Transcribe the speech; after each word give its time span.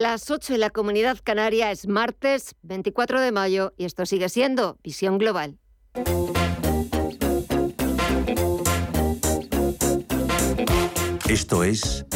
Las 0.00 0.30
8 0.30 0.54
en 0.54 0.60
la 0.60 0.70
comunidad 0.70 1.18
canaria 1.24 1.72
es 1.72 1.88
martes 1.88 2.54
24 2.62 3.20
de 3.20 3.32
mayo 3.32 3.74
y 3.76 3.84
esto 3.84 4.06
sigue 4.06 4.28
siendo 4.28 4.78
Visión 4.84 5.18
Global. 5.18 5.58
Esto 11.28 11.64
es 11.64 12.06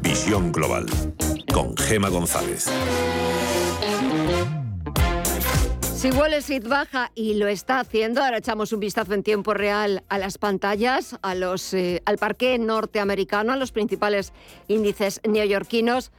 Visión 0.00 0.52
Global 0.52 0.86
con 1.52 1.76
Gema 1.76 2.08
González. 2.08 2.70
Si 5.82 6.12
Wall 6.12 6.34
Street 6.34 6.68
baja 6.68 7.10
y 7.16 7.34
lo 7.34 7.48
está 7.48 7.80
haciendo, 7.80 8.22
ahora 8.22 8.38
echamos 8.38 8.72
un 8.72 8.78
vistazo 8.78 9.12
en 9.12 9.24
tiempo 9.24 9.54
real 9.54 10.04
a 10.08 10.18
las 10.18 10.38
pantallas, 10.38 11.16
a 11.22 11.34
los, 11.34 11.74
eh, 11.74 12.00
al 12.06 12.16
parque 12.16 12.56
norteamericano, 12.60 13.52
a 13.52 13.56
los 13.56 13.72
principales 13.72 14.32
índices 14.68 15.20
neoyorquinos. 15.28 16.12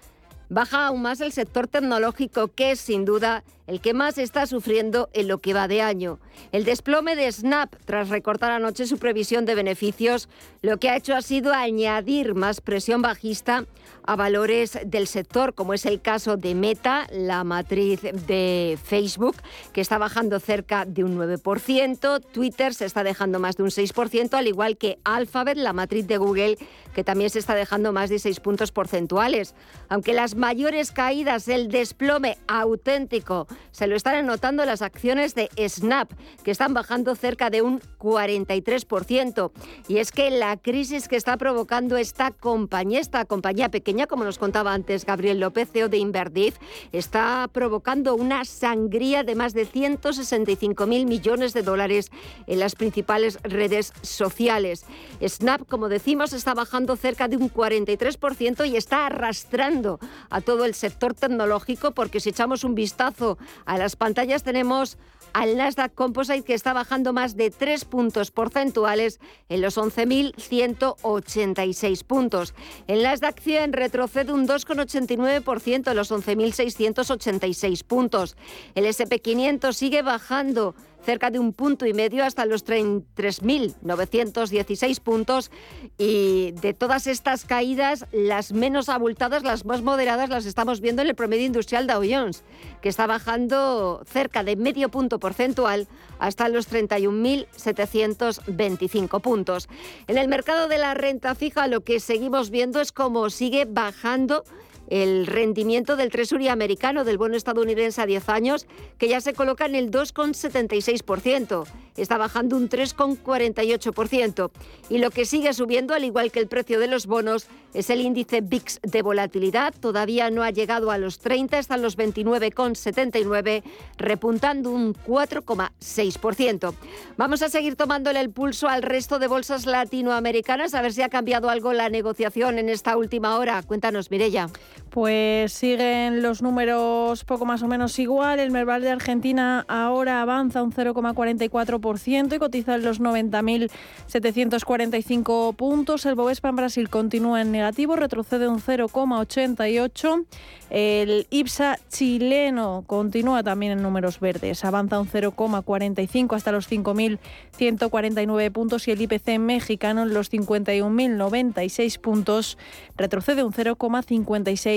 Baja 0.49 0.87
aún 0.87 1.01
más 1.01 1.21
el 1.21 1.31
sector 1.31 1.67
tecnológico, 1.67 2.49
que 2.49 2.71
es 2.71 2.79
sin 2.79 3.03
duda 3.03 3.43
el 3.67 3.81
que 3.81 3.95
más 3.95 4.19
está 4.19 4.45
sufriendo 4.45 5.09
en 5.13 5.27
lo 5.27 5.39
que 5.39 5.53
va 5.55 5.67
de 5.67 5.81
año. 5.81 6.19
El 6.51 6.65
desplome 6.65 7.15
de 7.15 7.31
Snap, 7.31 7.75
tras 7.85 8.09
recortar 8.09 8.51
anoche 8.51 8.85
su 8.85 8.99
previsión 8.99 9.45
de 9.45 9.55
beneficios, 9.55 10.29
lo 10.61 10.77
que 10.77 10.89
ha 10.89 10.97
hecho 10.97 11.15
ha 11.15 11.23
sido 11.23 11.51
añadir 11.51 12.35
más 12.35 12.61
presión 12.61 13.01
bajista 13.01 13.65
a 14.07 14.15
valores 14.15 14.77
del 14.85 15.07
sector, 15.07 15.53
como 15.53 15.73
es 15.73 15.85
el 15.85 16.01
caso 16.01 16.37
de 16.37 16.55
Meta, 16.55 17.07
la 17.11 17.43
matriz 17.43 18.01
de 18.01 18.77
Facebook, 18.83 19.35
que 19.73 19.81
está 19.81 19.97
bajando 19.97 20.39
cerca 20.39 20.85
de 20.85 21.03
un 21.03 21.17
9%, 21.17 22.21
Twitter 22.31 22.73
se 22.73 22.85
está 22.85 23.03
dejando 23.03 23.39
más 23.39 23.57
de 23.57 23.63
un 23.63 23.69
6%, 23.69 24.33
al 24.33 24.47
igual 24.47 24.77
que 24.77 24.99
Alphabet, 25.03 25.57
la 25.57 25.73
matriz 25.73 26.07
de 26.07 26.17
Google, 26.17 26.57
que 26.93 27.03
también 27.03 27.29
se 27.29 27.39
está 27.39 27.55
dejando 27.55 27.91
más 27.91 28.09
de 28.09 28.19
6 28.19 28.39
puntos 28.39 28.71
porcentuales. 28.71 29.55
Aunque 29.89 30.13
las 30.13 30.35
mayores 30.35 30.91
caídas, 30.91 31.47
el 31.47 31.69
desplome 31.69 32.37
auténtico, 32.47 33.47
se 33.71 33.87
lo 33.87 33.95
están 33.95 34.15
anotando 34.15 34.65
las 34.65 34.81
acciones 34.81 35.35
de 35.35 35.49
Snap, 35.67 36.11
que 36.43 36.51
están 36.51 36.73
bajando 36.73 37.15
cerca 37.15 37.49
de 37.49 37.61
un 37.61 37.81
43%. 37.99 39.51
Y 39.87 39.97
es 39.97 40.11
que 40.11 40.29
la 40.29 40.57
crisis 40.57 41.07
que 41.07 41.15
está 41.15 41.37
provocando 41.37 41.97
esta 41.97 42.31
compañía, 42.31 42.99
esta 42.99 43.25
compañía 43.25 43.69
pequeña, 43.69 43.94
como 44.05 44.25
nos 44.25 44.37
contaba 44.37 44.73
antes 44.73 45.05
Gabriel 45.05 45.39
López, 45.39 45.69
CEO 45.71 45.87
de 45.87 45.97
Inverdif, 45.97 46.57
está 46.91 47.49
provocando 47.51 48.15
una 48.15 48.43
sangría 48.43 49.23
de 49.23 49.35
más 49.35 49.53
de 49.53 49.65
165 49.65 50.85
mil 50.85 51.05
millones 51.05 51.53
de 51.53 51.63
dólares 51.63 52.11
en 52.45 52.59
las 52.59 52.75
principales 52.75 53.39
redes 53.43 53.93
sociales. 54.01 54.85
Snap, 55.25 55.65
como 55.67 55.87
decimos, 55.87 56.33
está 56.33 56.53
bajando 56.53 56.97
cerca 56.97 57.29
de 57.29 57.37
un 57.37 57.49
43% 57.49 58.69
y 58.69 58.75
está 58.75 59.05
arrastrando 59.05 59.99
a 60.29 60.41
todo 60.41 60.65
el 60.65 60.75
sector 60.75 61.13
tecnológico 61.13 61.91
porque 61.91 62.19
si 62.19 62.29
echamos 62.29 62.63
un 62.65 62.75
vistazo 62.75 63.37
a 63.65 63.77
las 63.77 63.95
pantallas 63.95 64.43
tenemos 64.43 64.97
al 65.35 65.55
Nasdaq 65.57 65.93
Composite 65.93 66.43
que 66.43 66.53
está 66.53 66.71
bajando 66.71 67.11
más 67.11 67.35
de 67.35 67.51
3 67.51 67.83
puntos 67.83 68.31
porcentuales 68.31 69.19
en 69.49 69.61
los 69.61 69.77
11.186 69.77 72.03
puntos. 72.05 72.53
El 72.87 73.03
Nasdaq 73.03 73.41
100 73.41 73.73
retrocede 73.73 74.31
un 74.31 74.47
2,89% 74.47 75.91
en 75.91 75.97
los 75.97 76.09
11.686 76.09 77.83
puntos. 77.83 78.37
El 78.75 78.85
SP500 78.85 79.73
sigue 79.73 80.03
bajando 80.03 80.73
cerca 81.05 81.29
de 81.29 81.39
un 81.39 81.53
punto 81.53 81.85
y 81.85 81.93
medio 81.93 82.25
hasta 82.25 82.45
los 82.45 82.65
33.916 82.65 84.99
puntos. 84.99 85.49
Y 85.97 86.51
de 86.61 86.73
todas 86.73 87.07
estas 87.07 87.45
caídas, 87.45 88.05
las 88.11 88.51
menos 88.51 88.89
abultadas, 88.89 89.43
las 89.43 89.63
más 89.65 89.81
moderadas, 89.81 90.29
las 90.29 90.45
estamos 90.45 90.81
viendo 90.81 91.01
en 91.01 91.07
el 91.07 91.15
promedio 91.15 91.45
industrial 91.45 91.87
Dow 91.87 92.03
Jones, 92.09 92.43
que 92.81 92.89
está 92.89 93.07
bajando 93.07 94.03
cerca 94.05 94.43
de 94.43 94.57
medio 94.57 94.89
punto 94.89 95.19
porcentual 95.19 95.87
hasta 96.19 96.49
los 96.49 96.69
31.725 96.69 99.21
puntos. 99.21 99.69
En 100.07 100.17
el 100.17 100.27
mercado 100.27 100.67
de 100.67 100.79
la 100.79 100.93
renta 100.93 101.33
fija, 101.35 101.67
lo 101.67 101.81
que 101.81 101.99
seguimos 101.99 102.49
viendo 102.49 102.81
es 102.81 102.91
cómo 102.91 103.29
sigue 103.29 103.65
bajando 103.65 104.43
el 104.89 105.27
rendimiento 105.27 105.95
del 105.95 106.11
Treasury 106.11 106.47
americano 106.47 107.03
del 107.03 107.17
bono 107.17 107.35
estadounidense 107.35 108.01
a 108.01 108.05
10 108.05 108.29
años, 108.29 108.67
que 108.97 109.07
ya 109.07 109.21
se 109.21 109.33
coloca 109.33 109.65
en 109.65 109.75
el 109.75 109.91
2,76%. 109.91 111.65
Está 111.97 112.17
bajando 112.17 112.57
un 112.57 112.69
3,48%. 112.69 114.51
Y 114.89 114.97
lo 114.97 115.11
que 115.11 115.25
sigue 115.25 115.53
subiendo, 115.53 115.93
al 115.93 116.03
igual 116.03 116.31
que 116.31 116.39
el 116.39 116.47
precio 116.47 116.79
de 116.79 116.87
los 116.87 117.05
bonos, 117.05 117.47
es 117.73 117.89
el 117.89 118.01
índice 118.01 118.41
VIX 118.41 118.79
de 118.83 119.01
volatilidad. 119.01 119.73
Todavía 119.79 120.29
no 120.29 120.43
ha 120.43 120.51
llegado 120.51 120.91
a 120.91 120.97
los 120.97 121.19
30, 121.19 121.57
están 121.57 121.81
los 121.81 121.97
29,79, 121.97 123.63
repuntando 123.97 124.71
un 124.71 124.93
4,6%. 124.93 126.73
Vamos 127.17 127.41
a 127.41 127.49
seguir 127.49 127.75
tomándole 127.77 128.19
el 128.19 128.29
pulso 128.29 128.67
al 128.67 128.81
resto 128.81 129.17
de 129.17 129.27
bolsas 129.27 129.65
latinoamericanas, 129.65 130.73
a 130.73 130.81
ver 130.81 130.91
si 130.91 131.01
ha 131.01 131.09
cambiado 131.09 131.49
algo 131.49 131.71
la 131.71 131.89
negociación 131.89 132.59
en 132.59 132.67
esta 132.67 132.97
última 132.97 133.37
hora. 133.37 133.63
Cuéntanos, 133.63 134.11
Mirella. 134.11 134.49
Pues 134.89 135.51
siguen 135.51 136.21
los 136.21 136.41
números 136.41 137.25
poco 137.25 137.45
más 137.45 137.61
o 137.63 137.67
menos 137.67 137.99
igual. 137.99 138.39
El 138.39 138.51
Merval 138.51 138.81
de 138.81 138.91
Argentina 138.91 139.65
ahora 139.67 140.21
avanza 140.21 140.63
un 140.63 140.71
0,44% 140.71 142.35
y 142.35 142.39
cotiza 142.39 142.75
en 142.75 142.83
los 142.83 143.01
90.745 143.01 145.53
puntos. 145.55 146.05
El 146.05 146.15
Bovespa 146.15 146.47
en 146.49 146.55
Brasil 146.55 146.89
continúa 146.89 147.41
en 147.41 147.51
negativo, 147.51 147.97
retrocede 147.97 148.47
un 148.47 148.61
0,88. 148.61 150.25
El 150.69 151.25
IPSA 151.29 151.77
chileno 151.89 152.85
continúa 152.87 153.43
también 153.43 153.73
en 153.73 153.83
números 153.83 154.19
verdes, 154.19 154.65
avanza 154.65 154.99
un 154.99 155.07
0,45 155.07 156.35
hasta 156.35 156.51
los 156.51 156.67
5.149 156.71 158.51
puntos 158.51 158.87
y 158.87 158.91
el 158.91 159.01
IPC 159.01 159.39
mexicano 159.39 160.03
en 160.03 160.13
los 160.13 160.31
51.096 160.31 161.99
puntos 161.99 162.59
retrocede 162.97 163.43
un 163.43 163.53
0,56 163.53 164.74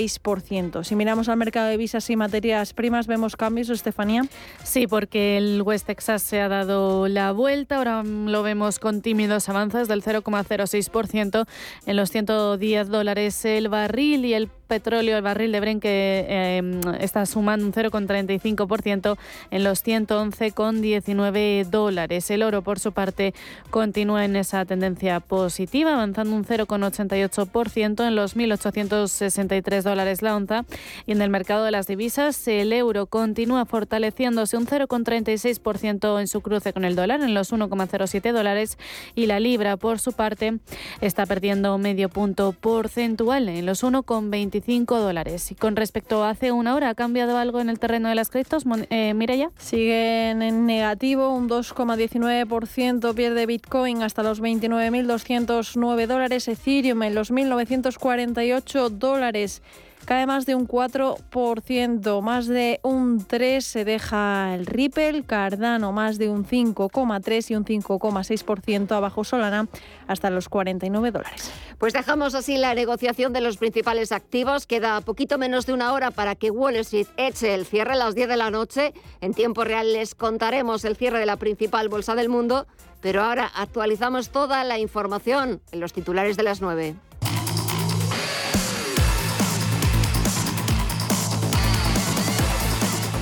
si 0.83 0.95
miramos 0.95 1.29
al 1.29 1.37
mercado 1.37 1.67
de 1.67 1.77
visas 1.77 2.09
y 2.09 2.15
materias 2.15 2.73
primas, 2.73 3.07
¿vemos 3.07 3.35
cambios, 3.35 3.69
Estefanía? 3.69 4.23
Sí, 4.63 4.87
porque 4.87 5.37
el 5.37 5.61
West 5.61 5.87
Texas 5.87 6.21
se 6.21 6.39
ha 6.39 6.47
dado 6.47 7.07
la 7.07 7.31
vuelta. 7.31 7.77
Ahora 7.77 8.03
lo 8.03 8.43
vemos 8.43 8.79
con 8.79 9.01
tímidos 9.01 9.49
avances 9.49 9.87
del 9.87 10.03
0,06% 10.03 11.45
en 11.85 11.95
los 11.95 12.11
110 12.11 12.87
dólares 12.89 13.45
el 13.45 13.69
barril 13.69 14.25
y 14.25 14.33
el 14.33 14.49
petróleo, 14.69 15.17
el 15.17 15.23
barril 15.23 15.51
de 15.51 15.59
Brent 15.59 15.81
que 15.81 16.25
em, 16.29 16.79
está 17.01 17.25
sumando 17.25 17.65
un 17.65 17.73
0,35% 17.73 19.17
en 19.51 19.63
los 19.65 19.83
111,19 19.83 21.65
dólares. 21.65 22.29
El 22.29 22.43
oro, 22.43 22.61
por 22.61 22.79
su 22.79 22.93
parte, 22.93 23.33
continúa 23.71 24.23
en 24.23 24.35
esa 24.35 24.63
tendencia 24.63 25.19
positiva, 25.19 25.93
avanzando 25.93 26.35
un 26.35 26.45
0,88% 26.45 28.07
en 28.07 28.15
los 28.15 28.37
1.863 28.37 29.81
dólares 29.81 30.21
la 30.21 30.35
onza. 30.35 30.63
Y 31.05 31.11
en 31.13 31.21
el 31.21 31.29
mercado 31.29 31.65
de 31.65 31.71
las 31.71 31.87
divisas, 31.87 32.47
el 32.47 32.71
euro 32.71 33.07
continúa 33.07 33.65
fortaleciéndose 33.65 34.55
un 34.55 34.67
0,36% 34.67 36.21
en 36.21 36.27
su 36.27 36.41
cruce 36.41 36.71
con 36.71 36.85
el 36.85 36.95
dólar, 36.95 37.21
en 37.21 37.33
los 37.33 37.51
1,07 37.51 38.31
dólares. 38.31 38.77
Y 39.15 39.25
la 39.25 39.39
libra, 39.39 39.77
por 39.77 39.99
su 39.99 40.13
parte, 40.13 40.59
está 41.01 41.25
perdiendo 41.25 41.77
medio 41.79 42.09
punto 42.09 42.51
porcentual 42.53 43.49
en 43.49 43.65
los 43.65 43.83
1,25 43.83 44.58
dólares. 44.65 45.51
Y 45.51 45.55
con 45.55 45.75
respecto 45.75 46.23
a 46.23 46.29
hace 46.29 46.51
una 46.51 46.75
hora, 46.75 46.89
¿ha 46.89 46.95
cambiado 46.95 47.37
algo 47.37 47.59
en 47.59 47.69
el 47.69 47.79
terreno 47.79 48.09
de 48.09 48.15
las 48.15 48.29
criptos, 48.29 48.63
eh, 48.89 49.13
Mireya? 49.13 49.51
Siguen 49.57 50.41
en 50.41 50.65
negativo, 50.65 51.33
un 51.33 51.49
2,19% 51.49 53.13
pierde 53.13 53.45
Bitcoin 53.45 54.03
hasta 54.03 54.23
los 54.23 54.41
29.209 54.41 56.07
dólares, 56.07 56.47
Ethereum 56.47 57.03
en 57.03 57.15
los 57.15 57.31
1.948 57.31 58.89
dólares 58.89 59.61
cae 60.09 60.25
más 60.25 60.47
de 60.47 60.55
un 60.55 60.67
4%, 60.67 62.21
más 62.23 62.47
de 62.47 62.79
un 62.81 63.19
3% 63.19 63.61
se 63.61 63.85
deja 63.85 64.55
el 64.55 64.65
Ripple, 64.65 65.23
Cardano 65.23 65.91
más 65.91 66.17
de 66.17 66.29
un 66.29 66.47
5,3% 66.47 67.51
y 67.51 67.55
un 67.55 67.63
5,6% 67.63 68.91
abajo 68.91 69.23
Solana 69.23 69.67
hasta 70.07 70.31
los 70.31 70.49
49 70.49 71.11
dólares. 71.11 71.51
Pues 71.77 71.93
dejamos 71.93 72.33
así 72.33 72.57
la 72.57 72.73
negociación 72.73 73.33
de 73.33 73.41
los 73.41 73.57
principales 73.57 74.11
activos. 74.11 74.65
Queda 74.65 74.99
poquito 75.01 75.37
menos 75.37 75.67
de 75.67 75.73
una 75.73 75.93
hora 75.93 76.09
para 76.09 76.33
que 76.33 76.49
Wall 76.49 76.77
Street 76.77 77.05
eche 77.17 77.53
el 77.53 77.67
cierre 77.67 77.93
a 77.93 77.95
las 77.95 78.15
10 78.15 78.29
de 78.29 78.37
la 78.37 78.49
noche. 78.49 78.95
En 79.21 79.35
tiempo 79.35 79.63
real 79.63 79.93
les 79.93 80.15
contaremos 80.15 80.85
el 80.85 80.95
cierre 80.95 81.19
de 81.19 81.27
la 81.27 81.37
principal 81.37 81.87
bolsa 81.87 82.15
del 82.15 82.29
mundo, 82.29 82.65
pero 82.99 83.21
ahora 83.21 83.45
actualizamos 83.53 84.29
toda 84.29 84.63
la 84.63 84.79
información 84.79 85.61
en 85.71 85.79
los 85.79 85.93
titulares 85.93 86.35
de 86.35 86.41
las 86.41 86.61
9. 86.61 86.95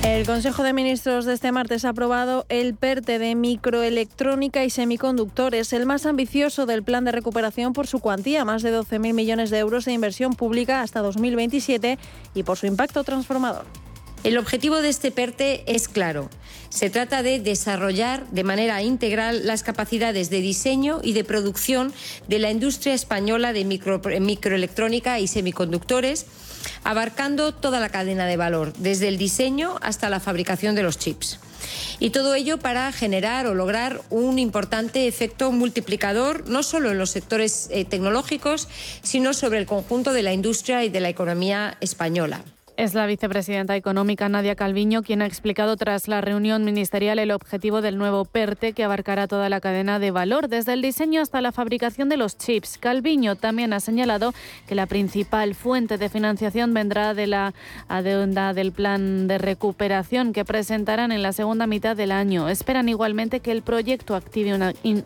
El 0.08 0.24
Consejo 0.24 0.62
de 0.62 0.72
Ministros 0.72 1.26
de 1.26 1.34
este 1.34 1.52
martes 1.52 1.84
ha 1.84 1.90
aprobado 1.90 2.46
el 2.48 2.74
PERTE 2.74 3.18
de 3.18 3.34
microelectrónica 3.34 4.64
y 4.64 4.70
semiconductores, 4.70 5.74
el 5.74 5.84
más 5.84 6.06
ambicioso 6.06 6.64
del 6.64 6.82
plan 6.82 7.04
de 7.04 7.12
recuperación 7.12 7.74
por 7.74 7.86
su 7.86 8.00
cuantía, 8.00 8.46
más 8.46 8.62
de 8.62 8.74
12.000 8.74 9.12
millones 9.12 9.50
de 9.50 9.58
euros 9.58 9.84
de 9.84 9.92
inversión 9.92 10.32
pública 10.32 10.80
hasta 10.80 11.02
2027 11.02 11.98
y 12.34 12.42
por 12.42 12.56
su 12.56 12.64
impacto 12.64 13.04
transformador. 13.04 13.66
El 14.24 14.38
objetivo 14.38 14.82
de 14.82 14.88
este 14.88 15.10
PERTE 15.10 15.62
es 15.66 15.88
claro. 15.88 16.30
Se 16.70 16.88
trata 16.88 17.22
de 17.22 17.38
desarrollar 17.38 18.26
de 18.30 18.44
manera 18.44 18.82
integral 18.82 19.46
las 19.46 19.62
capacidades 19.62 20.30
de 20.30 20.40
diseño 20.40 21.00
y 21.04 21.12
de 21.12 21.22
producción 21.22 21.92
de 22.26 22.38
la 22.38 22.50
industria 22.50 22.94
española 22.94 23.52
de 23.52 23.64
microelectrónica 23.64 25.20
y 25.20 25.28
semiconductores, 25.28 26.26
abarcando 26.84 27.52
toda 27.52 27.80
la 27.80 27.88
cadena 27.88 28.26
de 28.26 28.36
valor, 28.36 28.72
desde 28.78 29.08
el 29.08 29.18
diseño 29.18 29.76
hasta 29.80 30.10
la 30.10 30.20
fabricación 30.20 30.74
de 30.74 30.82
los 30.82 30.98
chips. 30.98 31.38
Y 31.98 32.10
todo 32.10 32.34
ello 32.34 32.58
para 32.58 32.92
generar 32.92 33.46
o 33.46 33.54
lograr 33.54 34.00
un 34.10 34.38
importante 34.38 35.08
efecto 35.08 35.50
multiplicador, 35.50 36.48
no 36.48 36.62
solo 36.62 36.90
en 36.90 36.98
los 36.98 37.10
sectores 37.10 37.68
eh, 37.70 37.84
tecnológicos, 37.84 38.68
sino 39.02 39.34
sobre 39.34 39.58
el 39.58 39.66
conjunto 39.66 40.12
de 40.12 40.22
la 40.22 40.32
industria 40.32 40.84
y 40.84 40.88
de 40.88 41.00
la 41.00 41.08
economía 41.08 41.76
española. 41.80 42.44
Es 42.78 42.94
la 42.94 43.06
vicepresidenta 43.06 43.74
económica 43.74 44.28
Nadia 44.28 44.54
Calviño 44.54 45.02
quien 45.02 45.20
ha 45.20 45.26
explicado 45.26 45.76
tras 45.76 46.06
la 46.06 46.20
reunión 46.20 46.64
ministerial 46.64 47.18
el 47.18 47.32
objetivo 47.32 47.82
del 47.82 47.98
nuevo 47.98 48.24
PERTE 48.24 48.72
que 48.72 48.84
abarcará 48.84 49.26
toda 49.26 49.48
la 49.48 49.60
cadena 49.60 49.98
de 49.98 50.12
valor, 50.12 50.46
desde 50.46 50.74
el 50.74 50.82
diseño 50.82 51.20
hasta 51.20 51.40
la 51.40 51.50
fabricación 51.50 52.08
de 52.08 52.16
los 52.16 52.38
chips. 52.38 52.78
Calviño 52.78 53.34
también 53.34 53.72
ha 53.72 53.80
señalado 53.80 54.32
que 54.68 54.76
la 54.76 54.86
principal 54.86 55.56
fuente 55.56 55.98
de 55.98 56.08
financiación 56.08 56.72
vendrá 56.72 57.14
de 57.14 57.26
la 57.26 57.52
adenda 57.88 58.54
del 58.54 58.70
plan 58.70 59.26
de 59.26 59.38
recuperación 59.38 60.32
que 60.32 60.44
presentarán 60.44 61.10
en 61.10 61.22
la 61.22 61.32
segunda 61.32 61.66
mitad 61.66 61.96
del 61.96 62.12
año. 62.12 62.48
Esperan 62.48 62.88
igualmente 62.88 63.40
que 63.40 63.50
el 63.50 63.62
proyecto 63.62 64.14
active 64.14 64.56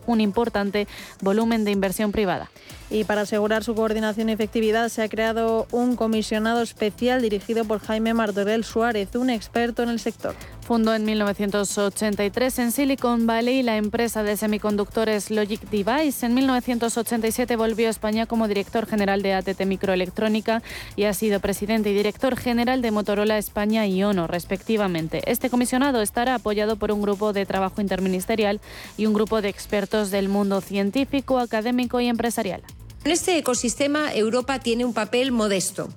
un 0.05 0.21
importante 0.21 0.87
volumen 1.21 1.65
de 1.65 1.71
inversión 1.71 2.11
privada. 2.11 2.51
Y 2.93 3.05
para 3.05 3.21
asegurar 3.21 3.63
su 3.63 3.73
coordinación 3.73 4.29
y 4.29 4.33
efectividad 4.33 4.87
se 4.87 5.01
ha 5.01 5.09
creado 5.09 5.65
un 5.71 5.95
comisionado 5.95 6.61
especial 6.61 7.23
dirigido 7.23 7.65
por 7.65 7.79
Jaime 7.79 8.13
Martorell 8.13 8.63
Suárez, 8.63 9.15
un 9.15 9.31
experto 9.31 9.81
en 9.81 9.89
el 9.89 9.99
sector. 9.99 10.35
Fundó 10.61 10.93
en 10.93 11.03
1983 11.03 12.59
en 12.59 12.71
Silicon 12.71 13.25
Valley 13.25 13.63
la 13.63 13.77
empresa 13.77 14.21
de 14.21 14.37
semiconductores 14.37 15.31
Logic 15.31 15.59
Device. 15.71 16.23
En 16.23 16.35
1987 16.35 17.55
volvió 17.55 17.87
a 17.87 17.89
España 17.89 18.27
como 18.27 18.47
director 18.47 18.85
general 18.85 19.23
de 19.23 19.33
ATT 19.33 19.65
Microelectrónica 19.65 20.61
y 20.95 21.05
ha 21.05 21.15
sido 21.15 21.39
presidente 21.39 21.89
y 21.89 21.95
director 21.95 22.37
general 22.37 22.83
de 22.83 22.91
Motorola 22.91 23.39
España 23.39 23.87
y 23.87 24.03
ONO, 24.03 24.27
respectivamente. 24.27 25.23
Este 25.25 25.49
comisionado 25.49 25.99
estará 26.03 26.35
apoyado 26.35 26.75
por 26.75 26.91
un 26.91 27.01
grupo 27.01 27.33
de 27.33 27.47
trabajo 27.47 27.81
interministerial 27.81 28.61
y 28.97 29.07
un 29.07 29.15
grupo 29.15 29.41
de 29.41 29.49
expertos 29.49 30.11
del 30.11 30.29
mundo 30.29 30.61
científico, 30.61 31.39
académico 31.39 31.99
y 31.99 32.05
empresarial. 32.05 32.61
En 33.05 33.11
este 33.11 33.37
ecosistema 33.37 34.13
Europa 34.13 34.59
tiene 34.59 34.85
un 34.85 34.93
papel 34.93 35.33
modesto. 35.33 35.89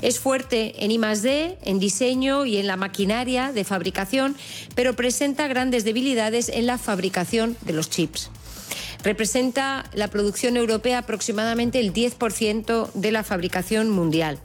Es 0.00 0.18
fuerte 0.18 0.82
en 0.84 0.90
I+D, 0.90 1.58
en 1.62 1.78
diseño 1.78 2.46
y 2.46 2.56
en 2.56 2.66
la 2.66 2.76
maquinaria 2.76 3.52
de 3.52 3.64
fabricación, 3.64 4.34
pero 4.74 4.94
presenta 4.94 5.46
grandes 5.46 5.84
debilidades 5.84 6.48
en 6.48 6.66
la 6.66 6.78
fabricación 6.78 7.56
de 7.62 7.74
los 7.74 7.90
chips. 7.90 8.30
Representa 9.02 9.84
la 9.92 10.08
producción 10.08 10.56
europea 10.56 10.98
aproximadamente 10.98 11.80
el 11.80 11.92
10% 11.92 12.92
de 12.94 13.12
la 13.12 13.24
fabricación 13.24 13.90
mundial. 13.90 14.38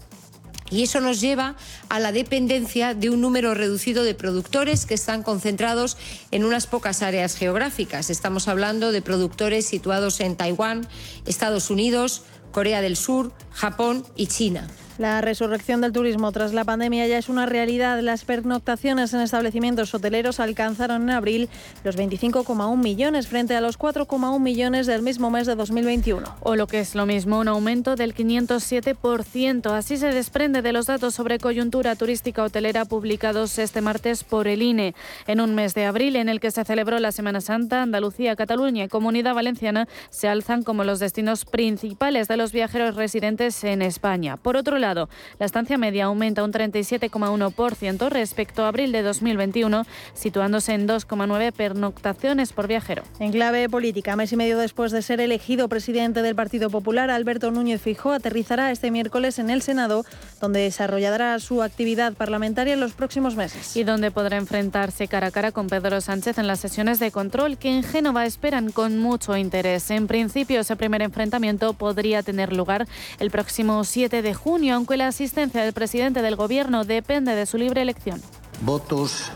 Y 0.73 0.81
eso 0.81 0.99
nos 1.01 1.21
lleva 1.21 1.55
a 1.89 1.99
la 1.99 2.11
dependencia 2.11 2.95
de 2.95 3.11
un 3.11 3.21
número 3.21 3.53
reducido 3.53 4.03
de 4.03 4.15
productores 4.15 4.87
que 4.87 4.95
están 4.95 5.21
concentrados 5.21 5.97
en 6.31 6.43
unas 6.43 6.65
pocas 6.65 7.03
áreas 7.03 7.35
geográficas. 7.35 8.09
Estamos 8.09 8.47
hablando 8.47 8.91
de 8.91 9.03
productores 9.03 9.67
situados 9.67 10.19
en 10.19 10.35
Taiwán, 10.35 10.87
Estados 11.27 11.69
Unidos, 11.69 12.23
Corea 12.51 12.81
del 12.81 12.97
Sur, 12.97 13.33
Japón 13.53 14.03
y 14.15 14.27
China. 14.27 14.67
La 14.99 15.21
resurrección 15.21 15.81
del 15.81 15.91
turismo 15.91 16.31
tras 16.31 16.53
la 16.53 16.65
pandemia 16.65 17.07
ya 17.07 17.17
es 17.17 17.27
una 17.27 17.47
realidad. 17.47 17.99
Las 18.01 18.25
pernoctaciones 18.25 19.11
en 19.15 19.21
establecimientos 19.21 19.91
hoteleros 19.95 20.39
alcanzaron 20.39 21.01
en 21.03 21.09
abril 21.09 21.49
los 21.83 21.97
25,1 21.97 22.77
millones 22.77 23.27
frente 23.27 23.55
a 23.55 23.61
los 23.61 23.79
4,1 23.79 24.39
millones 24.39 24.85
del 24.85 25.01
mismo 25.01 25.31
mes 25.31 25.47
de 25.47 25.55
2021. 25.55 26.35
O 26.41 26.55
lo 26.55 26.67
que 26.67 26.79
es 26.79 26.93
lo 26.93 27.07
mismo, 27.07 27.39
un 27.39 27.47
aumento 27.47 27.95
del 27.95 28.13
507%. 28.13 29.71
Así 29.71 29.97
se 29.97 30.11
desprende 30.11 30.61
de 30.61 30.73
los 30.73 30.85
datos 30.85 31.15
sobre 31.15 31.39
coyuntura 31.39 31.95
turística 31.95 32.43
hotelera 32.43 32.85
publicados 32.85 33.57
este 33.57 33.81
martes 33.81 34.23
por 34.23 34.47
el 34.47 34.61
INE. 34.61 34.93
En 35.25 35.41
un 35.41 35.55
mes 35.55 35.73
de 35.73 35.85
abril 35.85 36.17
en 36.17 36.29
el 36.29 36.39
que 36.39 36.51
se 36.51 36.63
celebró 36.65 36.99
la 36.99 37.11
Semana 37.11 37.41
Santa, 37.41 37.81
Andalucía, 37.81 38.35
Cataluña 38.35 38.83
y 38.83 38.89
Comunidad 38.89 39.33
Valenciana 39.33 39.87
se 40.11 40.27
alzan 40.27 40.61
como 40.61 40.83
los 40.83 40.99
destinos 40.99 41.45
principales 41.45 42.27
de 42.27 42.37
los 42.37 42.51
viajeros 42.51 42.95
residentes 42.95 43.42
en 43.43 43.81
España. 43.81 44.37
Por 44.37 44.55
otro 44.55 44.77
lado, 44.77 45.09
la 45.37 45.45
estancia 45.45 45.77
media 45.77 46.05
aumenta 46.05 46.45
un 46.45 46.53
37,1% 46.53 48.09
respecto 48.09 48.63
a 48.63 48.69
abril 48.69 48.93
de 48.93 49.01
2021, 49.01 49.85
situándose 50.13 50.73
en 50.73 50.87
2,9 50.87 51.51
pernoctaciones 51.51 52.53
por 52.53 52.67
viajero. 52.67 53.03
En 53.19 53.33
clave 53.33 53.67
política, 53.67 54.15
mes 54.15 54.31
y 54.31 54.37
medio 54.37 54.57
después 54.57 54.93
de 54.93 55.01
ser 55.01 55.19
elegido 55.19 55.67
presidente 55.67 56.21
del 56.21 56.35
Partido 56.35 56.69
Popular, 56.69 57.09
Alberto 57.09 57.51
Núñez 57.51 57.81
Fijó 57.81 58.13
aterrizará 58.13 58.71
este 58.71 58.91
miércoles 58.91 59.37
en 59.39 59.49
el 59.49 59.61
Senado, 59.61 60.05
donde 60.39 60.61
desarrollará 60.61 61.37
su 61.39 61.61
actividad 61.61 62.13
parlamentaria 62.13 62.75
en 62.75 62.79
los 62.79 62.93
próximos 62.93 63.35
meses. 63.35 63.75
Y 63.75 63.83
donde 63.83 64.09
podrá 64.09 64.37
enfrentarse 64.37 65.09
cara 65.09 65.27
a 65.27 65.31
cara 65.31 65.51
con 65.51 65.67
Pedro 65.67 65.99
Sánchez 65.99 66.37
en 66.37 66.47
las 66.47 66.61
sesiones 66.61 66.99
de 66.99 67.11
control 67.11 67.57
que 67.57 67.69
en 67.69 67.83
Génova 67.83 68.25
esperan 68.25 68.71
con 68.71 68.99
mucho 68.99 69.35
interés. 69.35 69.91
En 69.91 70.07
principio, 70.07 70.61
ese 70.61 70.77
primer 70.77 71.01
enfrentamiento 71.01 71.73
podría 71.73 72.23
tener 72.23 72.53
lugar 72.53 72.87
el 73.19 73.31
próximo 73.33 73.83
7 73.83 74.21
de 74.21 74.33
junio 74.35 74.75
aunque 74.75 74.95
la 74.95 75.07
asistencia 75.07 75.63
del 75.63 75.73
presidente 75.73 76.21
del 76.21 76.35
Gobierno 76.35 76.85
depende 76.85 77.33
de 77.33 77.47
su 77.47 77.57
libre 77.57 77.81
elección. 77.81 78.21
Votos 78.61 79.31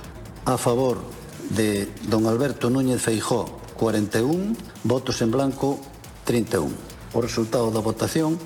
a 0.46 0.56
favor 0.60 1.02
de 1.50 1.90
don 2.08 2.28
Alberto 2.28 2.70
Núñez 2.70 3.02
Feijó, 3.02 3.58
41, 3.74 4.54
votos 4.84 5.24
en 5.24 5.32
blanco, 5.32 5.80
31. 6.26 6.70
O 7.14 7.22
resultado 7.22 7.74
da 7.74 7.82
votación 7.82 8.38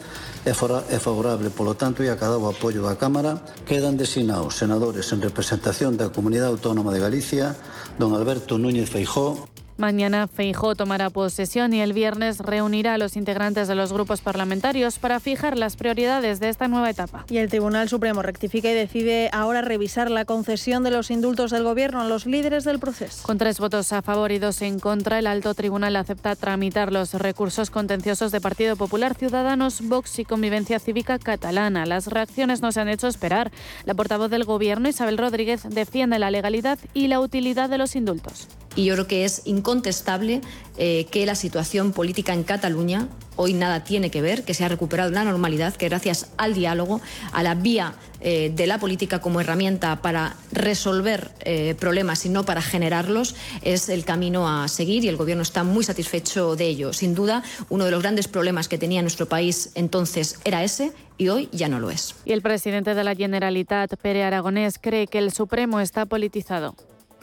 é 0.48 0.56
favorable, 0.56 1.52
polo 1.52 1.76
tanto, 1.76 2.00
e 2.00 2.08
a 2.08 2.16
cada 2.16 2.40
o 2.40 2.48
apoio 2.48 2.88
da 2.88 2.96
Cámara, 2.96 3.44
quedan 3.68 4.00
designados 4.00 4.56
senadores 4.56 5.12
en 5.12 5.20
representación 5.20 6.00
da 6.00 6.16
Comunidade 6.16 6.56
Autónoma 6.56 6.96
de 6.96 7.04
Galicia, 7.04 7.60
don 8.00 8.16
Alberto 8.16 8.56
Núñez 8.56 8.88
Feijó, 8.88 9.52
Mañana 9.78 10.28
Feijó 10.28 10.76
tomará 10.76 11.10
posesión 11.10 11.74
y 11.74 11.82
el 11.82 11.94
viernes 11.94 12.40
reunirá 12.40 12.94
a 12.94 12.98
los 12.98 13.16
integrantes 13.16 13.68
de 13.68 13.76
los 13.76 13.92
grupos 13.92 14.22
parlamentarios 14.22 15.00
para 15.00 15.20
fijar 15.20 15.58
las 15.58 15.76
prioridades 15.76 16.40
de 16.40 16.50
esta 16.50 16.68
nueva 16.68 16.90
etapa. 16.90 17.26
Y 17.30 17.38
el 17.38 17.50
Tribunal 17.50 17.90
Supremo 17.90 18.22
rectifica 18.22 18.70
y 18.70 18.74
decide 18.74 19.30
ahora 19.34 19.62
revisar 19.62 20.12
la 20.12 20.26
concesión 20.26 20.84
de 20.84 20.92
los 20.92 21.12
indultos 21.12 21.52
del 21.52 21.64
Gobierno 21.64 22.02
a 22.02 22.06
los 22.08 22.26
líderes 22.26 22.64
del 22.64 22.80
proceso. 22.80 23.24
Con 23.24 23.38
tres 23.38 23.60
votos 23.60 23.92
a 23.94 24.02
favor 24.02 24.32
y 24.32 24.40
dos 24.40 24.62
en 24.62 24.80
contra, 24.80 25.20
el 25.20 25.28
alto 25.28 25.54
tribunal 25.54 25.96
acepta 25.96 26.36
tramitar 26.36 26.92
los 26.92 27.14
recursos 27.14 27.70
contenciosos 27.70 28.32
de 28.32 28.42
Partido 28.42 28.76
Popular, 28.76 29.16
Ciudadanos, 29.16 29.82
Vox 29.82 30.20
y 30.20 30.26
Convivencia 30.26 30.80
Cívica 30.80 31.18
Catalana. 31.18 31.86
Las 31.86 32.08
reacciones 32.08 32.62
no 32.62 32.72
se 32.72 32.82
han 32.82 32.90
hecho 32.90 33.08
esperar. 33.08 33.52
La 33.86 33.94
portavoz 33.94 34.30
del 34.30 34.44
Gobierno, 34.44 34.90
Isabel 34.90 35.18
Rodríguez, 35.18 35.64
defiende 35.70 36.20
la 36.20 36.32
legalidad 36.32 36.80
y 36.94 37.08
la 37.08 37.20
utilidad 37.20 37.70
de 37.70 37.78
los 37.78 37.96
indultos. 37.96 38.48
Y 38.76 38.86
yo 38.86 38.94
creo 38.94 39.08
que 39.08 39.26
es 39.26 39.42
incontestable 39.72 40.42
eh, 40.78 41.06
que 41.12 41.26
la 41.26 41.36
situación 41.36 41.94
política 41.94 42.34
en 42.34 42.44
Cataluña 42.44 43.08
hoy 43.38 43.54
nada 43.54 43.86
tiene 43.86 44.12
que 44.12 44.22
ver, 44.22 44.44
que 44.44 44.54
se 44.54 44.66
ha 44.66 44.68
recuperado 44.68 45.10
la 45.12 45.24
normalidad, 45.24 45.74
que 45.76 45.88
gracias 45.88 46.28
al 46.38 46.54
diálogo, 46.54 47.00
a 47.32 47.42
la 47.42 47.56
vía 47.56 47.94
eh, 48.20 48.52
de 48.54 48.68
la 48.68 48.78
política 48.80 49.20
como 49.22 49.40
herramienta 49.40 50.02
para 50.02 50.36
resolver 50.52 51.32
eh, 51.40 51.74
problemas 51.80 52.26
y 52.26 52.30
no 52.30 52.44
para 52.44 52.62
generarlos, 52.62 53.36
es 53.62 53.88
el 53.88 54.04
camino 54.04 54.50
a 54.50 54.68
seguir 54.68 55.06
y 55.06 55.08
el 55.08 55.16
Gobierno 55.16 55.42
está 55.42 55.64
muy 55.64 55.86
satisfecho 55.86 56.58
de 56.58 56.68
ello. 56.68 56.92
Sin 56.92 57.16
duda, 57.16 57.44
uno 57.70 57.86
de 57.86 57.92
los 57.92 58.02
grandes 58.02 58.28
problemas 58.28 58.68
que 58.68 58.78
tenía 58.78 59.02
nuestro 59.02 59.28
país 59.28 59.72
entonces 59.76 60.40
era 60.44 60.66
ese 60.66 60.92
y 61.18 61.30
hoy 61.30 61.48
ya 61.54 61.70
no 61.70 61.80
lo 61.80 61.90
es. 61.90 62.16
Y 62.26 62.34
el 62.34 62.42
presidente 62.42 62.94
de 62.94 63.04
la 63.06 63.16
Generalitat, 63.16 63.96
Pere 63.96 64.24
Aragonés, 64.24 64.78
cree 64.78 65.08
que 65.08 65.20
el 65.20 65.32
Supremo 65.32 65.80
está 65.80 66.06
politizado. 66.06 66.76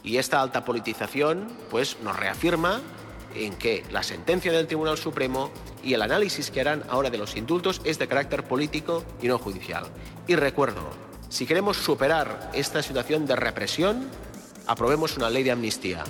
Y 0.08 0.16
esta 0.16 0.40
alta 0.40 0.64
politización 0.64 1.48
pues, 1.70 1.98
nos 2.02 2.18
reafirma 2.18 2.80
en 3.34 3.52
que 3.56 3.84
la 3.90 4.02
sentencia 4.02 4.50
del 4.50 4.66
Tribunal 4.66 4.96
Supremo 4.96 5.50
y 5.84 5.92
el 5.92 6.00
análisis 6.00 6.50
que 6.50 6.62
harán 6.62 6.82
ahora 6.88 7.10
de 7.10 7.18
los 7.18 7.36
indultos 7.36 7.82
es 7.84 7.98
de 7.98 8.08
carácter 8.08 8.42
político 8.44 9.04
y 9.20 9.28
no 9.28 9.38
judicial. 9.38 9.84
Y 10.26 10.34
recuerdo, 10.34 10.80
si 11.28 11.44
queremos 11.44 11.76
superar 11.76 12.50
esta 12.54 12.82
situación 12.82 13.26
de 13.26 13.36
represión, 13.36 14.08
aprobemos 14.66 15.18
una 15.18 15.28
ley 15.28 15.42
de 15.42 15.50
amnistía. 15.50 16.04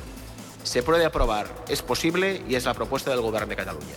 Se 0.62 0.84
puede 0.84 1.04
aprobar, 1.04 1.48
es 1.68 1.82
posible 1.82 2.40
y 2.48 2.54
es 2.54 2.66
la 2.66 2.74
propuesta 2.74 3.10
del 3.10 3.20
Gobierno 3.20 3.48
de 3.48 3.56
Cataluña. 3.56 3.96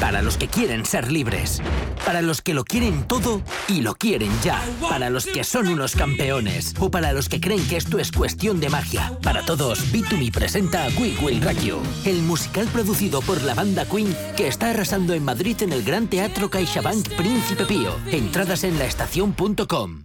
Para 0.00 0.20
los 0.20 0.36
que 0.36 0.48
quieren 0.48 0.84
ser 0.84 1.10
libres. 1.10 1.62
Para 2.04 2.20
los 2.22 2.42
que 2.42 2.54
lo 2.54 2.64
quieren 2.64 3.04
todo 3.08 3.40
y 3.66 3.80
lo 3.80 3.94
quieren 3.94 4.30
ya. 4.42 4.62
Para 4.88 5.10
los 5.10 5.26
que 5.26 5.42
son 5.42 5.68
unos 5.68 5.96
campeones. 5.96 6.74
O 6.78 6.90
para 6.90 7.12
los 7.12 7.28
que 7.28 7.40
creen 7.40 7.66
que 7.66 7.76
esto 7.76 7.98
es 7.98 8.12
cuestión 8.12 8.60
de 8.60 8.68
magia. 8.68 9.18
Para 9.22 9.42
todos, 9.44 9.90
Bitumi 9.90 10.30
presenta 10.30 10.86
We 10.98 11.16
Will 11.22 11.42
Rock 11.42 11.60
You, 11.60 11.78
el 12.04 12.22
musical 12.22 12.66
producido 12.66 13.22
por 13.22 13.42
la 13.42 13.54
banda 13.54 13.86
Queen 13.86 14.14
que 14.36 14.48
está 14.48 14.70
arrasando 14.70 15.14
en 15.14 15.24
Madrid 15.24 15.56
en 15.62 15.72
el 15.72 15.82
Gran 15.82 16.08
Teatro 16.08 16.50
CaixaBank 16.50 17.08
Príncipe 17.16 17.64
Pío. 17.64 17.96
Entradas 18.10 18.64
en 18.64 18.78
laestacion.com. 18.78 20.04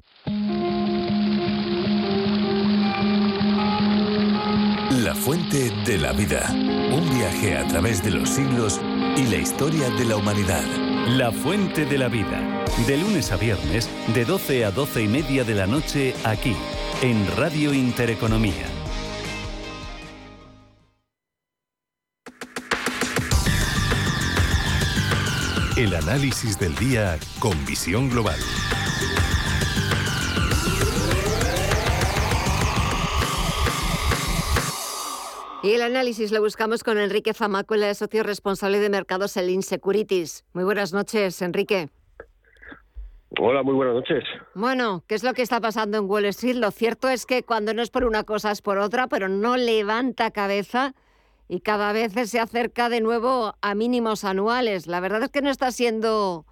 La 5.04 5.16
fuente 5.16 5.72
de 5.86 5.98
la 5.98 6.14
vida. 6.14 6.50
Un 6.52 7.10
viaje 7.18 7.58
a 7.58 7.68
través 7.68 8.04
de 8.04 8.12
los 8.12 8.30
siglos 8.30 8.80
y 9.18 9.26
la 9.28 9.38
historia 9.38 9.90
de 9.90 10.06
la 10.06 10.16
humanidad. 10.16 10.64
La 11.08 11.32
Fuente 11.32 11.86
de 11.86 11.98
la 11.98 12.08
Vida. 12.08 12.64
De 12.88 12.98
lunes 12.98 13.32
a 13.32 13.38
viernes, 13.38 13.90
de 14.14 14.26
12 14.26 14.66
a 14.66 14.72
12 14.72 15.04
y 15.04 15.08
media 15.08 15.44
de 15.44 15.56
la 15.56 15.68
noche, 15.68 16.14
aquí, 16.24 16.56
en 17.02 17.26
Radio 17.36 17.74
Intereconomía. 17.74 18.66
El 25.76 25.96
análisis 25.96 26.60
del 26.60 26.76
día 26.76 27.18
con 27.40 27.66
visión 27.66 28.10
global. 28.10 28.40
Y 35.64 35.74
el 35.74 35.84
análisis 35.84 36.32
lo 36.32 36.42
buscamos 36.42 36.84
con 36.84 36.98
Enrique 36.98 37.36
Zamácola, 37.36 37.94
socio 37.94 38.24
responsable 38.24 38.80
de 38.80 38.90
mercados 38.90 39.38
en 39.38 39.48
Insecurities. 39.48 40.44
Muy 40.54 40.64
buenas 40.64 40.92
noches, 40.92 41.40
Enrique. 41.44 41.90
Hola, 43.40 43.62
muy 43.62 43.76
buenas 43.76 43.94
noches. 43.94 44.24
Bueno, 44.56 45.04
¿qué 45.06 45.14
es 45.14 45.24
lo 45.24 45.36
que 45.36 45.44
está 45.44 45.62
pasando 45.62 46.00
en 46.00 46.10
Wall 46.10 46.26
Street? 46.26 46.56
Lo 46.56 46.72
cierto 46.72 47.10
es 47.10 47.28
que 47.28 47.44
cuando 47.44 47.76
no 47.76 47.84
es 47.84 47.92
por 47.92 48.06
una 48.06 48.24
cosa 48.24 48.50
es 48.50 48.64
por 48.64 48.80
otra, 48.80 49.06
pero 49.06 49.30
no 49.30 49.56
levanta 49.56 50.32
cabeza 50.32 50.96
y 51.48 51.60
cada 51.60 51.94
vez 51.94 52.14
se 52.28 52.40
acerca 52.40 52.90
de 52.90 53.02
nuevo 53.02 53.54
a 53.62 53.76
mínimos 53.76 54.24
anuales. 54.24 54.88
La 54.88 55.00
verdad 55.00 55.22
es 55.22 55.30
que 55.30 55.44
no 55.44 55.52
está 55.52 55.70
siendo 55.72 56.44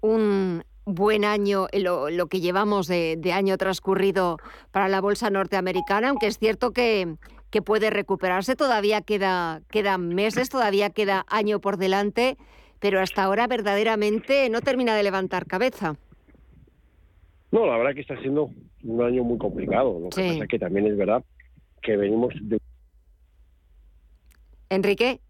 un 0.00 0.64
buen 0.84 1.24
año 1.24 1.68
lo, 1.72 2.10
lo 2.10 2.26
que 2.26 2.40
llevamos 2.40 2.88
de, 2.88 3.16
de 3.18 3.32
año 3.32 3.56
transcurrido 3.56 4.38
para 4.72 4.88
la 4.88 5.00
bolsa 5.00 5.30
norteamericana, 5.30 6.08
aunque 6.08 6.26
es 6.26 6.38
cierto 6.38 6.72
que 6.72 7.16
que 7.50 7.62
puede 7.62 7.90
recuperarse. 7.90 8.56
Todavía 8.56 9.00
queda, 9.00 9.62
quedan 9.70 10.08
meses, 10.14 10.48
todavía 10.48 10.90
queda 10.90 11.24
año 11.28 11.60
por 11.60 11.76
delante, 11.76 12.36
pero 12.80 13.00
hasta 13.00 13.22
ahora 13.22 13.46
verdaderamente 13.46 14.48
no 14.50 14.60
termina 14.60 14.94
de 14.94 15.02
levantar 15.02 15.46
cabeza. 15.46 15.96
No, 17.50 17.66
la 17.66 17.78
verdad 17.78 17.94
que 17.94 18.02
está 18.02 18.20
siendo 18.20 18.50
un 18.84 19.02
año 19.02 19.24
muy 19.24 19.38
complicado. 19.38 19.98
Lo 19.98 20.10
que 20.10 20.22
pasa 20.28 20.44
es 20.44 20.48
que 20.48 20.58
también 20.58 20.86
es 20.86 20.96
verdad 20.96 21.24
que 21.82 21.96
venimos 21.96 22.34
de... 22.40 22.58
Enrique. 24.68 25.20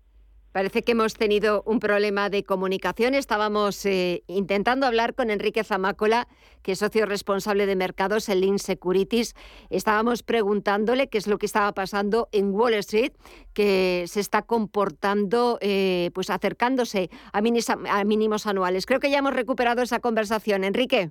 Parece 0.53 0.83
que 0.83 0.93
hemos 0.93 1.15
tenido 1.15 1.63
un 1.67 1.79
problema 1.79 2.31
de 2.31 2.43
comunicación. 2.43 3.15
Estábamos 3.15 3.85
eh, 3.85 4.23
intentando 4.27 4.87
hablar 4.87 5.15
con 5.15 5.31
Enrique 5.31 5.63
Zamácola, 5.63 6.27
que 6.63 6.73
es 6.73 6.79
socio 6.79 7.07
responsable 7.07 7.67
de 7.67 7.77
mercados 7.77 8.29
en 8.29 8.41
Lean 8.41 8.59
Securities. 8.59 9.35
Estábamos 9.71 10.23
preguntándole 10.23 11.09
qué 11.09 11.19
es 11.19 11.27
lo 11.27 11.39
que 11.39 11.47
estaba 11.47 11.73
pasando 11.73 12.29
en 12.33 12.53
Wall 12.53 12.75
Street, 12.75 13.13
que 13.53 14.05
se 14.07 14.21
está 14.21 14.43
comportando, 14.43 15.59
eh, 15.61 16.11
pues 16.15 16.31
acercándose 16.31 17.11
a, 17.33 17.39
a 17.39 18.05
mínimos 18.05 18.47
anuales. 18.47 18.87
Creo 18.87 19.01
que 19.01 19.11
ya 19.11 19.19
hemos 19.19 19.35
recuperado 19.35 19.83
esa 19.83 20.01
conversación. 20.01 20.65
Enrique. 20.65 21.11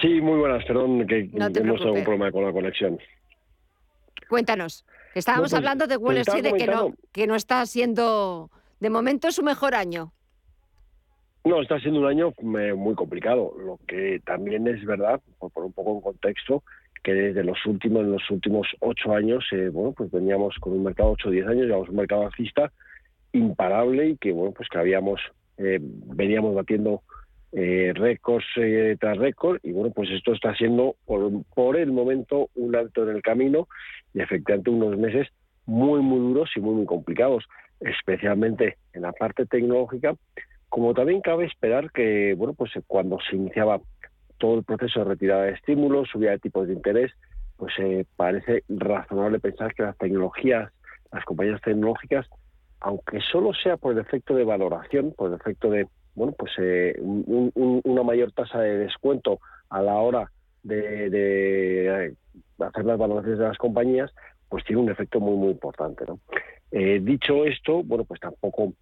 Sí, 0.00 0.20
muy 0.20 0.38
buenas. 0.38 0.64
Perdón 0.66 1.06
que 1.06 1.30
hemos 1.32 1.52
tenido 1.52 1.92
un 1.92 2.04
problema 2.04 2.32
con 2.32 2.44
la 2.44 2.52
conexión. 2.52 2.98
Cuéntanos. 4.28 4.84
Estábamos 5.14 5.50
pues, 5.50 5.54
hablando 5.54 5.86
de 5.86 5.96
Wall 5.96 6.18
Street, 6.18 6.42
de 6.42 6.52
que 6.52 6.66
no, 6.66 6.94
que 7.12 7.26
no 7.26 7.34
está 7.34 7.64
siendo, 7.66 8.50
de 8.80 8.90
momento, 8.90 9.30
su 9.32 9.42
mejor 9.42 9.74
año. 9.74 10.12
No, 11.44 11.62
está 11.62 11.78
siendo 11.80 12.00
un 12.00 12.06
año 12.06 12.32
eh, 12.58 12.74
muy 12.74 12.94
complicado. 12.94 13.54
Lo 13.58 13.78
que 13.86 14.20
también 14.24 14.66
es 14.68 14.84
verdad, 14.84 15.20
por 15.38 15.64
un 15.64 15.72
poco 15.72 15.94
en 15.94 16.00
contexto, 16.00 16.62
que 17.02 17.14
desde 17.14 17.44
los 17.44 17.64
últimos, 17.64 18.02
en 18.02 18.12
los 18.12 18.30
últimos 18.30 18.66
ocho 18.80 19.14
años, 19.14 19.44
eh, 19.52 19.70
bueno, 19.72 19.92
pues 19.92 20.10
veníamos 20.10 20.56
con 20.60 20.74
un 20.74 20.84
mercado, 20.84 21.12
ocho 21.12 21.28
o 21.28 21.32
diez 21.32 21.46
años, 21.46 21.66
llevamos 21.66 21.88
un 21.88 21.96
mercado 21.96 22.26
alcista 22.26 22.70
imparable 23.32 24.10
y 24.10 24.16
que, 24.16 24.32
bueno, 24.32 24.52
pues 24.52 24.68
que 24.68 24.78
habíamos, 24.78 25.20
eh, 25.58 25.78
veníamos 25.80 26.54
batiendo 26.54 27.02
eh, 27.52 27.92
récords 27.94 28.44
tras 29.00 29.16
récord 29.16 29.58
y 29.62 29.72
bueno 29.72 29.90
pues 29.94 30.10
esto 30.10 30.32
está 30.34 30.54
siendo 30.54 30.96
por, 31.06 31.30
por, 31.54 31.78
el 31.78 31.90
momento 31.92 32.50
un 32.54 32.76
alto 32.76 33.08
en 33.08 33.16
el 33.16 33.22
camino 33.22 33.68
y 34.12 34.20
efectivamente 34.20 34.68
unos 34.68 34.98
meses 34.98 35.28
muy 35.64 36.00
muy 36.00 36.18
duros 36.18 36.50
y 36.56 36.60
muy 36.60 36.74
muy 36.74 36.86
complicados 36.86 37.44
especialmente 37.80 38.76
en 38.92 39.02
la 39.02 39.12
parte 39.12 39.46
tecnológica 39.46 40.14
como 40.68 40.92
también 40.92 41.22
cabe 41.22 41.46
esperar 41.46 41.90
que 41.90 42.34
bueno 42.34 42.52
pues 42.52 42.72
cuando 42.86 43.18
se 43.30 43.36
iniciaba 43.36 43.80
todo 44.36 44.58
el 44.58 44.64
proceso 44.64 45.00
de 45.00 45.06
retirada 45.06 45.44
de 45.44 45.52
estímulos 45.52 46.10
subida 46.10 46.32
de 46.32 46.40
tipos 46.40 46.68
de 46.68 46.74
interés 46.74 47.12
pues 47.56 47.72
eh, 47.78 48.04
parece 48.16 48.62
razonable 48.68 49.40
pensar 49.40 49.74
que 49.74 49.84
las 49.84 49.96
tecnologías 49.96 50.70
las 51.10 51.24
compañías 51.24 51.62
tecnológicas 51.62 52.26
aunque 52.80 53.20
solo 53.22 53.54
sea 53.54 53.78
por 53.78 53.94
el 53.94 54.00
efecto 54.00 54.34
de 54.34 54.44
valoración 54.44 55.14
por 55.16 55.30
el 55.30 55.36
efecto 55.36 55.70
de 55.70 55.86
bueno, 56.18 56.34
pues 56.36 56.52
eh, 56.58 56.94
una 57.00 58.02
mayor 58.02 58.32
tasa 58.32 58.60
de 58.60 58.78
descuento 58.78 59.40
a 59.70 59.80
la 59.80 59.94
hora 59.96 60.30
de, 60.64 62.14
hacer 62.58 62.84
las 62.84 62.98
valoraciones 62.98 63.38
de 63.38 63.46
las 63.46 63.56
compañías, 63.56 64.10
pues 64.48 64.64
tiene 64.64 64.82
un 64.82 64.90
efecto 64.90 65.20
muy 65.20 65.36
muy 65.36 65.50
importante. 65.50 66.04
¿no? 66.06 66.18
Eh, 66.72 67.00
dicho 67.00 67.44
esto, 67.44 67.82
bueno, 67.84 68.04
pues 68.04 68.20
tampoco 68.20 68.72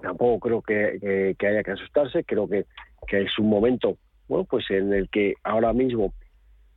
tampoco 0.00 0.38
creo 0.38 0.62
que, 0.62 1.36
haya 1.40 1.62
que 1.64 1.70
asustarse. 1.72 2.22
Creo 2.24 2.48
que, 2.48 2.66
que 3.08 3.22
es 3.22 3.38
un 3.38 3.48
momento, 3.48 3.96
bueno, 4.28 4.44
pues 4.44 4.70
en 4.70 4.92
el 4.92 5.10
que 5.10 5.34
ahora 5.42 5.72
mismo 5.72 6.14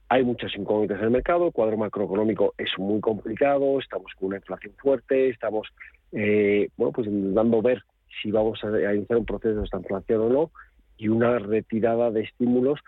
hay 0.09 0.23
muchas 0.23 0.55
incógnitas 0.55 0.97
en 0.99 1.05
el 1.05 1.11
mercado, 1.11 1.47
el 1.47 1.53
cuadro 1.53 1.77
macroeconómico 1.77 2.53
es 2.57 2.71
muy 2.77 2.99
complicado, 2.99 3.79
estamos 3.79 4.11
con 4.19 4.27
una 4.29 4.37
inflación 4.37 4.73
fuerte, 4.77 5.29
estamos, 5.29 5.67
eh, 6.11 6.69
bueno, 6.77 6.91
pues 6.91 7.07
dando 7.09 7.61
ver 7.61 7.83
si 8.21 8.31
vamos 8.31 8.63
a, 8.63 8.93
iniciar 8.93 9.19
un 9.19 9.25
proceso 9.25 9.61
de 9.61 9.77
inflación 9.77 10.21
o 10.21 10.29
no, 10.29 10.51
y 10.97 11.07
una 11.07 11.39
retirada 11.39 12.11
de 12.11 12.21
estímulos 12.21 12.79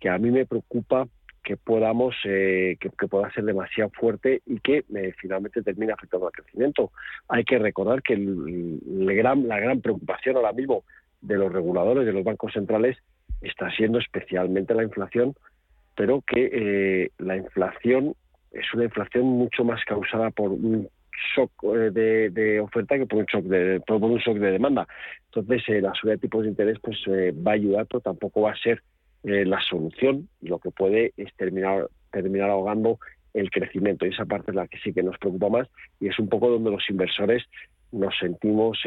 que 0.00 0.08
a 0.08 0.18
mí 0.18 0.30
me 0.30 0.46
preocupa 0.46 1.08
que 1.42 1.56
podamos 1.56 2.14
eh, 2.24 2.76
que, 2.80 2.90
pueda 3.06 3.30
ser 3.32 3.44
demasiado 3.44 3.90
fuerte 3.90 4.42
y 4.46 4.60
que 4.60 4.84
eh, 4.94 5.14
finalmente 5.20 5.62
termine 5.62 5.92
afectando 5.92 6.26
al 6.26 6.32
crecimiento. 6.32 6.90
Hay 7.28 7.44
que 7.44 7.58
recordar 7.58 8.02
que 8.02 8.16
la 8.16 9.12
gran 9.60 9.80
preocupación 9.80 10.36
ahora 10.36 10.52
mismo 10.52 10.84
de 11.20 11.36
los 11.36 11.52
reguladores, 11.52 12.06
de 12.06 12.12
los 12.12 12.24
bancos 12.24 12.52
centrales, 12.52 12.96
está 13.42 13.70
siendo 13.72 13.98
especialmente 13.98 14.74
la 14.74 14.84
inflación, 14.84 15.34
pero 15.96 16.22
que 16.26 16.48
eh, 16.52 17.10
la 17.18 17.36
inflación 17.36 18.14
es 18.50 18.72
una 18.72 18.84
inflación 18.84 19.24
mucho 19.26 19.64
más 19.64 19.84
causada 19.84 20.30
por 20.30 20.50
un 20.50 20.88
shock 21.34 21.50
eh, 21.64 22.30
de, 22.30 22.60
oferta 22.60 22.96
que 22.98 23.06
por 23.06 23.20
un 23.20 23.26
shock 23.26 23.44
de, 23.44 23.80
por 23.86 24.02
un 24.02 24.18
shock 24.18 24.38
de 24.38 24.52
demanda. 24.52 24.86
Entonces, 25.26 25.62
eh, 25.68 25.80
la 25.80 25.92
subida 25.94 26.14
de 26.14 26.18
tipos 26.18 26.42
de 26.42 26.50
interés 26.50 26.78
pues 26.82 26.98
eh, 27.06 27.32
va 27.32 27.52
a 27.52 27.54
ayudar, 27.54 27.86
pero 27.86 28.00
tampoco 28.00 28.42
va 28.42 28.52
a 28.52 28.56
ser 28.56 28.82
la 29.22 29.58
solución. 29.62 30.28
Lo 30.42 30.58
que 30.58 30.70
puede 30.70 31.14
es 31.16 31.34
terminar, 31.36 31.88
terminar 32.12 32.50
ahogando 32.50 32.98
el 33.32 33.50
crecimiento. 33.50 34.04
Y 34.04 34.10
esa 34.10 34.26
parte 34.26 34.50
es 34.50 34.54
la 34.54 34.68
que 34.68 34.78
sí 34.80 34.92
que 34.92 35.02
nos 35.02 35.16
preocupa 35.16 35.48
más 35.48 35.68
y 35.98 36.08
es 36.08 36.18
un 36.18 36.28
poco 36.28 36.50
donde 36.50 36.70
los 36.70 36.84
inversores 36.90 37.42
nos 37.90 38.14
sentimos 38.18 38.78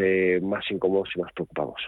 más 0.43 0.63
incómodos 0.69 1.09
y 1.15 1.21
más 1.21 1.33
preocupados. 1.33 1.81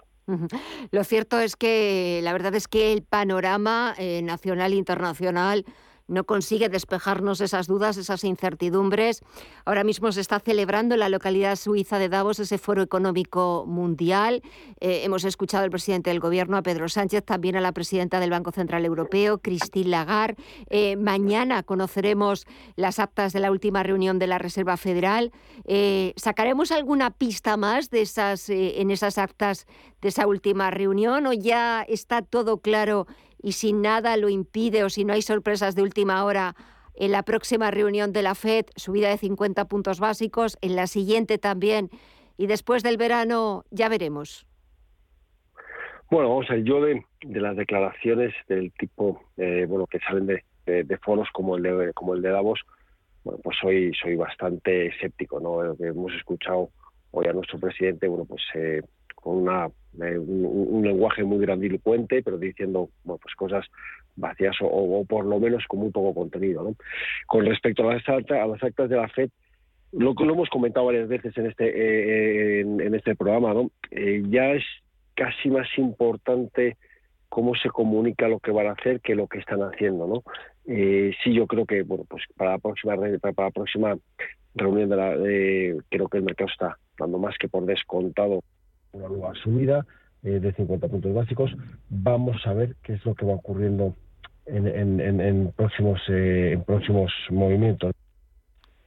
Lo 0.92 1.04
cierto 1.04 1.40
es 1.40 1.56
que 1.56 2.22
la 2.24 2.34
verdad 2.34 2.56
es 2.56 2.68
que 2.68 2.92
el 2.92 3.04
panorama 3.04 3.94
nacional 4.24 4.74
e 4.74 4.78
internacional 4.78 5.64
no 6.10 6.26
consigue 6.26 6.68
despejarnos 6.68 7.40
esas 7.40 7.68
dudas, 7.68 7.98
esas 7.98 8.24
incertidumbres. 8.24 9.22
Ahora 9.64 9.84
mismo 9.84 10.12
se 10.12 10.22
está 10.22 10.40
celebrando 10.40 10.96
en 10.96 11.00
la 11.00 11.10
localidad 11.10 11.56
suiza 11.56 12.00
de 12.00 12.10
Davos 12.10 12.40
ese 12.40 12.58
foro 12.58 12.82
económico 12.82 13.66
mundial. 13.68 14.42
Eh, 14.80 15.02
hemos 15.04 15.24
escuchado 15.24 15.64
al 15.64 15.70
presidente 15.70 16.10
del 16.10 16.20
gobierno, 16.20 16.58
a 16.58 16.62
Pedro 16.62 16.90
Sánchez, 16.90 17.24
también 17.24 17.56
a 17.56 17.62
la 17.62 17.72
presidenta 17.72 18.20
del 18.20 18.32
Banco 18.32 18.52
Central 18.52 18.84
Europeo, 18.86 19.38
Christine 19.38 19.90
Lagarde. 19.90 20.42
Eh, 20.70 20.96
mañana 20.96 21.64
conoceremos 21.64 22.46
las 22.76 23.00
actas 23.00 23.32
de 23.32 23.40
la 23.40 23.52
última 23.52 23.84
reunión 23.84 24.20
de 24.20 24.28
la 24.28 24.40
Reserva 24.40 24.78
Federal. 24.78 25.32
Eh, 25.66 26.14
¿Sacaremos 26.16 26.72
alguna 26.72 27.12
pista 27.12 27.56
más 27.56 27.90
de 27.90 28.02
esas, 28.02 28.50
en 28.50 28.92
esas 28.92 29.18
actas 29.18 29.68
de 30.02 30.10
esa 30.10 30.28
última 30.28 30.72
reunión 30.72 31.28
o 31.28 31.34
ya 31.34 31.84
está 31.88 32.22
todo 32.22 32.60
claro 32.60 33.08
y 33.42 33.54
si 33.54 33.74
nada 33.74 34.18
lo 34.18 34.30
impide 34.30 34.84
o 34.84 34.90
si 34.90 35.06
no 35.06 35.14
hay 35.14 35.22
sorpresas 35.22 35.76
de 35.76 35.82
última 35.82 36.24
hora 36.26 36.56
en 36.96 37.12
la 37.12 37.24
próxima 37.24 37.72
reunión 37.72 38.12
de 38.12 38.22
la 38.22 38.36
FED, 38.36 38.66
subida 38.76 39.10
de 39.10 39.18
50 39.18 39.66
puntos 39.66 40.00
básicos, 40.00 40.58
en 40.62 40.76
la 40.76 40.88
siguiente 40.88 41.38
también, 41.38 41.90
y 42.38 42.48
después 42.48 42.84
del 42.84 42.98
verano 42.98 43.64
ya 43.72 43.88
veremos. 43.88 44.46
Bueno, 46.12 46.30
vamos 46.30 46.50
a 46.50 46.56
ver, 46.56 46.64
yo 46.64 46.82
de, 46.82 47.06
las 47.22 47.56
declaraciones 47.56 48.34
del 48.48 48.72
tipo, 48.74 49.22
eh, 49.38 49.66
bueno, 49.68 49.86
que 49.88 50.00
salen 50.00 50.26
de, 50.26 50.44
foros 51.04 51.30
como 51.32 51.56
el 51.56 51.64
de, 51.64 51.94
como 51.94 52.16
el 52.16 52.22
de 52.22 52.30
Davos, 52.30 52.62
bueno, 53.24 53.40
pues 53.44 53.58
soy, 53.62 53.94
soy 53.94 54.16
bastante 54.16 54.88
escéptico, 54.88 55.40
¿no? 55.40 55.64
Hemos 55.64 56.14
escuchado 56.14 56.70
hoy 57.12 57.28
a 57.28 57.34
nuestro 57.34 57.60
presidente, 57.60 58.08
bueno, 58.08 58.26
pues 58.26 58.42
eh, 58.56 58.82
con 59.22 59.38
una, 59.38 59.70
eh, 60.02 60.18
un, 60.18 60.84
lenguaje 60.84 61.24
muy 61.24 61.40
grandilocuente, 61.40 62.22
pero 62.24 62.38
diciendo 62.38 62.90
bueno, 63.04 63.20
pues 63.22 63.36
cosas 63.36 63.66
vacías 64.16 64.56
o, 64.62 65.06
por 65.08 65.26
lo 65.26 65.40
menos 65.40 65.64
con 65.68 65.80
muy 65.80 65.92
poco 65.92 66.14
contenido. 66.14 66.64
¿no? 66.64 66.76
Con 67.28 67.46
respecto 67.46 67.88
a 67.88 67.94
las, 67.94 68.08
actas, 68.08 68.40
a 68.40 68.48
las 68.48 68.64
actas 68.64 68.90
de 68.90 68.98
la 68.98 69.08
FED, 69.10 69.30
lo 69.92 70.14
lo 70.14 70.34
hemos 70.34 70.50
comentado 70.50 70.86
varias 70.86 71.08
veces 71.08 71.36
en 71.38 71.48
este 71.48 71.66
eh, 71.66 72.60
en, 72.62 72.94
este 72.94 73.16
programa, 73.16 73.54
¿no? 73.56 73.72
Eh, 73.90 74.22
ya 74.30 74.52
es 74.52 74.64
casi 75.16 75.50
más 75.50 75.68
importante 75.78 76.78
cómo 77.28 77.56
se 77.56 77.70
comunica 77.70 78.28
lo 78.28 78.40
que 78.40 78.52
van 78.52 78.68
a 78.68 78.74
hacer 78.74 79.02
que 79.02 79.16
lo 79.16 79.28
que 79.28 79.40
están 79.40 79.62
haciendo, 79.62 80.08
¿no? 80.08 80.24
sí, 80.66 81.34
yo 81.34 81.48
creo 81.48 81.66
que 81.66 81.82
bueno, 81.82 82.06
pues 82.08 82.24
para 82.38 82.52
la 82.52 82.58
próxima 82.60 82.96
para 82.96 83.48
la 83.48 83.52
próxima 83.52 83.98
reunión 84.54 84.90
de 84.90 84.96
la, 84.96 85.16
creo 85.90 86.08
que 86.08 86.18
el 86.18 86.24
mercado 86.24 86.50
está 86.52 86.78
dando 87.00 87.18
más 87.18 87.36
que 87.40 87.48
por 87.48 87.66
descontado 87.66 88.44
una 88.92 89.08
nueva 89.08 89.34
subida 89.36 89.86
eh, 90.24 90.40
de 90.40 90.54
50 90.54 90.88
puntos 90.88 91.14
básicos. 91.14 91.52
Vamos 91.90 92.46
a 92.46 92.54
ver 92.54 92.76
qué 92.84 92.94
es 92.94 93.06
lo 93.06 93.16
que 93.16 93.26
va 93.26 93.34
ocurriendo 93.34 93.96
en, 94.46 95.52
próximos, 95.56 96.02
eh, 96.10 96.54
en 96.54 96.64
próximos 96.64 97.12
movimientos. 97.30 97.94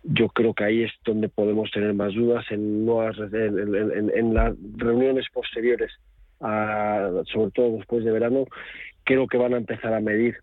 Yo 0.05 0.29
creo 0.29 0.53
que 0.53 0.65
ahí 0.65 0.83
es 0.83 0.93
donde 1.05 1.29
podemos 1.29 1.71
tener 1.71 1.95
más 1.95 2.13
dudas 2.15 2.45
en, 2.51 2.85
nuevas, 2.85 3.17
en, 3.33 4.35
las 4.35 4.55
reuniones 4.77 5.27
posteriores, 5.33 5.93
sobre 6.41 7.53
todo 7.55 7.77
después 7.77 8.05
de 8.05 8.11
verano. 8.11 8.47
Creo 9.05 9.29
que 9.29 9.39
van 9.39 9.55
a 9.55 9.59
empezar 9.59 9.95
a 9.95 10.01
medir 10.01 10.37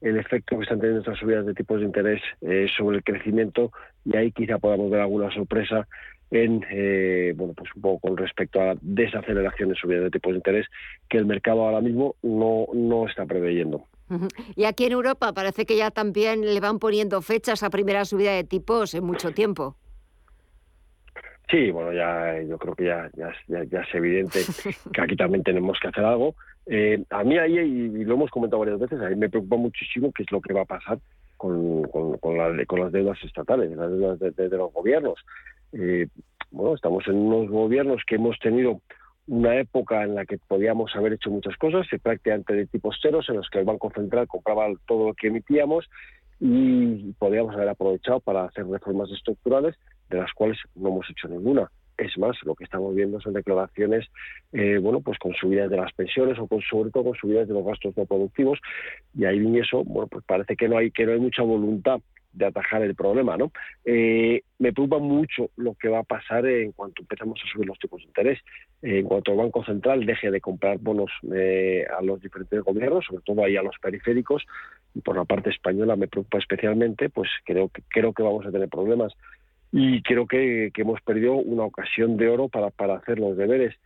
el 0.00 0.16
efecto 0.16 0.56
que 0.56 0.62
están 0.62 0.80
teniendo 0.80 1.00
estas 1.00 1.18
subidas 1.18 1.44
de 1.44 1.54
tipos 1.54 1.80
de 1.80 1.86
interés 1.86 2.22
eh, 2.40 2.66
sobre 2.76 2.98
el 2.98 3.04
crecimiento 3.04 3.70
y 4.04 4.16
ahí 4.16 4.32
quizá 4.32 4.58
podamos 4.58 4.90
ver 4.90 5.00
alguna 5.00 5.30
sorpresa 5.30 5.86
en 6.30 6.64
eh, 6.70 7.32
bueno 7.36 7.54
pues 7.54 7.70
un 7.74 7.82
poco 7.82 8.08
con 8.08 8.16
respecto 8.16 8.60
a 8.60 8.74
desaceleraciones 8.80 9.78
subidas 9.78 10.04
de 10.04 10.10
tipos 10.10 10.32
de 10.32 10.38
interés 10.38 10.66
que 11.08 11.18
el 11.18 11.26
mercado 11.26 11.62
ahora 11.62 11.80
mismo 11.80 12.16
no, 12.22 12.66
no 12.72 13.08
está 13.08 13.26
preveyendo. 13.26 13.84
Y 14.56 14.64
aquí 14.64 14.86
en 14.86 14.92
Europa 14.92 15.32
parece 15.32 15.64
que 15.66 15.76
ya 15.76 15.92
también 15.92 16.40
le 16.42 16.58
van 16.58 16.80
poniendo 16.80 17.22
fechas 17.22 17.62
a 17.62 17.70
primera 17.70 18.04
subida 18.04 18.32
de 18.32 18.42
tipos 18.42 18.92
en 18.94 19.04
mucho 19.04 19.30
tiempo. 19.30 19.76
Sí, 21.48 21.70
bueno, 21.70 21.92
ya 21.92 22.40
yo 22.42 22.58
creo 22.58 22.74
que 22.74 22.84
ya, 22.84 23.10
ya, 23.14 23.32
ya, 23.64 23.80
es 23.80 23.94
evidente 23.94 24.40
que 24.92 25.00
aquí 25.00 25.16
también 25.16 25.42
tenemos 25.42 25.78
que 25.80 25.88
hacer 25.88 26.04
algo. 26.04 26.34
Eh, 26.66 27.02
a 27.10 27.24
mí 27.24 27.38
ahí, 27.38 27.58
y 27.58 28.04
lo 28.04 28.14
hemos 28.14 28.30
comentado 28.30 28.60
varias 28.60 28.78
veces, 28.78 29.00
a 29.00 29.08
mí 29.08 29.16
me 29.16 29.28
preocupa 29.28 29.56
muchísimo 29.56 30.12
qué 30.12 30.22
es 30.22 30.30
lo 30.30 30.40
que 30.40 30.52
va 30.52 30.62
a 30.62 30.66
pasar 30.66 30.98
con, 31.36 31.82
con, 31.84 32.18
con, 32.18 32.64
con 32.66 32.80
las 32.80 32.92
deudas 32.92 33.18
estatales, 33.24 33.70
las 33.76 33.90
deudas 33.90 34.18
de 34.18 34.48
los 34.56 34.72
gobiernos. 34.72 35.18
Eh, 35.72 36.08
bueno, 36.50 36.74
estamos 36.74 37.06
en 37.06 37.16
unos 37.16 37.48
gobiernos 37.48 38.02
que 38.06 38.16
hemos 38.16 38.38
tenido 38.38 38.80
una 39.26 39.56
época 39.60 40.02
en 40.02 40.16
la 40.16 40.26
que 40.26 40.38
podíamos 40.38 40.94
haber 40.96 41.12
hecho 41.12 41.30
muchas 41.30 41.56
cosas, 41.56 41.86
prácticamente 42.02 42.54
de 42.54 42.66
tipos 42.66 42.98
ceros, 43.00 43.28
en 43.28 43.36
los 43.36 43.48
que 43.48 43.60
el 43.60 43.64
Banco 43.64 43.90
Central 43.94 44.26
compraba 44.26 44.66
todo 44.86 45.08
lo 45.08 45.14
que 45.14 45.28
emitíamos 45.28 45.88
y 46.40 47.12
podíamos 47.12 47.54
haber 47.54 47.68
aprovechado 47.68 48.18
para 48.20 48.44
hacer 48.44 48.66
reformas 48.66 49.10
estructurales, 49.10 49.76
de 50.08 50.18
las 50.18 50.32
cuales 50.32 50.58
no 50.74 50.88
hemos 50.88 51.08
hecho 51.10 51.28
ninguna. 51.28 51.70
Es 51.96 52.16
más, 52.18 52.34
lo 52.44 52.54
que 52.54 52.64
estamos 52.64 52.94
viendo 52.94 53.20
son 53.20 53.34
declaraciones, 53.34 54.06
eh, 54.52 54.78
bueno, 54.78 55.00
pues 55.00 55.18
con 55.18 55.34
subidas 55.34 55.70
de 55.70 55.76
las 55.76 55.92
pensiones 55.92 56.38
o 56.38 56.48
con, 56.48 56.62
sobre 56.62 56.90
todo 56.90 57.04
con 57.04 57.14
subidas 57.14 57.46
de 57.46 57.54
los 57.54 57.64
gastos 57.64 57.94
no 57.96 58.06
productivos 58.06 58.58
y 59.14 59.26
ahí 59.26 59.36
en 59.36 59.56
eso, 59.56 59.84
bueno, 59.84 60.08
pues 60.08 60.24
parece 60.24 60.56
que 60.56 60.66
no 60.66 60.78
hay 60.78 60.90
que 60.90 61.04
no 61.04 61.12
hay 61.12 61.20
mucha 61.20 61.42
voluntad 61.42 62.00
de 62.32 62.46
atajar 62.46 62.82
el 62.82 62.94
problema, 62.94 63.36
¿no? 63.36 63.50
Eh, 63.84 64.42
me 64.58 64.72
preocupa 64.72 64.98
mucho 64.98 65.50
lo 65.56 65.74
que 65.74 65.88
va 65.88 66.00
a 66.00 66.04
pasar 66.04 66.46
en 66.46 66.72
cuanto 66.72 67.02
empezamos 67.02 67.40
a 67.42 67.52
subir 67.52 67.66
los 67.66 67.78
tipos 67.78 68.00
de 68.00 68.06
interés, 68.06 68.38
en 68.82 69.04
cuanto 69.06 69.32
el 69.32 69.38
Banco 69.38 69.64
Central 69.64 70.06
deje 70.06 70.30
de 70.30 70.40
comprar 70.40 70.78
bonos 70.78 71.10
eh, 71.34 71.84
a 71.98 72.02
los 72.02 72.20
diferentes 72.20 72.62
gobiernos, 72.62 73.04
sobre 73.04 73.22
todo 73.24 73.44
ahí 73.44 73.56
a 73.56 73.62
los 73.62 73.76
periféricos, 73.80 74.44
y 74.94 75.00
por 75.00 75.16
la 75.16 75.24
parte 75.24 75.50
española 75.50 75.96
me 75.96 76.08
preocupa 76.08 76.38
especialmente, 76.38 77.08
pues 77.08 77.28
creo 77.44 77.68
que 77.68 77.82
creo 77.88 78.12
que 78.12 78.22
vamos 78.22 78.46
a 78.46 78.52
tener 78.52 78.68
problemas 78.68 79.12
y 79.72 80.02
creo 80.02 80.26
que, 80.26 80.72
hemos 80.74 81.00
perdido 81.02 81.34
una 81.34 81.64
ocasión 81.64 82.16
de 82.16 82.28
oro 82.28 82.48
para, 82.48 82.70
para 82.70 82.96
hacer 82.96 83.18
los 83.18 83.36
deberes 83.36 83.76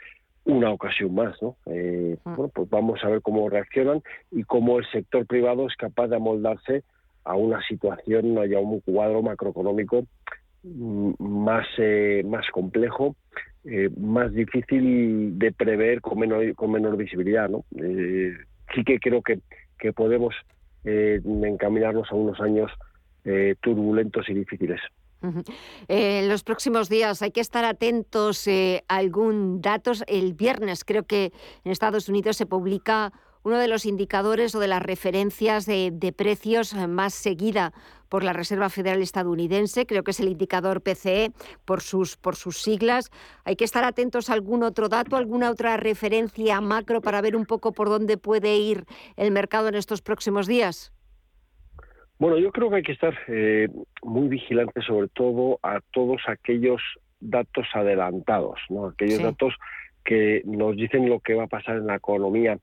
una 0.45 0.71
ocasión 0.71 1.15
más, 1.15 1.41
¿no? 1.43 1.57
Eh, 1.67 2.19
ah. 2.25 2.35
bueno, 2.37 2.53
pues 2.55 2.69
vamos 2.69 3.03
a 3.03 3.09
ver 3.09 3.23
cómo 3.23 3.49
reaccionan 3.49 4.03
y 4.31 4.45
cómo 4.45 4.79
el 4.79 4.87
sector 4.91 5.27
privado 5.27 5.67
es 5.67 5.77
capaz 5.77 6.09
de 6.09 6.17
amoldarse 6.17 6.83
a 7.25 7.35
una 7.37 7.61
situación 7.67 8.39
y 8.49 8.55
a 8.55 8.61
un 8.61 8.81
cuadro 8.81 9.23
macroeconómico 9.23 10.05
mm, 10.63 11.13
más, 11.19 11.67
eh, 11.79 12.23
más 12.27 12.47
complejo, 12.53 13.17
eh, 13.65 13.91
más 13.97 14.33
difícil 14.33 15.39
de 15.39 15.53
prever 15.53 16.01
con 16.01 16.19
menor, 16.19 16.55
con 16.55 16.73
menor 16.73 16.97
visibilidad. 16.97 17.49
¿no? 17.49 17.65
Eh, 17.83 18.35
sí 18.75 18.85
que 18.85 18.99
creo 18.99 19.23
que, 19.23 19.41
que 19.79 19.93
podemos 19.93 20.35
encaminarnos 20.87 22.13
a 22.13 22.15
unos 22.15 22.39
años 22.41 22.71
turbulentos 23.63 24.29
y 24.29 24.35
difíciles. 24.35 24.83
Los 25.89 26.45
próximos 26.45 26.91
días 26.91 27.23
hay 27.23 27.31
que 27.31 27.41
estar 27.41 27.65
atentos 27.65 28.47
a 28.47 28.95
algún 28.95 29.63
datos. 29.63 30.05
El 30.07 30.35
viernes 30.35 30.85
creo 30.85 31.05
que 31.05 31.33
en 31.65 31.73
Estados 31.73 32.11
Unidos 32.11 32.37
se 32.37 32.45
publica 32.45 33.15
uno 33.45 33.59
de 33.59 33.69
los 33.69 33.87
indicadores 33.87 34.55
o 34.55 34.61
de 34.61 34.69
las 34.69 34.83
referencias 34.83 35.67
de, 35.67 36.15
precios 36.17 36.75
más 36.75 37.15
seguida 37.15 37.73
por 38.09 38.25
la 38.25 38.33
Reserva 38.33 38.71
Federal 38.71 39.03
estadounidense, 39.03 39.87
creo 39.87 40.03
que 40.03 40.13
es 40.13 40.21
el 40.21 40.29
indicador 40.29 40.83
PCE 40.83 41.31
por 41.65 41.81
sus, 41.83 42.17
por 42.17 42.37
sus 42.37 42.59
siglas. 42.59 43.11
Hay 43.45 43.57
que 43.57 43.65
estar 43.65 43.85
atentos 43.85 44.31
a 44.31 44.33
algún 44.33 44.63
otro 44.63 44.89
dato, 44.89 45.17
alguna 45.17 45.51
otra 45.51 45.77
referencia 45.77 46.61
macro 46.61 47.03
para 47.03 47.21
ver 47.21 47.37
un 47.37 47.45
poco 47.45 47.73
por 47.73 47.89
dónde 47.89 48.17
puede 48.17 48.57
ir 48.57 48.85
el 49.17 49.31
mercado 49.31 49.69
en 49.69 49.75
estos 49.75 50.01
próximos 50.01 50.47
días. 50.47 50.93
Bueno, 52.19 52.39
yo 52.39 52.51
creo 52.53 52.71
que 52.71 52.77
hay 52.77 52.83
que 52.83 52.93
estar 52.93 53.15
eh, 53.29 53.69
muy 54.03 54.29
vigilantes 54.29 54.85
sobre 54.85 55.09
todo 55.09 55.59
a 55.63 55.81
todos 55.93 56.23
aquellos 56.29 56.81
datos 57.21 57.67
adelantados, 57.75 58.59
¿no? 58.71 58.87
aquellos 58.87 59.21
datos 59.21 59.55
que 60.05 60.43
nos 60.45 60.77
dicen 60.77 61.09
lo 61.09 61.21
que 61.21 61.35
va 61.35 61.45
a 61.45 61.49
pasar 61.49 61.77
en 61.77 61.87
la 61.87 61.97
economía 61.97 62.59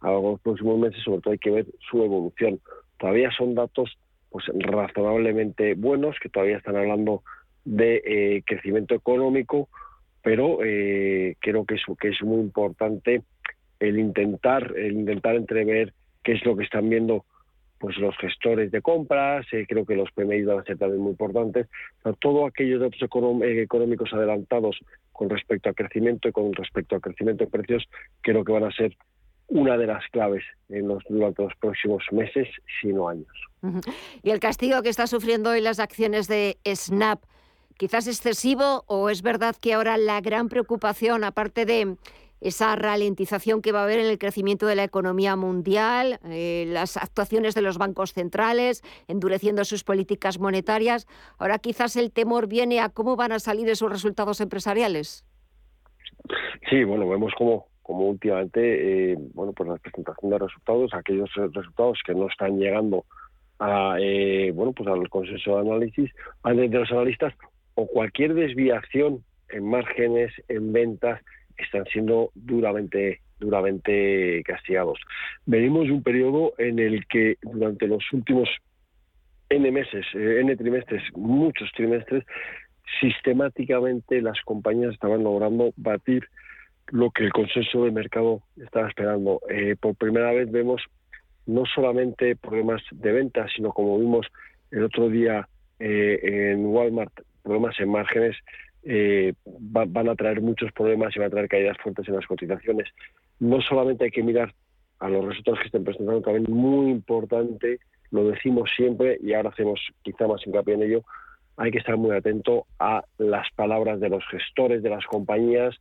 a 0.00 0.10
los 0.10 0.40
próximos 0.40 0.78
meses, 0.78 1.02
sobre 1.02 1.20
todo 1.20 1.32
hay 1.32 1.38
que 1.38 1.50
ver 1.50 1.66
su 1.90 2.02
evolución. 2.02 2.60
Todavía 2.98 3.30
son 3.36 3.54
datos 3.54 3.98
pues 4.30 4.44
razonablemente 4.54 5.74
buenos, 5.74 6.16
que 6.20 6.28
todavía 6.28 6.58
están 6.58 6.76
hablando 6.76 7.22
de 7.64 8.02
eh, 8.04 8.42
crecimiento 8.46 8.94
económico, 8.94 9.68
pero 10.22 10.58
eh, 10.64 11.36
creo 11.40 11.64
que 11.64 11.74
es, 11.74 11.82
que 12.00 12.08
es 12.08 12.22
muy 12.22 12.40
importante 12.40 13.22
el 13.80 13.98
intentar, 13.98 14.74
el 14.76 14.92
intentar 14.92 15.36
entrever 15.36 15.92
qué 16.22 16.32
es 16.32 16.44
lo 16.44 16.56
que 16.56 16.64
están 16.64 16.88
viendo 16.88 17.24
pues 17.78 17.98
los 17.98 18.16
gestores 18.16 18.70
de 18.70 18.80
compras, 18.80 19.46
eh, 19.52 19.66
creo 19.68 19.84
que 19.84 19.96
los 19.96 20.10
PMI 20.12 20.44
van 20.44 20.60
a 20.60 20.64
ser 20.64 20.78
también 20.78 21.02
muy 21.02 21.10
importantes. 21.10 21.66
todos 22.20 22.48
aquellos 22.48 22.80
datos 22.80 23.00
económicos 23.02 24.12
adelantados 24.12 24.78
con 25.12 25.28
respecto 25.28 25.68
al 25.68 25.74
crecimiento 25.74 26.28
y 26.28 26.32
con 26.32 26.52
respecto 26.54 26.94
al 26.94 27.02
crecimiento 27.02 27.44
de 27.44 27.50
precios, 27.50 27.86
creo 28.22 28.44
que 28.44 28.52
van 28.52 28.64
a 28.64 28.72
ser 28.72 28.96
una 29.48 29.76
de 29.76 29.86
las 29.86 30.04
claves 30.10 30.42
en 30.68 30.88
los, 30.88 31.02
durante 31.08 31.42
los 31.42 31.54
próximos 31.56 32.02
meses, 32.10 32.48
sino 32.80 33.08
años. 33.08 33.28
¿Y 34.22 34.30
el 34.30 34.40
castigo 34.40 34.82
que 34.82 34.88
está 34.88 35.06
sufriendo 35.06 35.50
hoy 35.50 35.60
las 35.60 35.80
acciones 35.80 36.28
de 36.28 36.58
Snap, 36.66 37.22
quizás 37.76 38.06
excesivo 38.06 38.84
o 38.86 39.10
es 39.10 39.22
verdad 39.22 39.56
que 39.60 39.74
ahora 39.74 39.98
la 39.98 40.20
gran 40.20 40.48
preocupación, 40.48 41.24
aparte 41.24 41.64
de 41.64 41.96
esa 42.40 42.76
ralentización 42.76 43.62
que 43.62 43.72
va 43.72 43.80
a 43.80 43.84
haber 43.84 43.98
en 43.98 44.06
el 44.06 44.18
crecimiento 44.18 44.66
de 44.66 44.76
la 44.76 44.84
economía 44.84 45.36
mundial, 45.36 46.20
eh, 46.24 46.64
las 46.68 46.96
actuaciones 46.96 47.54
de 47.54 47.62
los 47.62 47.78
bancos 47.78 48.12
centrales, 48.12 48.82
endureciendo 49.08 49.64
sus 49.64 49.84
políticas 49.84 50.38
monetarias. 50.38 51.06
Ahora 51.38 51.58
quizás 51.58 51.96
el 51.96 52.12
temor 52.12 52.46
viene 52.46 52.80
a 52.80 52.90
cómo 52.90 53.16
van 53.16 53.32
a 53.32 53.38
salir 53.38 53.68
esos 53.68 53.90
resultados 53.90 54.40
empresariales. 54.40 55.24
Sí, 56.68 56.84
bueno, 56.84 57.08
vemos 57.08 57.32
cómo 57.38 57.68
como 57.86 58.08
últimamente, 58.08 59.12
eh, 59.12 59.16
bueno, 59.32 59.52
pues 59.52 59.68
la 59.68 59.76
presentación 59.76 60.32
de 60.32 60.38
resultados, 60.40 60.92
aquellos 60.92 61.30
resultados 61.32 62.00
que 62.04 62.16
no 62.16 62.26
están 62.26 62.58
llegando 62.58 63.04
a, 63.60 63.96
eh, 64.00 64.50
bueno, 64.52 64.72
pues 64.72 64.88
al 64.88 65.08
consenso 65.08 65.54
de 65.54 65.70
análisis 65.70 66.10
de 66.42 66.68
los 66.68 66.90
analistas 66.90 67.32
o 67.76 67.86
cualquier 67.86 68.34
desviación 68.34 69.22
en 69.50 69.70
márgenes, 69.70 70.32
en 70.48 70.72
ventas, 70.72 71.20
están 71.56 71.84
siendo 71.84 72.32
duramente 72.34 73.20
duramente 73.38 74.42
castigados. 74.44 74.98
Venimos 75.44 75.84
de 75.84 75.92
un 75.92 76.02
periodo 76.02 76.54
en 76.58 76.80
el 76.80 77.06
que 77.06 77.36
durante 77.42 77.86
los 77.86 78.02
últimos 78.12 78.48
N 79.48 79.70
meses, 79.70 80.04
eh, 80.14 80.40
N 80.40 80.56
trimestres, 80.56 81.04
muchos 81.14 81.70
trimestres, 81.76 82.24
sistemáticamente 83.00 84.20
las 84.22 84.40
compañías 84.40 84.92
estaban 84.92 85.22
logrando 85.22 85.72
batir 85.76 86.26
lo 86.88 87.10
que 87.10 87.24
el 87.24 87.32
consenso 87.32 87.84
de 87.84 87.90
mercado 87.90 88.42
estaba 88.56 88.88
esperando. 88.88 89.40
Eh, 89.48 89.76
por 89.78 89.94
primera 89.94 90.32
vez 90.32 90.50
vemos 90.50 90.82
no 91.46 91.64
solamente 91.66 92.36
problemas 92.36 92.82
de 92.90 93.12
ventas, 93.12 93.50
sino 93.54 93.72
como 93.72 93.98
vimos 93.98 94.26
el 94.70 94.84
otro 94.84 95.08
día 95.08 95.48
eh, 95.78 96.52
en 96.52 96.66
Walmart, 96.66 97.12
problemas 97.42 97.78
en 97.78 97.90
márgenes, 97.90 98.36
eh, 98.84 99.32
van 99.44 100.08
a 100.08 100.14
traer 100.14 100.40
muchos 100.40 100.72
problemas 100.72 101.14
y 101.14 101.18
van 101.18 101.28
a 101.28 101.30
traer 101.30 101.48
caídas 101.48 101.76
fuertes 101.82 102.06
en 102.08 102.14
las 102.14 102.26
cotizaciones. 102.26 102.88
No 103.40 103.60
solamente 103.60 104.04
hay 104.04 104.10
que 104.10 104.22
mirar 104.22 104.54
a 105.00 105.08
los 105.08 105.24
resultados 105.24 105.60
que 105.60 105.66
estén 105.66 105.84
presentando, 105.84 106.22
también 106.22 106.46
muy 106.48 106.90
importante, 106.90 107.78
lo 108.10 108.28
decimos 108.28 108.70
siempre 108.76 109.18
y 109.20 109.34
ahora 109.34 109.50
hacemos 109.50 109.80
quizá 110.02 110.26
más 110.26 110.46
hincapié 110.46 110.74
en 110.74 110.82
ello, 110.84 111.02
hay 111.56 111.70
que 111.70 111.78
estar 111.78 111.96
muy 111.96 112.14
atento 112.14 112.66
a 112.78 113.04
las 113.18 113.50
palabras 113.54 114.00
de 114.00 114.08
los 114.08 114.24
gestores 114.28 114.82
de 114.82 114.90
las 114.90 115.04
compañías 115.06 115.74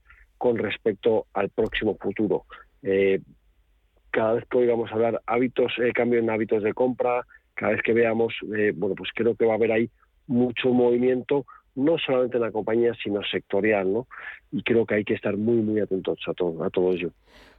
con 0.45 0.59
respecto 0.59 1.25
al 1.33 1.49
próximo 1.49 1.97
futuro. 1.99 2.43
Eh, 2.83 3.19
cada 4.11 4.33
vez 4.33 4.45
que 4.45 4.59
oigamos 4.59 4.91
hablar 4.91 5.19
hábitos, 5.25 5.73
eh, 5.79 5.91
cambio 5.91 6.19
en 6.19 6.29
hábitos 6.29 6.61
de 6.61 6.71
compra, 6.71 7.25
cada 7.55 7.71
vez 7.71 7.81
que 7.81 7.93
veamos, 7.93 8.31
eh, 8.55 8.71
bueno, 8.75 8.93
pues 8.93 9.09
creo 9.15 9.33
que 9.33 9.43
va 9.43 9.53
a 9.53 9.55
haber 9.55 9.71
ahí 9.71 9.89
mucho 10.27 10.69
movimiento, 10.69 11.47
no 11.73 11.97
solamente 11.97 12.37
en 12.37 12.43
la 12.43 12.51
compañía, 12.51 12.93
sino 13.03 13.23
sectorial, 13.23 13.91
¿no? 13.91 14.07
Y 14.51 14.61
creo 14.61 14.85
que 14.85 14.93
hay 14.93 15.03
que 15.03 15.15
estar 15.15 15.35
muy, 15.35 15.63
muy 15.63 15.79
atentos 15.79 16.19
a 16.27 16.35
todo, 16.35 16.63
a 16.63 16.69
todo 16.69 16.91
ello. 16.91 17.09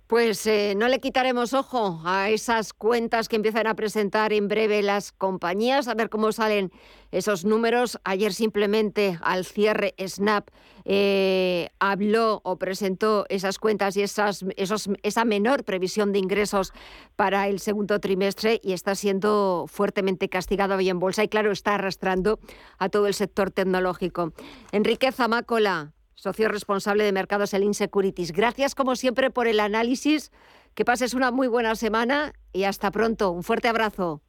Pues 0.06 0.46
eh, 0.46 0.74
no 0.76 0.86
le 0.86 1.00
quitaremos 1.00 1.52
ojo 1.52 2.00
a 2.04 2.30
esas 2.30 2.72
cuentas 2.72 3.28
que 3.28 3.34
empiezan 3.34 3.66
a 3.66 3.74
presentar 3.74 4.32
en 4.32 4.46
breve 4.46 4.80
las 4.80 5.10
compañías, 5.10 5.88
a 5.88 5.94
ver 5.94 6.10
cómo 6.10 6.30
salen 6.30 6.70
esos 7.10 7.44
números. 7.44 7.98
Ayer 8.04 8.32
simplemente 8.32 9.18
al 9.20 9.44
cierre 9.44 9.94
Snap 10.06 10.48
eh, 10.84 11.70
habló 11.80 12.40
o 12.44 12.56
presentó 12.56 13.26
esas 13.30 13.58
cuentas 13.58 13.96
y 13.96 14.02
esas, 14.02 14.44
esa 14.56 15.24
menor 15.24 15.64
previsión 15.64 16.12
de 16.12 16.20
ingresos 16.20 16.72
para 17.16 17.48
el 17.48 17.58
segundo 17.58 17.98
trimestre 17.98 18.60
y 18.62 18.74
está 18.74 18.94
siendo 18.94 19.64
fuertemente 19.66 20.28
castigado 20.28 20.76
hoy 20.76 20.88
en 20.88 21.00
bolsa 21.00 21.24
y 21.24 21.28
claro, 21.28 21.50
está 21.50 21.74
arrastrando 21.74 22.38
a 22.78 22.88
todo 22.88 23.08
el 23.08 23.14
sector 23.14 23.50
tecnológico. 23.50 24.32
Enrique 24.70 25.10
Zamácola, 25.10 25.95
socio 26.16 26.48
responsable 26.48 27.04
de 27.04 27.12
mercados 27.12 27.54
el 27.54 27.62
Insecurities. 27.62 28.32
Gracias 28.32 28.74
como 28.74 28.96
siempre 28.96 29.30
por 29.30 29.46
el 29.46 29.60
análisis. 29.60 30.32
Que 30.74 30.84
pases 30.84 31.14
una 31.14 31.30
muy 31.30 31.46
buena 31.46 31.74
semana 31.76 32.32
y 32.52 32.64
hasta 32.64 32.90
pronto. 32.90 33.30
Un 33.30 33.42
fuerte 33.42 33.68
abrazo. 33.68 34.20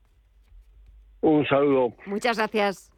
Un 1.21 1.45
saludo. 1.47 1.93
Muchas 2.05 2.37
gracias. 2.37 2.91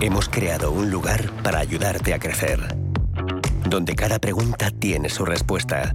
Hemos 0.00 0.28
creado 0.28 0.70
un 0.70 0.90
lugar 0.90 1.30
para 1.42 1.60
ayudarte 1.60 2.12
a 2.12 2.18
crecer, 2.18 2.58
donde 3.68 3.94
cada 3.94 4.18
pregunta 4.18 4.70
tiene 4.70 5.08
su 5.08 5.24
respuesta 5.24 5.94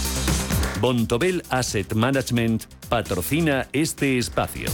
Bontobel 0.81 1.43
Asset 1.51 1.93
Management 1.93 2.63
patrocina 2.89 3.67
este 3.71 4.17
espacio. 4.17 4.67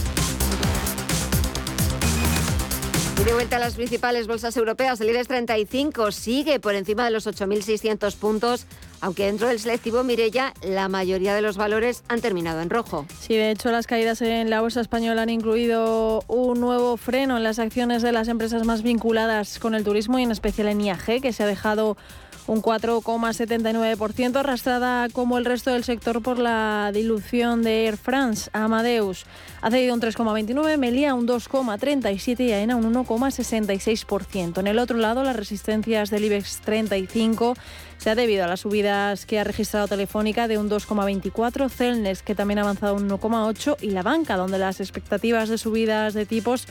Y 3.20 3.24
de 3.24 3.34
vuelta 3.34 3.56
a 3.56 3.58
las 3.58 3.74
principales 3.74 4.26
bolsas 4.26 4.56
europeas, 4.56 4.98
el 5.02 5.10
IBEX 5.10 5.28
35 5.28 6.10
sigue 6.12 6.60
por 6.60 6.74
encima 6.74 7.04
de 7.04 7.10
los 7.10 7.26
8.600 7.26 8.16
puntos, 8.16 8.64
aunque 9.02 9.26
dentro 9.26 9.48
del 9.48 9.60
selectivo 9.60 10.02
Mirella 10.02 10.54
la 10.62 10.88
mayoría 10.88 11.34
de 11.34 11.42
los 11.42 11.58
valores 11.58 12.02
han 12.08 12.22
terminado 12.22 12.62
en 12.62 12.70
rojo. 12.70 13.04
Sí, 13.20 13.34
de 13.34 13.50
hecho 13.50 13.70
las 13.70 13.86
caídas 13.86 14.22
en 14.22 14.48
la 14.48 14.62
bolsa 14.62 14.80
española 14.80 15.20
han 15.22 15.30
incluido 15.30 16.24
un 16.26 16.58
nuevo 16.58 16.96
freno 16.96 17.36
en 17.36 17.42
las 17.42 17.58
acciones 17.58 18.00
de 18.00 18.12
las 18.12 18.28
empresas 18.28 18.64
más 18.64 18.82
vinculadas 18.82 19.58
con 19.58 19.74
el 19.74 19.84
turismo 19.84 20.18
y 20.18 20.22
en 20.22 20.30
especial 20.30 20.68
en 20.68 20.80
IAG, 20.80 21.20
que 21.20 21.34
se 21.34 21.42
ha 21.42 21.46
dejado 21.46 21.98
un 22.48 22.62
4,79%, 22.62 24.36
arrastrada 24.36 25.08
como 25.10 25.38
el 25.38 25.44
resto 25.44 25.70
del 25.70 25.84
sector 25.84 26.22
por 26.22 26.38
la 26.38 26.90
dilución 26.92 27.62
de 27.62 27.84
Air 27.84 27.98
France. 27.98 28.50
Amadeus 28.54 29.26
ha 29.60 29.70
cedido 29.70 29.94
un 29.94 30.00
3,29%, 30.00 30.78
Melia 30.78 31.14
un 31.14 31.28
2,37% 31.28 32.40
y 32.40 32.52
AENA 32.52 32.76
un 32.76 32.92
1,66%. 32.92 34.58
En 34.58 34.66
el 34.66 34.78
otro 34.78 34.96
lado, 34.96 35.22
las 35.22 35.36
resistencias 35.36 36.10
del 36.10 36.24
IBEX 36.24 36.60
35 36.62 37.54
se 37.98 38.10
ha 38.10 38.14
debido 38.14 38.44
a 38.44 38.48
las 38.48 38.60
subidas 38.60 39.26
que 39.26 39.38
ha 39.38 39.44
registrado 39.44 39.86
Telefónica 39.86 40.48
de 40.48 40.56
un 40.56 40.70
2,24%, 40.70 41.68
Celnes 41.68 42.22
que 42.22 42.34
también 42.34 42.58
ha 42.58 42.62
avanzado 42.62 42.94
un 42.94 43.10
1,8% 43.10 43.76
y 43.82 43.90
la 43.90 44.02
banca, 44.02 44.36
donde 44.36 44.58
las 44.58 44.80
expectativas 44.80 45.50
de 45.50 45.58
subidas 45.58 46.14
de 46.14 46.24
tipos 46.24 46.66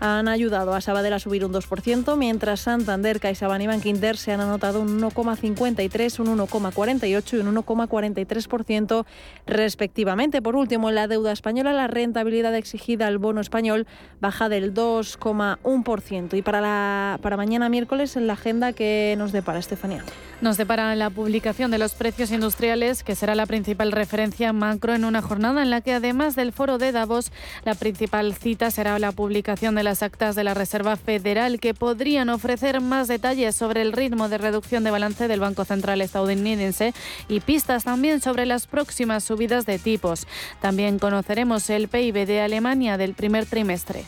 han 0.00 0.28
ayudado 0.28 0.74
a 0.74 0.80
Sabadell 0.80 1.14
a 1.14 1.18
subir 1.18 1.44
un 1.44 1.52
2%, 1.52 2.16
mientras 2.16 2.60
Santander, 2.60 3.20
CaixaBank 3.20 3.62
y 3.62 3.66
Bankinter 3.66 4.16
se 4.16 4.32
han 4.32 4.40
anotado 4.40 4.80
un 4.80 5.00
1,53, 5.00 6.20
un 6.20 6.38
1,48 6.38 7.32
y 7.32 7.36
un 7.40 7.54
1,43% 7.54 9.04
respectivamente. 9.46 10.42
Por 10.42 10.56
último, 10.56 10.88
en 10.88 10.94
la 10.94 11.08
deuda 11.08 11.32
española, 11.32 11.72
la 11.72 11.86
rentabilidad 11.86 12.54
exigida 12.54 13.06
al 13.06 13.18
bono 13.18 13.40
español 13.40 13.86
baja 14.20 14.48
del 14.48 14.74
2,1%. 14.74 16.36
Y 16.36 16.42
para, 16.42 16.60
la, 16.60 17.18
para 17.22 17.36
mañana 17.36 17.68
miércoles, 17.68 18.16
en 18.16 18.26
la 18.26 18.34
agenda 18.34 18.72
que 18.72 19.14
nos 19.18 19.32
depara 19.32 19.58
Estefanía. 19.58 20.04
Nos 20.40 20.58
depara 20.58 20.94
la 20.96 21.08
publicación 21.08 21.70
de 21.70 21.78
los 21.78 21.94
precios 21.94 22.30
industriales, 22.30 23.02
que 23.02 23.14
será 23.14 23.34
la 23.34 23.46
principal 23.46 23.92
referencia 23.92 24.52
macro 24.52 24.94
en 24.94 25.04
una 25.04 25.22
jornada 25.22 25.62
en 25.62 25.70
la 25.70 25.80
que, 25.80 25.94
además 25.94 26.36
del 26.36 26.52
foro 26.52 26.76
de 26.76 26.92
Davos, 26.92 27.32
la 27.64 27.74
principal 27.74 28.34
cita 28.34 28.70
será 28.70 28.98
la 28.98 29.12
publicación 29.12 29.74
de 29.74 29.82
las 29.86 30.02
actas 30.02 30.34
de 30.34 30.42
la 30.42 30.52
Reserva 30.52 30.96
Federal, 30.96 31.60
que 31.60 31.72
podrían 31.72 32.28
ofrecer 32.28 32.80
más 32.80 33.06
detalles 33.06 33.54
sobre 33.54 33.82
el 33.82 33.92
ritmo 33.92 34.28
de 34.28 34.36
reducción 34.36 34.82
de 34.82 34.90
balance 34.90 35.28
del 35.28 35.38
Banco 35.38 35.64
Central 35.64 36.00
estadounidense 36.00 36.92
y 37.28 37.38
pistas 37.38 37.84
también 37.84 38.20
sobre 38.20 38.46
las 38.46 38.66
próximas 38.66 39.22
subidas 39.22 39.64
de 39.64 39.78
tipos. 39.78 40.26
También 40.60 40.98
conoceremos 40.98 41.70
el 41.70 41.86
PIB 41.86 42.26
de 42.26 42.40
Alemania 42.40 42.98
del 42.98 43.14
primer 43.14 43.46
trimestre. 43.46 44.02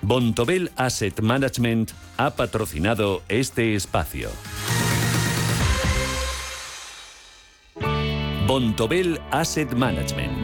Bontobel 0.00 0.70
Asset 0.76 1.20
Management 1.20 1.90
ha 2.16 2.30
patrocinado 2.30 3.20
este 3.28 3.74
espacio. 3.74 4.30
Bontobel 8.46 9.20
Asset 9.30 9.70
Management 9.74 10.43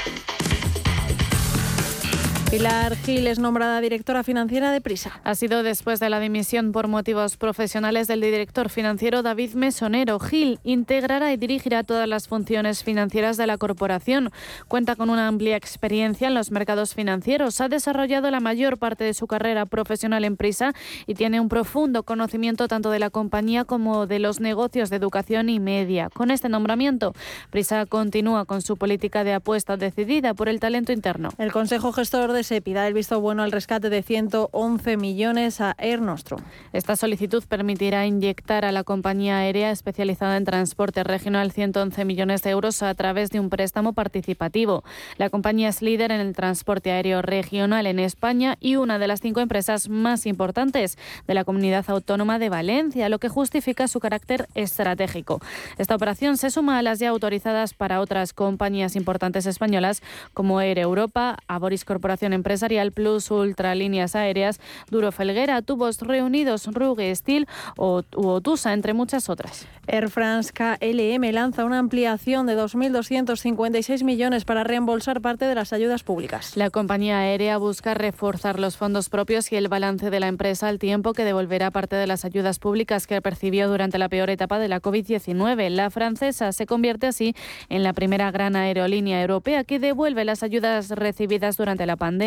Pilar 2.51 2.97
Gil 2.97 3.27
es 3.27 3.39
nombrada 3.39 3.79
directora 3.79 4.23
financiera 4.23 4.73
de 4.73 4.81
Prisa. 4.81 5.21
Ha 5.23 5.35
sido 5.35 5.63
después 5.63 6.01
de 6.01 6.09
la 6.09 6.19
dimisión 6.19 6.73
por 6.73 6.89
motivos 6.89 7.37
profesionales 7.37 8.09
del 8.09 8.19
director 8.19 8.67
financiero 8.67 9.23
David 9.23 9.53
Mesonero. 9.53 10.19
Gil 10.19 10.59
integrará 10.65 11.31
y 11.31 11.37
dirigirá 11.37 11.85
todas 11.85 12.09
las 12.09 12.27
funciones 12.27 12.83
financieras 12.83 13.37
de 13.37 13.47
la 13.47 13.57
corporación. 13.57 14.31
Cuenta 14.67 14.97
con 14.97 15.09
una 15.09 15.29
amplia 15.29 15.55
experiencia 15.55 16.27
en 16.27 16.33
los 16.33 16.51
mercados 16.51 16.93
financieros. 16.93 17.61
Ha 17.61 17.69
desarrollado 17.69 18.29
la 18.29 18.41
mayor 18.41 18.77
parte 18.77 19.05
de 19.05 19.13
su 19.13 19.27
carrera 19.27 19.65
profesional 19.65 20.25
en 20.25 20.35
Prisa 20.35 20.73
y 21.07 21.15
tiene 21.15 21.39
un 21.39 21.47
profundo 21.47 22.03
conocimiento 22.03 22.67
tanto 22.67 22.91
de 22.91 22.99
la 22.99 23.09
compañía 23.09 23.63
como 23.63 24.07
de 24.07 24.19
los 24.19 24.41
negocios 24.41 24.89
de 24.89 24.97
educación 24.97 25.47
y 25.47 25.61
media. 25.61 26.09
Con 26.13 26.31
este 26.31 26.49
nombramiento, 26.49 27.13
Prisa 27.49 27.85
continúa 27.85 28.43
con 28.43 28.61
su 28.61 28.75
política 28.75 29.23
de 29.23 29.35
apuesta 29.35 29.77
decidida 29.77 30.33
por 30.33 30.49
el 30.49 30.59
talento 30.59 30.91
interno. 30.91 31.29
El 31.37 31.53
Consejo 31.53 31.93
Gestor 31.93 32.33
de 32.33 32.40
SEPI 32.43 32.73
da 32.73 32.87
el 32.87 32.93
visto 32.93 33.19
bueno 33.21 33.43
al 33.43 33.51
rescate 33.51 33.89
de 33.89 34.03
111 34.03 34.97
millones 34.97 35.61
a 35.61 35.75
Air 35.77 36.01
Nostrum. 36.01 36.41
Esta 36.73 36.95
solicitud 36.95 37.43
permitirá 37.47 38.05
inyectar 38.05 38.65
a 38.65 38.71
la 38.71 38.83
compañía 38.83 39.37
aérea 39.37 39.71
especializada 39.71 40.37
en 40.37 40.45
transporte 40.45 41.03
regional 41.03 41.51
111 41.51 42.05
millones 42.05 42.41
de 42.43 42.51
euros 42.51 42.81
a 42.83 42.93
través 42.95 43.29
de 43.29 43.39
un 43.39 43.49
préstamo 43.49 43.93
participativo. 43.93 44.83
La 45.17 45.29
compañía 45.29 45.69
es 45.69 45.81
líder 45.81 46.11
en 46.11 46.21
el 46.21 46.35
transporte 46.35 46.91
aéreo 46.91 47.21
regional 47.21 47.87
en 47.87 47.99
España 47.99 48.57
y 48.59 48.75
una 48.75 48.99
de 48.99 49.07
las 49.07 49.21
cinco 49.21 49.39
empresas 49.39 49.89
más 49.89 50.25
importantes 50.25 50.97
de 51.27 51.33
la 51.33 51.43
comunidad 51.43 51.85
autónoma 51.89 52.39
de 52.39 52.49
Valencia, 52.49 53.09
lo 53.09 53.19
que 53.19 53.29
justifica 53.29 53.87
su 53.87 53.99
carácter 53.99 54.47
estratégico. 54.55 55.39
Esta 55.77 55.95
operación 55.95 56.37
se 56.37 56.49
suma 56.49 56.77
a 56.77 56.81
las 56.81 56.99
ya 56.99 57.09
autorizadas 57.09 57.73
para 57.73 58.01
otras 58.01 58.33
compañías 58.33 58.95
importantes 58.95 59.45
españolas 59.45 60.01
como 60.33 60.61
Air 60.61 60.79
Europa, 60.79 61.37
Aboris 61.47 61.85
Corporación 61.85 62.30
Empresarial 62.33 62.91
Plus, 62.91 63.31
Ultralíneas 63.31 64.15
Aéreas, 64.15 64.59
Duro 64.89 65.11
Felguera, 65.11 65.61
Tubos 65.61 66.01
Reunidos, 66.01 66.67
Ruge 66.67 67.15
Steel 67.15 67.47
o 67.77 68.03
Otusa, 68.15 68.73
entre 68.73 68.93
muchas 68.93 69.29
otras. 69.29 69.67
Air 69.87 70.09
France 70.09 70.53
KLM 70.53 71.31
lanza 71.33 71.65
una 71.65 71.79
ampliación 71.79 72.45
de 72.45 72.55
2.256 72.57 74.03
millones 74.03 74.45
para 74.45 74.63
reembolsar 74.63 75.21
parte 75.21 75.45
de 75.45 75.55
las 75.55 75.73
ayudas 75.73 76.03
públicas. 76.03 76.55
La 76.55 76.69
compañía 76.69 77.19
aérea 77.19 77.57
busca 77.57 77.93
reforzar 77.93 78.59
los 78.59 78.77
fondos 78.77 79.09
propios 79.09 79.51
y 79.51 79.55
el 79.55 79.67
balance 79.67 80.09
de 80.09 80.19
la 80.19 80.27
empresa 80.27 80.67
al 80.67 80.79
tiempo 80.79 81.13
que 81.13 81.25
devolverá 81.25 81.71
parte 81.71 81.95
de 81.95 82.07
las 82.07 82.25
ayudas 82.25 82.59
públicas 82.59 83.07
que 83.07 83.21
percibió 83.21 83.69
durante 83.69 83.97
la 83.97 84.07
peor 84.07 84.29
etapa 84.29 84.59
de 84.59 84.67
la 84.67 84.81
COVID-19. 84.81 85.69
La 85.69 85.89
francesa 85.89 86.51
se 86.51 86.65
convierte 86.65 87.07
así 87.07 87.35
en 87.69 87.83
la 87.83 87.93
primera 87.93 88.31
gran 88.31 88.55
aerolínea 88.55 89.21
europea 89.21 89.63
que 89.63 89.79
devuelve 89.79 90.25
las 90.25 90.43
ayudas 90.43 90.89
recibidas 90.89 91.57
durante 91.57 91.85
la 91.85 91.95
pandemia. 91.95 92.20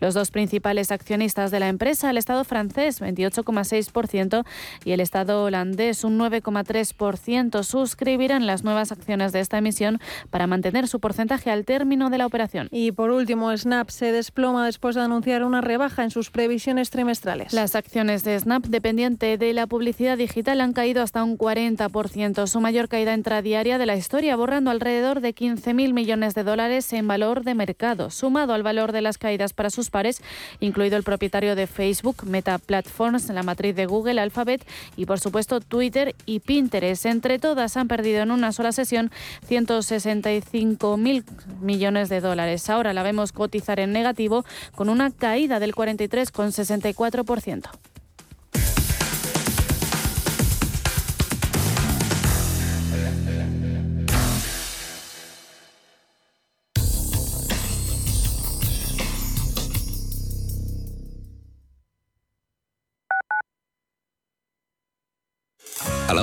Los 0.00 0.14
dos 0.14 0.30
principales 0.30 0.92
accionistas 0.92 1.50
de 1.50 1.60
la 1.60 1.68
empresa, 1.68 2.10
el 2.10 2.18
Estado 2.18 2.44
francés, 2.44 3.00
28,6%, 3.00 4.44
y 4.84 4.92
el 4.92 5.00
Estado 5.00 5.44
holandés, 5.44 6.04
un 6.04 6.18
9,3%, 6.18 7.62
suscribirán 7.62 8.46
las 8.46 8.64
nuevas 8.64 8.92
acciones 8.92 9.32
de 9.32 9.40
esta 9.40 9.58
emisión 9.58 10.00
para 10.30 10.46
mantener 10.46 10.88
su 10.88 11.00
porcentaje 11.00 11.50
al 11.50 11.64
término 11.64 12.10
de 12.10 12.18
la 12.18 12.26
operación. 12.26 12.68
Y 12.70 12.92
por 12.92 13.10
último, 13.10 13.56
Snap 13.56 13.90
se 13.90 14.12
desploma 14.12 14.64
después 14.66 14.94
de 14.94 15.02
anunciar 15.02 15.44
una 15.44 15.60
rebaja 15.60 16.04
en 16.04 16.10
sus 16.10 16.30
previsiones 16.30 16.90
trimestrales. 16.90 17.52
Las 17.52 17.74
acciones 17.74 18.24
de 18.24 18.38
Snap, 18.38 18.66
dependiente 18.66 19.38
de 19.38 19.52
la 19.52 19.66
publicidad 19.66 20.16
digital, 20.16 20.60
han 20.60 20.72
caído 20.72 21.02
hasta 21.02 21.24
un 21.24 21.36
40%, 21.36 22.46
su 22.46 22.60
mayor 22.60 22.88
caída 22.88 23.14
intradiaria 23.14 23.78
de 23.78 23.86
la 23.86 23.96
historia, 23.96 24.36
borrando 24.36 24.70
alrededor 24.70 25.20
de 25.20 25.34
15.000 25.34 25.92
millones 25.92 26.34
de 26.34 26.44
dólares 26.44 26.92
en 26.92 27.08
valor 27.08 27.44
de 27.44 27.54
mercado, 27.54 28.10
sumado 28.10 28.54
al 28.54 28.62
valor 28.62 28.92
de 28.92 29.02
las 29.02 29.15
caídas 29.18 29.52
para 29.52 29.70
sus 29.70 29.90
pares, 29.90 30.22
incluido 30.60 30.96
el 30.96 31.02
propietario 31.02 31.54
de 31.54 31.66
Facebook, 31.66 32.24
Meta 32.24 32.58
Platforms, 32.58 33.28
la 33.28 33.42
matriz 33.42 33.76
de 33.76 33.86
Google, 33.86 34.20
Alphabet 34.20 34.66
y 34.96 35.06
por 35.06 35.20
supuesto 35.20 35.60
Twitter 35.60 36.14
y 36.26 36.40
Pinterest. 36.40 37.06
Entre 37.06 37.38
todas 37.38 37.76
han 37.76 37.88
perdido 37.88 38.22
en 38.22 38.30
una 38.30 38.52
sola 38.52 38.72
sesión 38.72 39.10
165 39.46 40.96
mil 40.96 41.24
millones 41.60 42.08
de 42.08 42.20
dólares. 42.20 42.68
Ahora 42.70 42.92
la 42.92 43.02
vemos 43.02 43.32
cotizar 43.32 43.80
en 43.80 43.92
negativo 43.92 44.44
con 44.74 44.88
una 44.88 45.10
caída 45.10 45.60
del 45.60 45.74
43,64%. 45.74 47.95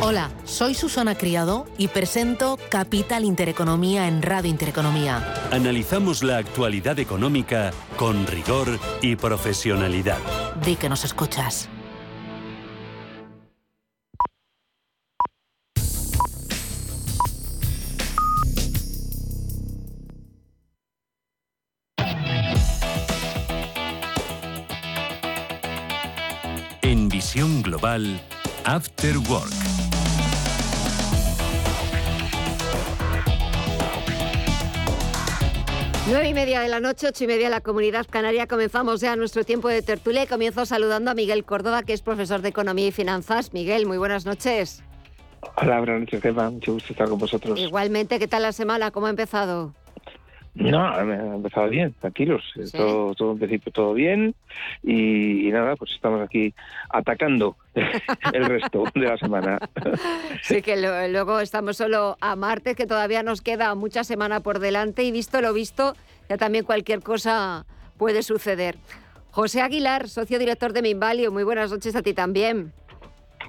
Hola, 0.00 0.30
soy 0.44 0.74
Susana 0.74 1.16
Criado 1.16 1.66
y 1.76 1.88
presento 1.88 2.58
Capital 2.68 3.24
Intereconomía 3.24 4.08
en 4.08 4.22
Radio 4.22 4.50
Intereconomía. 4.50 5.34
Analizamos 5.50 6.22
la 6.22 6.38
actualidad 6.38 6.98
económica 6.98 7.72
con 7.96 8.26
rigor 8.26 8.78
y 9.02 9.16
profesionalidad. 9.16 10.18
Di 10.64 10.76
que 10.76 10.88
nos 10.88 11.04
escuchas. 11.04 11.68
En 26.82 27.08
visión 27.08 27.62
global, 27.62 28.20
After 28.70 29.16
Work. 29.30 29.50
Nueve 36.06 36.28
y 36.28 36.34
media 36.34 36.60
de 36.60 36.68
la 36.68 36.78
noche, 36.78 37.06
ocho 37.08 37.24
y 37.24 37.26
media 37.28 37.44
de 37.44 37.50
la 37.50 37.62
comunidad 37.62 38.06
canaria. 38.10 38.46
Comenzamos 38.46 39.00
ya 39.00 39.16
nuestro 39.16 39.44
tiempo 39.44 39.68
de 39.68 39.80
tertulia 39.80 40.24
y 40.24 40.26
comienzo 40.26 40.66
saludando 40.66 41.10
a 41.10 41.14
Miguel 41.14 41.46
Córdoba, 41.46 41.82
que 41.82 41.94
es 41.94 42.02
profesor 42.02 42.42
de 42.42 42.50
Economía 42.50 42.88
y 42.88 42.92
Finanzas. 42.92 43.54
Miguel, 43.54 43.86
muy 43.86 43.96
buenas 43.96 44.26
noches. 44.26 44.82
Hola, 45.56 45.78
buenas 45.78 46.00
noches, 46.00 46.20
Gemma. 46.20 46.50
Mucho 46.50 46.74
gusto 46.74 46.92
estar 46.92 47.08
con 47.08 47.18
vosotros. 47.18 47.58
Igualmente, 47.58 48.18
¿qué 48.18 48.28
tal 48.28 48.42
la 48.42 48.52
semana? 48.52 48.90
¿Cómo 48.90 49.06
ha 49.06 49.10
empezado? 49.10 49.72
No, 50.58 50.84
ha 50.84 51.00
empezado 51.00 51.68
bien, 51.68 51.94
tranquilos. 52.00 52.42
Todo, 52.72 53.14
todo 53.14 53.32
en 53.32 53.38
principio 53.38 53.72
todo 53.72 53.94
bien. 53.94 54.34
Y, 54.82 55.50
nada, 55.52 55.76
pues 55.76 55.92
estamos 55.92 56.20
aquí 56.20 56.52
atacando 56.90 57.56
el 58.32 58.44
resto 58.44 58.84
de 58.94 59.00
la 59.00 59.16
semana. 59.16 59.58
Sí, 60.42 60.62
que 60.62 60.76
luego 60.76 61.40
estamos 61.40 61.76
solo 61.76 62.16
a 62.20 62.36
martes, 62.36 62.76
que 62.76 62.86
todavía 62.86 63.22
nos 63.22 63.42
queda 63.42 63.74
mucha 63.74 64.04
semana 64.04 64.40
por 64.40 64.58
delante. 64.58 65.02
Y 65.04 65.12
visto 65.12 65.40
lo 65.40 65.52
visto, 65.52 65.94
ya 66.28 66.36
también 66.36 66.64
cualquier 66.64 67.02
cosa 67.02 67.66
puede 67.96 68.22
suceder. 68.22 68.76
José 69.30 69.60
Aguilar, 69.60 70.08
socio 70.08 70.38
director 70.38 70.72
de 70.72 70.82
Minvalio, 70.82 71.30
muy 71.30 71.44
buenas 71.44 71.70
noches 71.70 71.94
a 71.94 72.02
ti 72.02 72.14
también. 72.14 72.72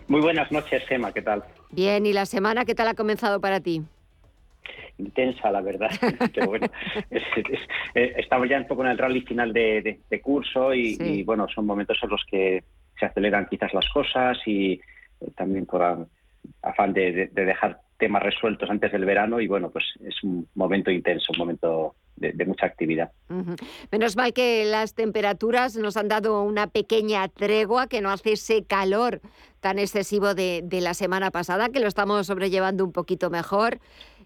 Muy 0.08 0.22
buenas 0.22 0.52
noches, 0.52 0.84
Gema, 0.88 1.12
¿qué 1.12 1.22
tal? 1.22 1.44
Bien, 1.72 2.06
¿y 2.06 2.14
la 2.14 2.26
semana 2.26 2.66
qué 2.66 2.76
tal 2.76 2.88
ha 2.88 2.94
comenzado 2.96 3.40
para 3.40 3.60
ti? 3.60 3.84
Intensa, 5.00 5.52
la 5.52 5.62
verdad. 5.62 5.90
Pero 6.34 6.48
bueno, 6.48 6.68
eh, 7.10 8.14
estamos 8.18 8.50
ya 8.50 8.58
un 8.58 8.68
poco 8.68 8.84
en 8.84 8.92
el 8.92 8.98
rally 8.98 9.22
final 9.22 9.54
de, 9.54 10.00
curso 10.22 10.74
y, 10.74 11.24
bueno, 11.24 11.48
son 11.54 11.66
momentos 11.66 11.98
en 12.04 12.10
los 12.10 12.24
que 12.30 12.64
se 13.00 13.06
aceleran 13.06 13.48
quizás 13.50 13.74
las 13.74 13.88
cosas 13.90 14.38
y 14.46 14.74
eh, 14.74 15.32
también 15.36 15.66
por 15.66 16.08
afán 16.62 16.94
de, 16.94 17.30
dejar 17.34 17.82
temas 17.98 18.24
resueltos 18.24 18.70
antes 18.70 18.92
del 18.92 19.06
verano 19.06 19.42
y 19.42 19.48
bueno, 19.48 19.70
pues 19.70 19.86
es 20.06 20.24
un 20.24 20.48
momento 20.56 20.90
intenso, 20.92 21.34
un 21.34 21.40
momento 21.40 21.96
de, 22.16 22.46
mucha 22.46 22.66
actividad. 22.66 23.12
Menos 23.92 24.16
mal 24.16 24.34
que 24.34 24.66
las 24.66 24.94
temperaturas 24.94 25.76
nos 25.78 25.96
han 25.98 26.08
dado 26.08 26.44
una 26.44 26.68
pequeña 26.68 27.28
tregua, 27.30 27.88
que 27.88 28.02
no 28.02 28.10
hace 28.10 28.34
ese 28.34 28.64
calor 28.64 29.22
tan 29.62 29.80
excesivo 29.80 30.34
de, 30.34 30.62
de 30.64 30.82
la 30.82 30.94
semana 30.94 31.32
pasada, 31.32 31.70
que 31.70 31.80
lo 31.80 31.88
estamos 31.88 32.28
sobrellevando 32.28 32.84
un 32.86 32.92
poquito 32.92 33.30
mejor. 33.30 33.80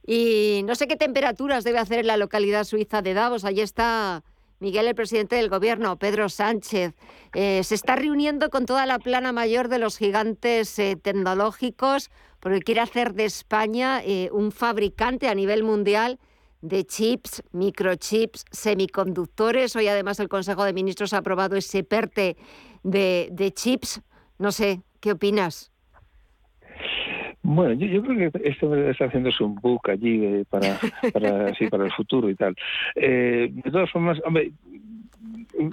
Y 0.06 0.62
no 0.66 0.76
sé 0.76 0.88
qué 0.88 0.96
temperaturas 0.96 1.64
debe 1.64 1.80
hacer 1.80 2.00
en 2.00 2.08
la 2.08 2.18
localidad 2.18 2.66
suiza 2.66 3.02
de 3.02 3.14
Davos. 3.14 3.46
Allí 3.46 3.62
está 3.62 4.24
Miguel, 4.64 4.88
el 4.88 4.96
presidente 4.96 5.36
del 5.36 5.50
gobierno, 5.50 5.98
Pedro 5.98 6.30
Sánchez. 6.30 6.94
Eh, 7.34 7.62
se 7.66 7.76
está 7.76 7.98
reuniendo 7.98 8.50
con 8.50 8.66
toda 8.66 8.86
la 8.86 8.98
plana 8.98 9.34
mayor 9.34 9.68
de 9.68 9.78
los 9.78 9.98
gigantes 9.98 10.80
eh, 10.80 10.96
tecnológicos 10.96 12.10
porque 12.40 12.62
quiere 12.62 12.80
hacer 12.80 13.14
de 13.14 13.26
España 13.26 14.02
eh, 14.06 14.30
un 14.32 14.54
fabricante 14.54 15.28
a 15.28 15.36
nivel 15.36 15.64
mundial 15.64 16.18
de 16.62 16.86
chips, 16.86 17.44
microchips, 17.52 18.46
semiconductores. 18.52 19.76
Hoy 19.76 19.90
además 19.90 20.22
el 20.22 20.30
Consejo 20.30 20.64
de 20.64 20.72
Ministros 20.72 21.12
ha 21.12 21.18
aprobado 21.18 21.58
ese 21.58 21.84
PERTE 21.84 22.38
de, 22.84 23.28
de 23.34 23.54
chips. 23.54 24.02
No 24.38 24.54
sé, 24.54 24.82
¿qué 25.02 25.12
opinas? 25.12 25.73
Bueno, 27.46 27.74
yo, 27.74 28.02
creo 28.02 28.32
que 28.32 28.50
esto 28.50 28.74
está 28.74 29.06
haciéndose 29.06 29.44
un 29.44 29.56
book 29.56 29.90
allí 29.90 30.26
eh, 30.26 30.46
para, 30.50 30.80
para, 31.12 31.52
para 31.70 31.86
el 31.86 31.92
futuro 31.92 32.30
y 32.30 32.36
tal. 32.36 32.56
Eh, 32.96 33.50
de 33.52 33.70
todas 33.70 33.92
formas, 33.92 34.18
hombre, 34.26 34.54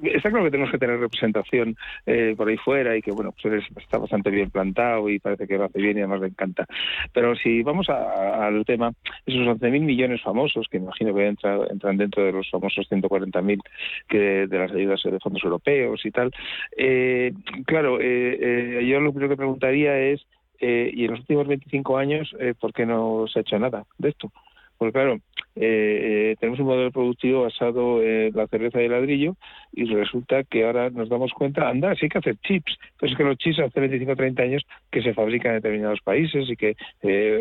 está 0.03 0.31
claro 0.31 0.45
que 0.45 0.51
tenemos 0.51 0.73
que 0.73 0.79
tener 0.79 0.99
representación 0.99 1.77
eh, 2.07 2.35
por 2.37 2.49
ahí 2.49 2.57
fuera 2.57 2.97
y 2.97 3.03
que 3.03 3.13
bueno 3.13 3.33
pues 3.41 3.65
está 3.77 3.99
bastante 3.99 4.31
bien 4.31 4.51
plantado 4.51 5.09
y 5.09 5.19
parece 5.21 5.47
que 5.47 5.57
lo 5.57 5.65
hace 5.65 5.81
bien 5.81 5.97
y 5.97 6.01
además 6.01 6.21
le 6.21 6.27
encanta 6.27 6.67
pero 7.15 7.35
si 7.35 7.63
vamos 7.63 7.89
al 7.89 8.63
tema 8.67 8.93
esos 9.25 9.41
11.000 9.41 9.81
millones 9.81 10.21
famosos 10.21 10.69
que 10.71 10.77
imagino 10.77 11.15
que 11.15 11.27
entran 11.27 11.97
dentro 11.97 12.25
de 12.25 12.33
los 12.33 12.51
famosos 12.51 12.87
140.000 12.91 13.61
que 14.07 14.47
de 14.47 14.59
las 14.59 14.71
ayudas 14.71 15.03
de 15.03 15.19
fondos 15.19 15.43
europeos 15.43 16.05
y 16.05 16.11
tal 16.11 16.31
claro 17.65 17.99
yo 17.99 19.01
lo 19.01 19.13
primero 19.13 19.31
que 19.31 19.37
preguntaría 19.37 19.99
es 19.99 20.27
eh, 20.61 20.91
y 20.93 21.05
en 21.05 21.13
los 21.13 21.21
últimos 21.21 21.47
25 21.47 21.97
años, 21.97 22.35
eh, 22.39 22.55
¿por 22.59 22.73
qué 22.73 22.87
no 22.87 23.27
se 23.27 23.39
ha 23.39 23.43
hecho 23.43 23.59
nada 23.59 23.85
de 23.99 24.11
esto? 24.11 24.31
Porque 24.81 24.95
claro, 24.95 25.19
eh, 25.57 26.37
tenemos 26.41 26.59
un 26.59 26.67
modelo 26.69 26.91
productivo 26.91 27.43
basado 27.43 28.03
en 28.03 28.35
la 28.35 28.47
cerveza 28.47 28.81
y 28.81 28.87
el 28.87 28.93
ladrillo 28.93 29.37
y 29.73 29.85
resulta 29.85 30.43
que 30.43 30.65
ahora 30.65 30.89
nos 30.89 31.11
damos 31.11 31.33
cuenta, 31.33 31.69
anda, 31.69 31.95
sí 31.97 32.07
hay 32.07 32.09
que 32.09 32.17
hacer 32.17 32.37
chips, 32.39 32.79
pero 32.99 33.13
es 33.13 33.19
que 33.19 33.25
los 33.25 33.37
chips 33.37 33.59
hace 33.59 33.79
25 33.79 34.13
o 34.13 34.17
30 34.17 34.43
años 34.43 34.63
que 34.91 35.03
se 35.03 35.13
fabrican 35.13 35.53
en 35.53 35.59
determinados 35.59 36.01
países 36.01 36.49
y 36.49 36.57
que 36.57 36.77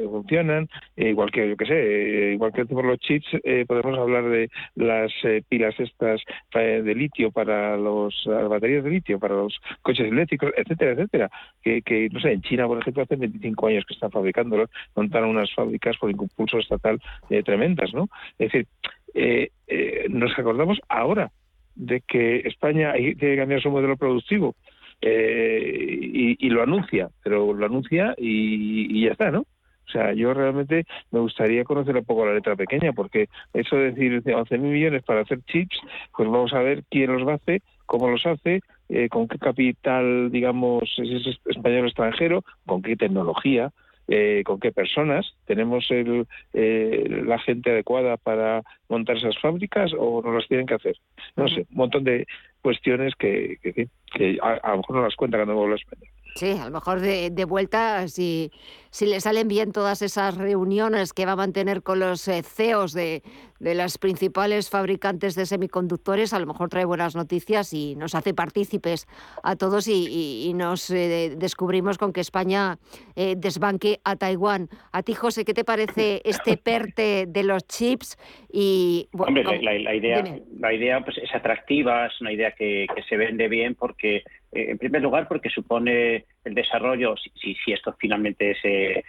funcionan, 0.03 0.67
igual 0.97 1.31
que, 1.31 1.47
yo 1.47 1.55
que 1.55 1.65
sé, 1.65 2.33
igual 2.33 2.51
que 2.51 2.65
por 2.65 2.83
los 2.83 2.99
chips, 2.99 3.27
podemos 3.67 3.97
hablar 3.97 4.25
de 4.25 4.49
las 4.75 5.13
pilas 5.47 5.79
estas 5.79 6.21
de 6.53 6.93
litio 6.93 7.31
para 7.31 7.77
los, 7.77 8.21
las 8.25 8.49
baterías 8.49 8.83
de 8.83 8.89
litio, 8.89 9.17
para 9.17 9.35
los 9.35 9.57
coches 9.81 10.11
eléctricos, 10.11 10.51
etcétera, 10.57 10.91
etcétera, 10.91 11.31
que, 11.63 11.81
que 11.83 12.09
no 12.11 12.19
sé, 12.19 12.33
en 12.33 12.41
China, 12.41 12.67
por 12.67 12.79
ejemplo, 12.79 13.03
hace 13.03 13.15
25 13.15 13.67
años 13.67 13.85
que 13.85 13.93
están 13.93 14.11
fabricándolos, 14.11 14.69
montaron 14.93 15.29
unas 15.29 15.53
fábricas 15.53 15.95
por 15.97 16.11
impulso 16.11 16.59
estatal 16.59 16.99
eh, 17.29 17.43
tremendas, 17.43 17.93
¿no? 17.93 18.09
Es 18.37 18.51
decir, 18.51 18.67
eh, 19.13 19.49
eh, 19.67 20.07
nos 20.09 20.31
acordamos 20.37 20.79
ahora 20.89 21.31
de 21.75 22.01
que 22.01 22.37
España 22.45 22.93
tiene 22.93 23.15
que 23.15 23.37
cambiar 23.37 23.61
su 23.61 23.69
modelo 23.69 23.97
productivo 23.97 24.55
y, 25.01 26.49
lo 26.49 26.63
anuncia, 26.63 27.09
pero 27.23 27.53
lo 27.53 27.65
anuncia 27.65 28.15
y, 28.17 29.05
ya 29.05 29.11
está, 29.11 29.31
¿no? 29.31 29.41
O 29.41 29.91
sea, 29.91 30.13
yo 30.13 30.33
realmente 30.33 30.85
me 31.11 31.19
gustaría 31.19 31.63
conocer 31.63 31.95
un 31.95 32.05
poco 32.05 32.25
la 32.25 32.33
letra 32.33 32.55
pequeña, 32.55 32.91
porque 32.93 33.27
eso 33.53 33.75
de 33.75 33.91
decir 33.91 34.21
11.000 34.23 34.59
millones 34.59 35.03
para 35.03 35.21
hacer 35.21 35.39
chips, 35.43 35.79
pues 36.15 36.29
vamos 36.29 36.53
a 36.53 36.59
ver 36.59 36.83
quién 36.89 37.11
los 37.11 37.27
hace, 37.27 37.61
cómo 37.85 38.09
los 38.09 38.25
hace, 38.25 38.61
con 39.09 39.27
qué 39.27 39.37
capital, 39.39 40.31
digamos, 40.31 40.83
es 40.97 41.39
español 41.45 41.85
extranjero, 41.85 42.43
con 42.65 42.81
qué 42.81 42.95
tecnología, 42.95 43.71
eh, 44.09 44.41
con 44.43 44.59
qué 44.59 44.71
personas, 44.71 45.35
tenemos 45.45 45.89
el, 45.91 46.25
eh, 46.53 47.05
la 47.25 47.37
gente 47.37 47.69
adecuada 47.69 48.17
para 48.17 48.63
montar 48.87 49.17
esas 49.17 49.37
fábricas 49.39 49.91
o 49.97 50.21
no 50.23 50.33
las 50.33 50.47
tienen 50.47 50.65
que 50.65 50.73
hacer. 50.73 50.97
No 51.35 51.47
sé, 51.47 51.67
un 51.69 51.77
montón 51.77 52.03
de 52.03 52.25
cuestiones 52.61 53.13
que, 53.15 53.57
que, 53.61 54.37
a, 54.41 54.71
lo 54.71 54.77
mejor 54.77 54.95
no 54.95 55.03
las 55.03 55.15
cuenta 55.15 55.37
cuando 55.37 55.55
vuelvo 55.55 55.73
a 55.73 55.77
España. 55.77 56.09
Sí, 56.35 56.51
a 56.51 56.65
lo 56.65 56.71
mejor 56.71 57.01
de, 57.01 57.31
de 57.31 57.45
vuelta, 57.45 58.07
si, 58.07 58.51
si 58.91 59.05
le 59.05 59.19
salen 59.19 59.47
bien 59.47 59.71
todas 59.71 60.01
esas 60.01 60.37
reuniones 60.37 61.13
que 61.13 61.25
va 61.25 61.33
a 61.33 61.35
mantener 61.35 61.83
con 61.83 61.99
los 61.99 62.27
eh, 62.27 62.43
CEOs 62.43 62.93
de, 62.93 63.23
de 63.59 63.75
las 63.75 63.97
principales 63.97 64.69
fabricantes 64.69 65.35
de 65.35 65.45
semiconductores, 65.45 66.33
a 66.33 66.39
lo 66.39 66.45
mejor 66.45 66.69
trae 66.69 66.85
buenas 66.85 67.15
noticias 67.15 67.73
y 67.73 67.95
nos 67.95 68.15
hace 68.15 68.33
partícipes 68.33 69.07
a 69.43 69.55
todos 69.55 69.87
y, 69.87 70.51
nos 70.55 70.89
eh, 70.89 71.35
descubrimos 71.37 71.97
con 71.97 72.11
que 72.11 72.21
España 72.21 72.77
eh, 73.15 73.35
desbanque 73.37 73.99
a 74.03 74.15
Taiwán. 74.15 74.67
A 74.91 75.03
ti, 75.03 75.13
José, 75.13 75.45
¿qué 75.45 75.53
te 75.53 75.63
parece 75.63 76.21
este 76.25 76.57
PERTE 76.57 77.25
de 77.27 77.43
los 77.43 77.67
chips? 77.67 78.17
Y, 78.51 79.07
Hombre, 79.17 79.43
la, 79.61 79.95
idea, 79.95 80.23
la 80.59 80.73
idea 80.73 81.01
pues, 81.03 81.17
es 81.17 81.33
atractiva, 81.33 82.07
es 82.07 82.19
una 82.19 82.33
idea 82.33 82.51
que, 82.51 82.87
que 82.93 83.03
se 83.03 83.15
vende 83.15 83.47
bien 83.47 83.75
porque 83.75 84.23
en 84.51 84.77
primer 84.77 85.01
lugar, 85.01 85.27
porque 85.27 85.49
supone 85.49 86.25
el 86.43 86.53
desarrollo, 86.55 87.15
si, 87.17 87.55
si 87.55 87.71
esto 87.71 87.95
finalmente 87.99 88.55
se 88.61 89.03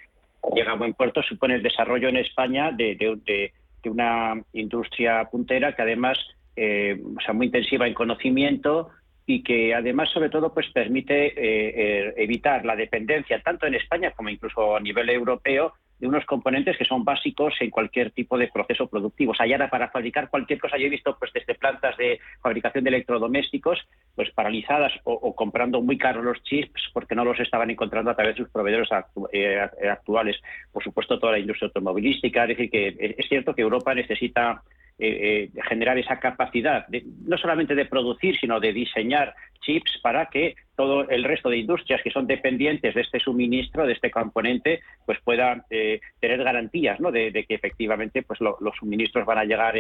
llega 0.55 0.73
a 0.73 0.77
buen 0.77 0.95
puerto, 0.95 1.23
supone 1.23 1.57
el 1.57 1.63
desarrollo 1.63 2.09
en 2.09 2.17
España 2.17 2.73
de, 2.73 3.53
una 3.85 4.43
industria 4.53 5.25
puntera 5.31 5.75
que 5.75 5.83
además, 5.83 6.19
eh, 6.57 7.01
muy 7.33 7.47
intensiva 7.47 7.87
en 7.87 7.95
conocimiento 7.95 8.91
y 9.27 9.43
que 9.43 9.75
además, 9.75 10.11
sobre 10.11 10.29
todo, 10.29 10.53
pues 10.53 10.69
permite 10.73 11.33
eh, 11.37 12.15
evitar 12.17 12.65
la 12.65 12.77
dependencia 12.77 13.41
tanto 13.43 13.67
en 13.67 13.75
España 13.75 14.11
como 14.11 14.29
incluso 14.29 14.77
a 14.77 14.81
nivel 14.81 15.09
europeo 15.09 15.73
de 16.01 16.09
unos 16.09 16.25
componentes 16.25 16.77
que 16.79 16.85
son 16.85 17.05
básicos 17.05 17.55
en 17.61 17.71
cualquier 17.71 18.11
tipo 18.11 18.39
de 18.39 18.49
proceso 18.49 18.89
productivo. 18.89 19.33
O 19.33 19.35
sea, 19.35 19.47
ya 19.47 19.59
para 19.69 19.91
fabricar 19.91 20.31
cualquier 20.31 20.59
cosa, 20.59 20.79
yo 20.79 20.87
he 20.87 20.91
visto 20.91 21.17
pues 21.19 21.31
desde 21.33 21.55
plantas 21.55 21.97
de 21.99 22.19
fabricación 22.41 22.85
de 22.85 22.89
electrodomésticos 22.89 23.79
pues 24.17 24.31
paralizadas 24.31 24.93
o, 25.05 25.35
comprando 25.35 25.83
muy 25.83 25.99
caros 25.99 26.25
los 26.25 26.43
chips 26.43 26.91
porque 26.95 27.15
no 27.15 27.25
los 27.25 27.39
estaban 27.39 27.71
encontrando 27.71 28.11
a 28.11 28.17
través 28.17 28.35
de 28.35 28.43
sus 28.43 28.51
proveedores 28.51 28.89
eh, 29.33 29.61
actuales. 29.91 30.37
Por 30.73 30.83
supuesto, 30.83 31.19
toda 31.19 31.33
la 31.33 31.39
industria 31.39 31.67
automovilística. 31.67 32.43
Es 32.45 32.49
decir, 32.49 32.71
que 32.71 33.15
es 33.19 33.29
cierto 33.29 33.55
que 33.55 33.63
Europa 33.63 33.95
necesita 33.95 34.63
eh, 35.03 35.49
eh, 35.55 35.63
generar 35.67 35.97
esa 35.97 36.21
capacidad, 36.21 36.87
de, 36.89 37.03
no 37.25 37.39
solamente 37.39 37.75
de 37.75 37.87
producir, 37.87 38.37
sino 38.39 38.61
de 38.61 38.75
diseñar 38.75 39.35
chips 39.63 39.99
para 40.03 40.27
que 40.27 40.57
todo 40.77 41.09
el 41.09 41.25
resto 41.25 41.49
de 41.49 41.57
industrias 41.57 42.03
que 42.03 42.11
son 42.11 42.27
dependientes 42.27 42.95
de 42.95 43.01
este 43.01 43.19
suministro, 43.19 43.87
de 43.87 43.95
este 43.95 44.11
componente, 44.11 44.81
pues 45.07 45.19
puedan 45.25 45.63
eh, 45.71 46.03
tener 46.21 46.45
garantías 46.45 47.01
¿no? 47.01 47.11
de, 47.11 47.33
que 47.49 47.55
efectivamente 47.55 48.23
pues 48.23 48.41
los 48.41 48.77
suministros 48.79 49.25
van 49.25 49.39
a 49.39 49.45
llegar 49.45 49.75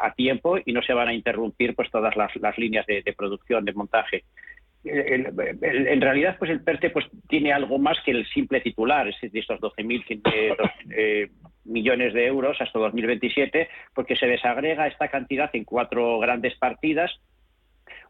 a 0.00 0.14
tiempo 0.14 0.56
y 0.64 0.72
no 0.72 0.80
se 0.80 0.94
van 0.94 1.08
a 1.08 1.14
interrumpir 1.14 1.74
pues 1.74 1.90
todas 1.90 2.16
las, 2.16 2.58
líneas 2.58 2.86
de, 2.86 3.14
producción, 3.14 3.66
de 3.66 3.74
montaje. 3.74 4.24
en 4.82 6.00
realidad, 6.00 6.36
pues 6.38 6.50
el 6.50 6.62
PERTE 6.62 6.88
pues, 6.88 7.04
tiene 7.28 7.52
algo 7.52 7.78
más 7.78 7.98
que 8.02 8.12
el 8.12 8.26
simple 8.28 8.62
titular, 8.62 9.08
es 9.08 9.20
decir, 9.20 9.40
estos 9.40 9.60
12.000 9.60 11.28
millones 11.68 12.14
de 12.14 12.26
euros 12.26 12.60
hasta 12.60 12.78
2027, 12.78 13.68
porque 13.94 14.16
se 14.16 14.26
desagrega 14.26 14.86
esta 14.86 15.08
cantidad 15.08 15.50
en 15.52 15.64
cuatro 15.64 16.18
grandes 16.18 16.56
partidas. 16.56 17.10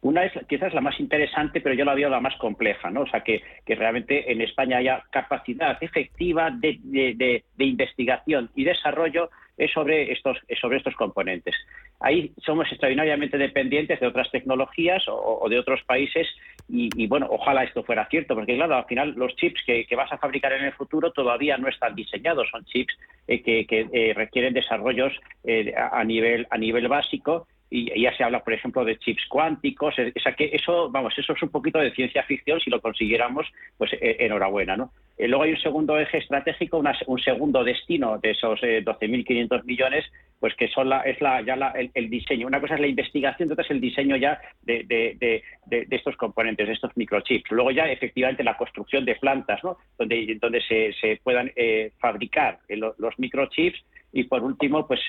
Una 0.00 0.24
es 0.24 0.32
quizás 0.48 0.72
la 0.74 0.80
más 0.80 0.98
interesante, 1.00 1.60
pero 1.60 1.74
yo 1.74 1.84
la 1.84 1.94
veo 1.94 2.08
la 2.08 2.20
más 2.20 2.36
compleja, 2.36 2.90
¿no? 2.90 3.02
O 3.02 3.06
sea, 3.08 3.22
que, 3.22 3.42
realmente 3.66 4.30
en 4.30 4.40
España 4.40 4.78
haya 4.78 5.02
capacidad 5.10 5.76
efectiva 5.80 6.50
de, 6.50 6.78
de 6.82 7.64
investigación 7.64 8.50
y 8.54 8.64
desarrollo 8.64 9.30
sobre 9.74 10.12
estos, 10.12 10.38
sobre 10.60 10.78
estos 10.78 10.94
componentes. 10.94 11.54
Ahí 12.00 12.32
somos 12.44 12.70
extraordinariamente 12.70 13.38
dependientes 13.38 13.98
de 13.98 14.06
otras 14.06 14.30
tecnologías 14.30 15.04
o, 15.08 15.48
de 15.48 15.58
otros 15.58 15.82
países 15.82 16.28
y, 16.68 17.06
bueno, 17.06 17.26
ojalá 17.30 17.64
esto 17.64 17.82
fuera 17.82 18.06
cierto, 18.08 18.34
porque 18.34 18.54
claro, 18.54 18.76
al 18.76 18.84
final 18.84 19.14
los 19.16 19.34
chips 19.36 19.62
que, 19.64 19.86
vas 19.96 20.12
a 20.12 20.18
fabricar 20.18 20.52
en 20.52 20.64
el 20.64 20.72
futuro 20.72 21.10
todavía 21.10 21.56
no 21.56 21.68
están 21.68 21.94
diseñados, 21.96 22.48
son 22.50 22.64
chips 22.66 22.96
eh, 23.26 23.42
que, 23.42 23.66
eh, 23.92 24.12
requieren 24.14 24.54
desarrollos 24.54 25.12
eh, 25.44 25.74
a, 25.76 26.04
nivel, 26.04 26.46
a 26.50 26.58
nivel 26.58 26.86
básico 26.86 27.48
y 27.70 28.00
ya 28.00 28.16
se 28.16 28.24
habla, 28.24 28.42
por 28.42 28.54
ejemplo, 28.54 28.84
de 28.84 28.98
chips 28.98 29.26
cuánticos, 29.28 29.94
o 29.98 30.20
sea 30.20 30.32
que 30.32 30.50
eso, 30.52 30.90
vamos, 30.90 31.12
eso 31.18 31.32
es 31.34 31.42
un 31.42 31.50
poquito 31.50 31.78
de 31.78 31.92
ciencia 31.92 32.22
ficción, 32.22 32.60
si 32.60 32.70
lo 32.70 32.80
consiguiéramos, 32.80 33.46
pues 33.76 33.90
enhorabuena, 34.00 34.76
¿no? 34.76 34.92
luego 35.18 35.42
hay 35.42 35.50
un 35.50 35.60
segundo 35.60 35.98
eje 35.98 36.18
estratégico, 36.18 36.82
un 37.06 37.18
segundo 37.20 37.64
destino 37.64 38.18
de 38.18 38.30
esos 38.30 38.60
12.500 38.60 39.64
millones, 39.64 40.04
pues 40.38 40.54
que 40.54 40.68
son 40.68 40.88
la, 40.88 41.00
es 41.00 41.20
la, 41.20 41.42
ya 41.42 41.54
el, 41.94 42.10
diseño. 42.10 42.46
Una 42.46 42.60
cosa 42.60 42.74
es 42.74 42.80
la 42.80 42.86
investigación, 42.86 43.50
otra 43.50 43.64
es 43.64 43.70
el 43.70 43.80
diseño 43.80 44.16
ya 44.16 44.40
de, 44.62 44.84
de, 44.84 45.86
estos 45.90 46.16
componentes, 46.16 46.68
de 46.68 46.74
estos 46.74 46.96
microchips. 46.96 47.50
Luego 47.50 47.72
ya 47.72 47.90
efectivamente 47.90 48.44
la 48.44 48.56
construcción 48.56 49.04
de 49.04 49.16
plantas, 49.16 49.62
¿no? 49.64 49.76
donde, 49.98 50.38
donde 50.40 50.60
se, 50.62 50.92
se 51.00 51.20
puedan 51.22 51.50
eh, 51.56 51.90
fabricar 51.98 52.60
los 52.68 53.18
microchips 53.18 53.82
y 54.12 54.24
por 54.24 54.42
último, 54.42 54.86
pues 54.86 55.00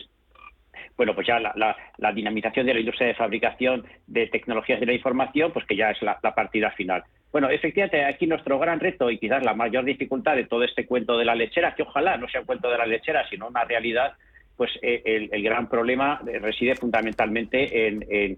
bueno, 1.00 1.16
pues 1.16 1.28
ya 1.28 1.39
la, 1.39 2.12
dinamización 2.14 2.66
de 2.66 2.74
la 2.74 2.82
industria 2.82 3.08
de 3.08 3.14
fabricación 3.14 3.86
de 4.06 4.28
tecnologías 4.28 4.82
de 4.82 4.86
la 4.86 4.91
información, 4.91 5.50
pues 5.54 5.66
que 5.66 5.78
ya 5.78 5.91
es 5.91 6.02
la, 6.02 6.20
partida 6.20 6.72
final. 6.72 7.06
Bueno, 7.32 7.50
efectivamente, 7.50 8.04
aquí 8.04 8.28
nuestro 8.28 8.60
gran 8.60 8.82
reto 8.82 9.10
y 9.10 9.18
quizás 9.18 9.41
la 9.41 9.54
mayor 9.54 9.86
dificultad 9.86 10.36
de 10.36 10.43
todo 10.43 10.66
este 10.66 10.86
cuento 10.86 11.18
de 11.18 11.24
la 11.24 11.36
lechera, 11.36 11.74
que 11.74 11.84
ojalá 11.84 12.18
no 12.18 12.28
sea 12.28 12.41
un 12.41 12.47
cuento 12.47 12.70
de 12.70 12.80
la 12.80 12.86
lechera, 12.86 13.26
sino 13.30 13.47
una 13.47 13.64
realidad, 13.64 14.12
pues 14.58 14.72
eh, 14.82 15.30
el, 15.32 15.41
gran 15.41 15.70
problema 15.70 16.20
reside 16.41 16.76
fundamentalmente 16.76 17.88
en, 17.88 18.38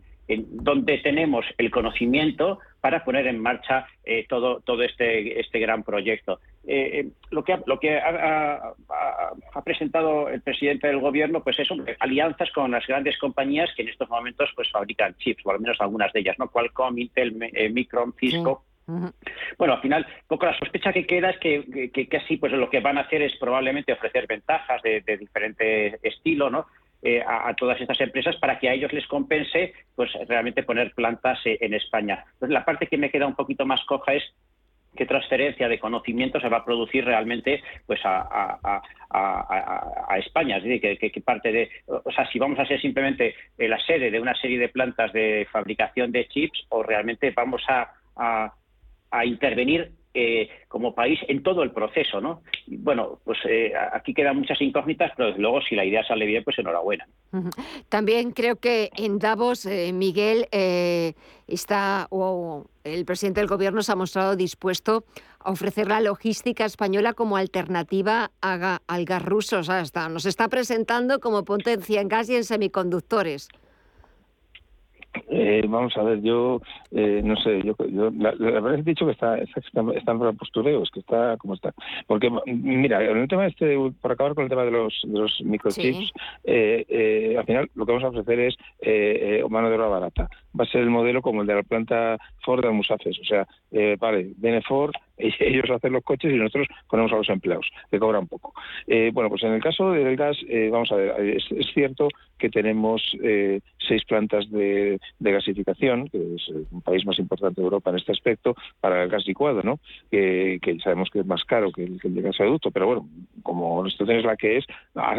donde 0.49 0.97
tenemos 0.99 1.45
el 1.57 1.71
conocimiento 1.71 2.59
para 2.79 3.03
poner 3.03 3.27
en 3.27 3.39
marcha 3.39 3.87
eh, 4.03 4.25
todo, 4.27 4.61
todo 4.61 4.83
este, 4.83 5.39
este 5.39 5.59
gran 5.59 5.83
proyecto. 5.83 6.39
Eh, 6.67 7.09
lo 7.29 7.43
que, 7.43 7.59
lo 7.65 7.79
que 7.79 7.97
ha, 7.97 8.73
presentado 9.63 10.29
el 10.29 10.41
presidente 10.41 10.87
del 10.87 10.99
gobierno 10.99 11.43
pues 11.43 11.59
es 11.59 11.69
alianzas 11.99 12.51
con 12.51 12.71
las 12.71 12.85
grandes 12.85 13.17
compañías 13.17 13.69
que 13.75 13.83
en 13.83 13.89
estos 13.89 14.09
momentos 14.09 14.49
pues 14.55 14.69
fabrican 14.71 15.15
chips, 15.17 15.45
o 15.45 15.51
al 15.51 15.59
menos 15.59 15.77
algunas 15.79 16.11
de 16.13 16.21
ellas, 16.21 16.37
¿no? 16.39 16.49
Qualcomm, 16.49 16.97
Intel, 16.97 17.35
Micron, 17.71 18.13
Cisco. 18.19 18.63
Bueno, 19.57 19.75
al 19.75 19.81
final, 19.81 20.05
poco 20.27 20.45
la 20.45 20.57
sospecha 20.57 20.91
que 20.91 21.05
queda 21.05 21.29
es 21.29 21.39
que, 21.39 21.91
que, 21.91 22.17
así 22.17 22.37
pues 22.37 22.51
lo 22.51 22.69
que 22.69 22.79
van 22.79 22.97
a 22.97 23.01
hacer 23.01 23.21
es 23.21 23.35
probablemente 23.37 23.93
ofrecer 23.93 24.27
ventajas 24.27 24.81
de, 24.81 25.01
diferente 25.17 25.99
estilo, 26.03 26.49
¿no? 26.49 26.67
Eh, 27.03 27.19
a, 27.25 27.51
todas 27.55 27.81
estas 27.81 27.99
empresas 27.99 28.35
para 28.35 28.59
que 28.59 28.69
a 28.69 28.73
ellos 28.73 28.93
les 28.93 29.07
compense 29.07 29.73
pues 29.95 30.11
realmente 30.27 30.61
poner 30.61 30.93
plantas 30.93 31.39
eh, 31.45 31.57
en 31.59 31.73
España. 31.73 32.23
Entonces, 32.33 32.53
la 32.53 32.63
parte 32.63 32.85
que 32.85 32.97
me 32.97 33.09
queda 33.09 33.25
un 33.25 33.33
poquito 33.33 33.65
más 33.65 33.83
coja 33.85 34.13
es 34.13 34.23
qué 34.95 35.07
transferencia 35.07 35.67
de 35.67 35.79
conocimiento 35.79 36.39
se 36.39 36.47
va 36.47 36.57
a 36.57 36.65
producir 36.65 37.03
realmente 37.03 37.63
pues 37.87 37.99
a, 38.03 38.81
España. 40.17 40.57
Es 40.57 40.63
decir, 40.63 40.99
que, 40.99 41.21
parte 41.21 41.51
de, 41.51 41.71
o 41.87 42.11
sea, 42.11 42.29
si 42.29 42.37
vamos 42.37 42.59
a 42.59 42.65
ser 42.65 42.79
simplemente 42.79 43.33
la 43.57 43.79
sede 43.79 44.11
de 44.11 44.19
una 44.19 44.35
serie 44.35 44.59
de 44.59 44.69
plantas 44.69 45.11
de 45.11 45.47
fabricación 45.51 46.11
de 46.11 46.27
chips 46.27 46.67
o 46.69 46.83
realmente 46.83 47.31
vamos 47.31 47.63
a, 47.67 47.91
a 49.09 49.25
intervenir 49.25 49.91
eh, 50.13 50.49
como 50.67 50.93
país 50.93 51.19
en 51.29 51.41
todo 51.41 51.63
el 51.63 51.71
proceso, 51.71 52.19
¿no? 52.19 52.41
bueno, 52.67 53.19
pues 53.23 53.39
eh, 53.47 53.71
aquí 53.93 54.13
quedan 54.13 54.37
muchas 54.37 54.61
incógnitas, 54.61 55.13
pero 55.15 55.37
luego 55.37 55.61
si 55.61 55.73
la 55.73 55.85
idea 55.85 56.03
sale 56.05 56.25
bien, 56.25 56.43
pues 56.43 56.59
enhorabuena. 56.59 57.07
También 57.87 58.31
creo 58.31 58.57
que 58.57 58.89
en 58.97 59.19
Davos, 59.19 59.65
eh, 59.65 59.93
Miguel, 59.93 60.47
está, 61.47 62.07
o 62.09 62.65
el 62.83 63.05
presidente 63.05 63.39
del 63.39 63.47
gobierno 63.47 63.83
se 63.83 63.93
ha 63.93 63.95
mostrado 63.95 64.35
dispuesto 64.35 65.05
a 65.39 65.51
ofrecer 65.51 65.87
la 65.87 66.01
logística 66.01 66.65
española 66.65 67.13
como 67.13 67.37
alternativa 67.37 68.31
al 68.41 69.05
gas 69.05 69.23
ruso. 69.23 69.59
O 69.59 69.63
sea, 69.63 69.83
nos 70.09 70.25
está 70.25 70.49
presentando 70.49 71.19
como 71.19 71.45
potencia 71.45 72.01
en 72.01 72.09
gas 72.09 72.29
y 72.29 72.35
en 72.35 72.43
semiconductores. 72.43 73.47
Eh, 75.33 75.63
vamos 75.65 75.95
a 75.95 76.03
ver, 76.03 76.21
yo 76.21 76.61
eh, 76.91 77.21
no 77.23 77.37
sé, 77.37 77.61
yo, 77.63 77.73
yo 77.89 78.11
la, 78.11 78.31
verdad 78.33 78.75
es 78.75 78.85
dicho 78.85 79.05
que 79.05 79.13
está, 79.13 79.37
está, 79.37 79.61
está 79.95 80.11
en 80.11 80.37
postureo, 80.37 80.83
es 80.83 80.91
que 80.91 80.99
está 80.99 81.37
como 81.37 81.53
está. 81.53 81.73
Porque, 82.05 82.29
mira, 82.45 83.01
en 83.03 83.17
el 83.17 83.27
tema 83.29 83.47
este, 83.47 83.77
por 84.01 84.11
acabar 84.11 84.35
con 84.35 84.43
el 84.43 84.49
tema 84.49 84.65
de 84.65 84.71
los, 84.71 85.01
de 85.05 85.17
los 85.17 85.41
microchips, 85.41 86.11
eh, 86.43 86.85
eh, 86.89 87.35
al 87.37 87.45
final 87.45 87.69
lo 87.75 87.85
que 87.85 87.91
vamos 87.93 88.05
a 88.05 88.09
ofrecer 88.09 88.39
es 88.41 88.57
eh, 88.81 89.41
mano 89.49 89.69
de 89.69 89.75
obra 89.75 89.87
barata. 89.87 90.29
Va 90.59 90.65
a 90.65 90.67
ser 90.67 90.81
el 90.81 90.89
modelo 90.89 91.21
como 91.21 91.41
el 91.41 91.47
de 91.47 91.55
la 91.55 91.63
planta 91.63 92.17
Ford 92.43 92.61
de 92.61 92.67
Almusafes, 92.67 93.17
o 93.19 93.23
sea, 93.23 93.47
vale, 93.99 94.33
viene 94.35 94.61
Ford, 94.61 94.91
ellos 95.39 95.69
hacen 95.69 95.93
los 95.93 96.03
coches 96.03 96.31
y 96.31 96.37
nosotros 96.37 96.67
ponemos 96.89 97.11
a 97.11 97.17
los 97.17 97.29
empleados, 97.29 97.69
que 97.89 97.99
cobran 97.99 98.27
poco. 98.27 98.53
Eh, 98.87 99.11
bueno, 99.13 99.29
pues 99.29 99.43
en 99.43 99.53
el 99.53 99.61
caso 99.61 99.91
del 99.91 100.15
gas, 100.15 100.37
eh, 100.47 100.69
vamos 100.71 100.91
a 100.91 100.95
ver, 100.95 101.19
es, 101.19 101.43
cierto 101.73 102.09
que 102.37 102.49
tenemos 102.49 103.01
eh, 103.23 103.61
seis 103.87 104.03
plantas 104.05 104.49
de, 104.51 104.99
gasificación, 105.21 106.07
que 106.07 106.35
es 106.35 106.47
un 106.71 106.81
país 106.81 107.05
más 107.05 107.19
importante 107.19 107.61
de 107.61 107.65
Europa 107.65 107.91
en 107.91 107.97
este 107.97 108.11
aspecto, 108.11 108.55
para 108.79 109.03
el 109.03 109.09
gas 109.09 109.27
licuado, 109.27 109.61
¿no? 109.61 109.79
Que, 110.09 110.59
sabemos 110.83 111.09
que 111.11 111.19
es 111.19 111.25
más 111.25 111.43
caro 111.43 111.71
que 111.71 111.83
el, 111.83 112.01
que 112.01 112.07
el 112.07 112.15
de 112.15 112.21
gasoducto, 112.23 112.71
pero 112.71 112.87
bueno, 112.87 113.09
como 113.43 113.83
la 113.83 113.91
situación 113.91 114.17
es 114.17 114.25
la 114.25 114.35
que 114.35 114.57
es, 114.57 114.65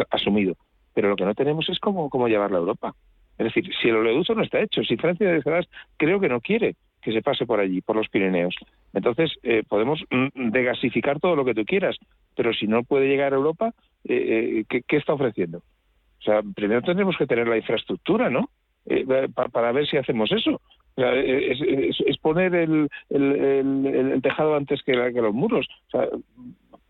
asumido. 0.09 0.57
Pero 0.93 1.07
lo 1.07 1.15
que 1.15 1.25
no 1.25 1.33
tenemos 1.33 1.69
es 1.69 1.79
cómo, 1.79 2.09
cómo 2.09 2.27
llevarla 2.27 2.57
a 2.57 2.59
Europa. 2.59 2.93
Es 3.37 3.45
decir, 3.45 3.71
si 3.81 3.87
el 3.87 3.95
oleoducto 3.95 4.35
no 4.35 4.43
está 4.43 4.59
hecho, 4.59 4.83
si 4.83 4.97
Francia 4.97 5.31
de 5.31 5.39
gas 5.39 5.67
creo 5.97 6.19
que 6.19 6.29
no 6.29 6.41
quiere, 6.41 6.75
que 7.01 7.11
se 7.11 7.21
pase 7.21 7.45
por 7.45 7.59
allí, 7.59 7.81
por 7.81 7.95
los 7.95 8.09
Pirineos. 8.09 8.55
Entonces, 8.93 9.31
eh, 9.43 9.63
podemos 9.67 10.03
mm, 10.09 10.49
degasificar 10.51 11.19
todo 11.19 11.35
lo 11.35 11.45
que 11.45 11.53
tú 11.53 11.65
quieras, 11.65 11.97
pero 12.35 12.53
si 12.53 12.67
no 12.67 12.83
puede 12.83 13.07
llegar 13.07 13.33
a 13.33 13.37
Europa, 13.37 13.73
eh, 14.05 14.63
¿qué, 14.69 14.97
está 14.97 15.13
ofreciendo? 15.13 15.59
O 15.59 16.21
sea, 16.23 16.41
primero 16.55 16.81
tendremos 16.81 17.17
que 17.17 17.27
tener 17.27 17.47
la 17.47 17.57
infraestructura, 17.57 18.29
¿no? 18.29 18.49
Para 19.51 19.71
ver 19.71 19.87
si 19.87 19.97
hacemos 19.97 20.31
eso. 20.31 20.61
es, 20.95 22.17
poner 22.19 22.55
el, 22.55 22.89
tejado 24.21 24.55
antes 24.55 24.81
que, 24.83 24.93
que 24.93 25.21
los 25.21 25.33
muros. 25.33 25.67
O 25.87 25.91
sea, 25.91 26.07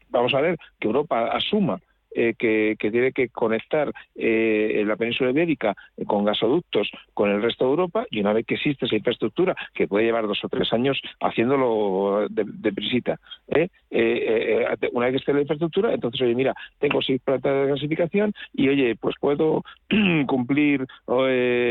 vamos 0.10 0.34
a 0.34 0.42
ver 0.42 0.58
que 0.80 0.88
Europa 0.88 1.28
asuma 1.32 1.80
eh, 2.16 2.36
que, 2.38 2.76
tiene 2.92 3.12
que 3.12 3.30
conectar 3.30 3.92
eh, 4.16 4.84
la 4.86 4.96
península 4.96 5.32
ibérica 5.32 5.76
con 6.06 6.26
gasoductos 6.26 6.90
con 7.14 7.30
el 7.32 7.42
resto 7.42 7.66
de 7.66 7.72
Europa 7.72 8.06
y 8.12 8.20
una 8.20 8.34
vez 8.34 8.46
que 8.46 8.56
existe 8.56 8.86
esa 8.86 8.96
infraestructura, 8.96 9.56
que 9.74 9.88
puede 9.88 10.06
llevar 10.06 10.28
dos 10.28 10.44
o 10.44 10.50
tres 10.50 10.72
años 10.74 11.02
haciéndolo 11.20 12.28
de, 12.30 12.44
de 12.46 13.18
¿eh? 13.48 13.70
Eh, 13.90 14.66
una 14.92 15.08
vez 15.08 15.14
que 15.14 15.18
esté 15.18 15.34
la 15.34 15.42
infraestructura, 15.42 15.94
entonces, 15.94 16.22
oye, 16.22 16.36
mira, 16.36 16.54
tengo 16.80 17.02
seis 17.02 17.22
plantas 17.24 17.54
de 17.54 17.72
gasificación 17.72 18.34
y, 18.54 18.70
oye, 18.70 18.96
pues 18.96 19.16
puedo 19.20 19.64
cumplir, 20.28 20.86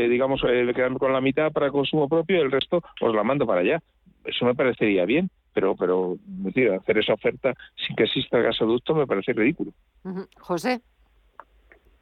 digamos, 0.09 0.41
quedarme 0.41 0.99
con 0.99 1.13
la 1.13 1.21
mitad 1.21 1.51
para 1.51 1.71
consumo 1.71 2.09
propio 2.09 2.37
y 2.37 2.41
el 2.41 2.51
resto 2.51 2.83
os 3.01 3.15
la 3.15 3.23
mando 3.23 3.45
para 3.45 3.61
allá. 3.61 3.81
Eso 4.25 4.45
me 4.45 4.55
parecería 4.55 5.05
bien 5.05 5.29
pero 5.53 5.75
pero 5.75 6.17
hacer 6.75 6.97
esa 6.97 7.13
oferta 7.13 7.53
sin 7.75 7.95
que 7.95 8.03
exista 8.03 8.37
el 8.37 8.43
gasoducto 8.43 8.95
me 8.95 9.07
parece 9.07 9.33
ridículo. 9.33 9.71
José. 10.39 10.81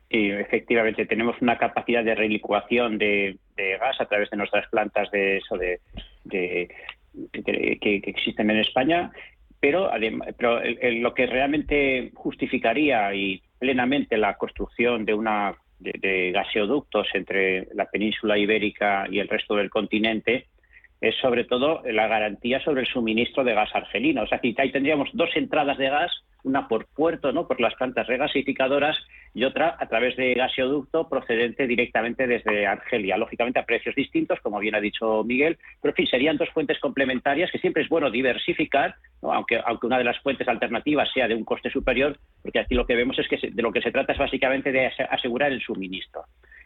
Y 0.10 0.32
efectivamente 0.32 1.06
tenemos 1.06 1.42
una 1.42 1.58
capacidad 1.58 2.04
de 2.04 2.16
relicuación 2.16 2.98
de, 2.98 3.38
gas 3.56 4.02
a 4.02 4.06
través 4.06 4.30
de 4.30 4.38
nuestras 4.38 4.68
plantas 4.70 5.10
de 5.12 5.38
eso 5.38 5.58
de, 5.58 5.80
que, 6.30 6.70
existen 7.82 8.50
en 8.50 8.58
España, 8.58 9.12
pero, 9.60 9.90
pero 10.38 10.60
lo 10.64 11.14
que 11.14 11.28
realmente 11.28 12.12
justificaría 12.14 13.14
y 13.14 13.42
plenamente 13.58 14.18
la 14.18 14.38
construcción 14.38 15.06
de 15.06 15.14
una 15.14 15.56
de 15.80 16.32
gaseoductos 16.32 17.08
entre 17.14 17.68
la 17.74 17.86
península 17.86 18.38
ibérica 18.38 19.08
y 19.10 19.20
el 19.20 19.28
resto 19.28 19.56
del 19.56 19.70
continente 19.70 20.48
es 21.02 21.16
sobre 21.16 21.45
todo 21.45 21.82
la 21.84 22.08
garantía 22.08 22.64
sobre 22.64 22.82
el 22.82 22.88
suministro 22.88 23.43
de 23.43 23.56
gas 23.56 23.74
argelino. 23.74 24.22
O 24.22 24.28
sea, 24.28 24.39
que 24.39 24.54
ahí 24.58 24.72
tendríamos 24.72 25.10
dos 25.14 25.30
entradas 25.36 25.78
de 25.80 25.89
gas, 25.89 26.12
una 26.43 26.68
por 26.68 26.86
puerto, 26.88 27.32
¿no? 27.32 27.47
por 27.47 27.60
las 27.60 27.74
plantas 27.76 28.06
regasificadoras, 28.06 28.97
y 29.34 29.43
otra 29.45 29.78
a 29.80 29.88
través 29.88 30.16
de 30.18 30.34
gaseoducto 30.34 31.08
procedente 31.08 31.66
directamente 31.66 32.28
desde 32.28 32.68
Argelia. 32.68 33.18
Lógicamente 33.18 33.60
a 33.60 33.66
precios 33.66 33.95
distintos, 33.95 34.39
como 34.41 34.60
bien 34.60 34.76
ha 34.76 34.82
dicho 34.82 35.24
Miguel, 35.24 35.58
pero 35.82 35.91
en 35.91 35.95
fin, 35.95 36.08
serían 36.08 36.38
dos 36.38 36.49
fuentes 36.49 36.80
complementarias 36.80 37.49
que 37.52 37.60
siempre 37.60 37.84
es 37.84 37.89
bueno 37.89 38.12
diversificar, 38.12 38.95
aunque, 39.22 39.60
aunque 39.66 39.88
una 39.88 39.97
de 39.97 40.04
las 40.04 40.20
fuentes 40.20 40.47
alternativas 40.47 41.10
sea 41.14 41.28
de 41.28 41.36
un 41.36 41.45
coste 41.45 41.70
superior, 41.70 42.18
porque 42.41 42.60
aquí 42.60 42.76
lo 42.76 42.86
que 42.86 42.95
vemos 42.95 43.18
es 43.20 43.28
que 43.28 43.49
de 43.49 43.62
lo 43.62 43.72
que 43.72 43.82
se 43.82 43.91
trata 43.91 44.14
es 44.14 44.20
básicamente 44.20 44.72
de 44.72 44.88
asegurar 45.10 45.52
el 45.52 45.62
suministro. 45.62 46.24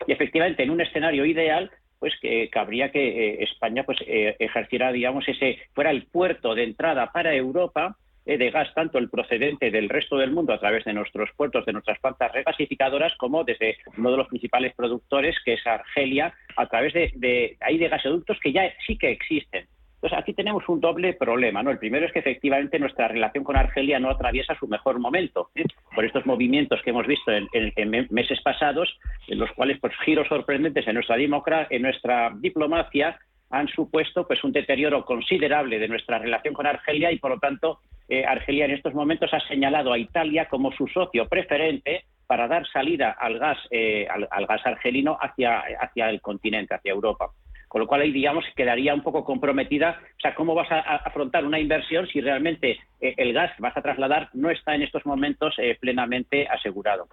Y 0.08 0.12
efectivamente, 0.12 0.64
en 0.64 0.72
un 0.72 0.82
escenario 0.82 1.26
ideal, 1.26 1.72
pues 2.06 2.20
que 2.22 2.52
cabría 2.52 2.92
que 2.92 3.00
eh, 3.00 3.44
España 3.46 3.84
pues 3.84 3.98
eh, 4.06 4.36
ejerciera 4.38 4.92
digamos 4.92 5.28
ese 5.28 5.58
fuera 5.74 5.90
el 5.90 6.06
puerto 6.06 6.54
de 6.54 6.64
entrada 6.64 7.12
para 7.12 7.34
Europa 7.34 7.98
eh, 8.28 8.38
de 8.38 8.52
gas 8.52 8.72
tanto 8.76 9.00
el 9.00 9.10
procedente 9.10 9.72
del 9.72 9.90
resto 9.90 10.20
del 10.20 10.30
mundo 10.30 10.54
a 10.54 10.60
través 10.60 10.86
de 10.86 10.94
nuestros 10.94 11.32
puertos 11.36 11.66
de 11.66 11.74
nuestras 11.74 11.98
plantas 11.98 12.32
regasificadoras 12.32 13.16
como 13.18 13.44
desde 13.44 13.78
uno 13.98 14.12
de 14.12 14.18
los 14.18 14.28
principales 14.28 14.76
productores 14.76 15.36
que 15.44 15.54
es 15.54 15.66
Argelia 15.66 16.32
a 16.56 16.68
través 16.68 16.94
de, 16.94 17.12
de 17.16 17.58
ahí 17.60 17.80
de 17.80 17.90
gasoductos 17.90 18.40
que 18.40 18.54
ya 18.54 18.72
sí 18.86 19.00
que 19.00 19.10
existen 19.10 19.66
entonces, 20.06 20.22
aquí 20.22 20.34
tenemos 20.36 20.70
un 20.70 20.80
doble 20.80 21.14
problema. 21.14 21.64
¿no? 21.64 21.72
El 21.72 21.80
primero 21.80 22.06
es 22.06 22.12
que 22.12 22.20
efectivamente 22.20 22.78
nuestra 22.78 23.08
relación 23.08 23.44
con 23.44 23.56
Argelia 23.56 24.00
no 24.00 24.12
atraviesa 24.12 24.54
su 24.60 24.68
mejor 24.68 25.00
momento, 25.00 25.50
¿eh? 25.56 25.64
por 25.96 26.06
estos 26.06 26.28
movimientos 26.28 26.80
que 26.84 26.92
hemos 26.92 27.08
visto 27.08 27.32
en, 27.32 27.90
meses 28.12 28.40
pasados, 28.44 29.00
en 29.28 29.40
los 29.40 29.52
cuales 29.54 29.80
pues, 29.80 29.94
giros 30.06 30.28
sorprendentes 30.28 30.88
en 30.88 30.94
nuestra, 30.94 31.66
en 31.72 31.82
nuestra 31.82 32.32
diplomacia 32.36 33.18
han 33.50 33.68
supuesto 33.68 34.28
pues, 34.28 34.44
un 34.44 34.52
deterioro 34.52 35.06
considerable 35.06 35.80
de 35.80 35.88
nuestra 35.88 36.20
relación 36.20 36.54
con 36.54 36.68
Argelia 36.68 37.12
y, 37.12 37.18
por 37.18 37.32
lo 37.32 37.40
tanto, 37.40 37.80
eh, 38.08 38.26
Argelia 38.26 38.66
en 38.66 38.72
estos 38.72 38.94
momentos 38.94 39.34
ha 39.34 39.40
señalado 39.48 39.92
a 39.92 39.98
Italia 39.98 40.48
como 40.48 40.72
su 40.72 40.88
socio 40.88 41.28
preferente 41.28 42.06
para 42.28 42.48
dar 42.48 42.68
salida 42.68 43.10
al 43.20 43.40
gas, 43.40 43.58
eh, 43.72 44.08
al, 44.08 44.46
gas 44.46 44.62
argelino 44.66 45.18
hacia, 45.20 45.64
hacia 45.80 46.12
el 46.12 46.22
continente, 46.22 46.76
hacia 46.76 46.92
Europa. 46.92 47.32
Con 47.76 47.82
lo 47.82 47.88
cual 47.88 48.00
ahí, 48.00 48.14
digamos, 48.14 48.46
quedaría 48.56 48.94
un 48.94 49.04
poco 49.04 49.26
comprometida. 49.26 50.00
O 50.02 50.22
sea, 50.22 50.34
¿cómo 50.34 50.56
vas 50.56 50.72
a, 50.72 50.80
afrontar 50.80 51.44
una 51.44 51.60
inversión 51.60 52.08
si 52.08 52.22
realmente 52.22 52.80
eh, 53.02 53.14
el 53.18 53.34
gas 53.34 53.54
que 53.54 53.62
vas 53.62 53.76
a 53.76 53.82
trasladar 53.82 54.30
no 54.32 54.50
está 54.50 54.76
en 54.76 54.84
estos 54.84 55.06
momentos 55.06 55.54
eh, 55.58 55.78
plenamente 55.78 56.48
asegurado? 56.48 57.10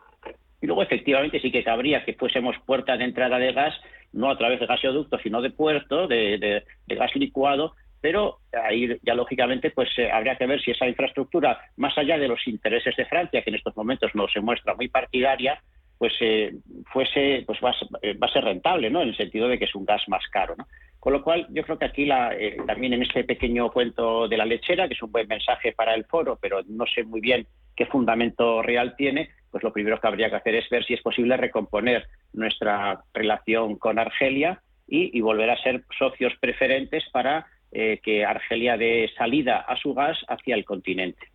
Y 0.60 0.68
luego, 0.68 0.84
efectivamente, 0.84 1.40
sí 1.40 1.50
que 1.50 1.64
cabría 1.64 2.04
que 2.04 2.14
fuésemos 2.14 2.54
puerta 2.64 2.96
de 2.96 3.02
entrada 3.02 3.40
de 3.40 3.52
gas, 3.52 3.74
no 4.12 4.30
a 4.30 4.38
través 4.38 4.60
de 4.60 4.66
gasoductos, 4.66 5.20
sino 5.20 5.42
de 5.42 5.50
puerto, 5.50 6.06
de, 6.06 6.62
gas 6.86 7.10
licuado, 7.16 7.74
pero 8.00 8.38
ahí 8.52 9.00
ya 9.02 9.16
lógicamente 9.16 9.72
pues 9.72 9.88
eh, 9.98 10.12
habría 10.12 10.36
que 10.36 10.46
ver 10.46 10.62
si 10.62 10.70
esa 10.70 10.86
infraestructura, 10.86 11.58
más 11.76 11.98
allá 11.98 12.18
de 12.18 12.28
los 12.28 12.46
intereses 12.46 12.94
de 12.94 13.06
Francia, 13.06 13.42
que 13.42 13.50
en 13.50 13.56
estos 13.56 13.76
momentos 13.76 14.14
no 14.14 14.28
se 14.28 14.40
muestra 14.40 14.76
muy 14.76 14.86
partidaria, 14.86 15.60
pues 16.02 16.14
eh, 16.18 16.52
fuese 16.92 17.44
pues 17.46 17.60
va 17.64 17.70
a, 17.70 18.28
ser, 18.32 18.42
rentable, 18.42 18.90
¿no? 18.90 19.02
En 19.02 19.10
el 19.10 19.16
sentido 19.16 19.46
de 19.46 19.56
que 19.56 19.66
es 19.66 19.74
un 19.76 19.84
gas 19.84 20.02
más 20.08 20.26
caro. 20.32 20.56
Con 20.98 21.12
lo 21.12 21.22
cual, 21.22 21.46
yo 21.50 21.62
creo 21.62 21.78
que 21.78 21.84
aquí 21.84 22.06
la, 22.06 22.34
eh, 22.34 22.56
también 22.66 22.92
en 22.94 23.02
este 23.02 23.22
pequeño 23.22 23.70
cuento 23.70 24.26
de 24.26 24.36
la 24.36 24.44
lechera, 24.44 24.88
que 24.88 24.94
es 24.94 25.02
un 25.04 25.12
buen 25.12 25.28
mensaje 25.28 25.70
para 25.70 25.94
el 25.94 26.04
foro, 26.06 26.36
pero 26.42 26.62
no 26.66 26.86
sé 26.92 27.04
muy 27.04 27.20
bien 27.20 27.46
qué 27.76 27.86
fundamento 27.86 28.62
real 28.62 28.96
tiene, 28.96 29.30
pues 29.52 29.62
lo 29.62 29.72
primero 29.72 30.00
que 30.00 30.08
habría 30.08 30.28
que 30.28 30.34
hacer 30.34 30.56
es 30.56 30.68
ver 30.70 30.84
si 30.84 30.94
es 30.94 31.02
posible 31.02 31.36
recomponer 31.36 32.08
nuestra 32.32 33.04
relación 33.14 33.76
con 33.76 34.00
Argelia 34.00 34.60
y, 34.88 35.20
volver 35.20 35.50
a 35.50 35.62
ser 35.62 35.84
socios 35.96 36.32
preferentes 36.40 37.04
para 37.12 37.46
eh, 37.70 38.00
que 38.02 38.24
Argelia 38.24 38.76
dé 38.76 39.08
salida 39.16 39.58
a 39.58 39.76
su 39.76 39.94
gas 39.94 40.18
hacia 40.26 40.56
el 40.56 40.64
continente. 40.64 41.28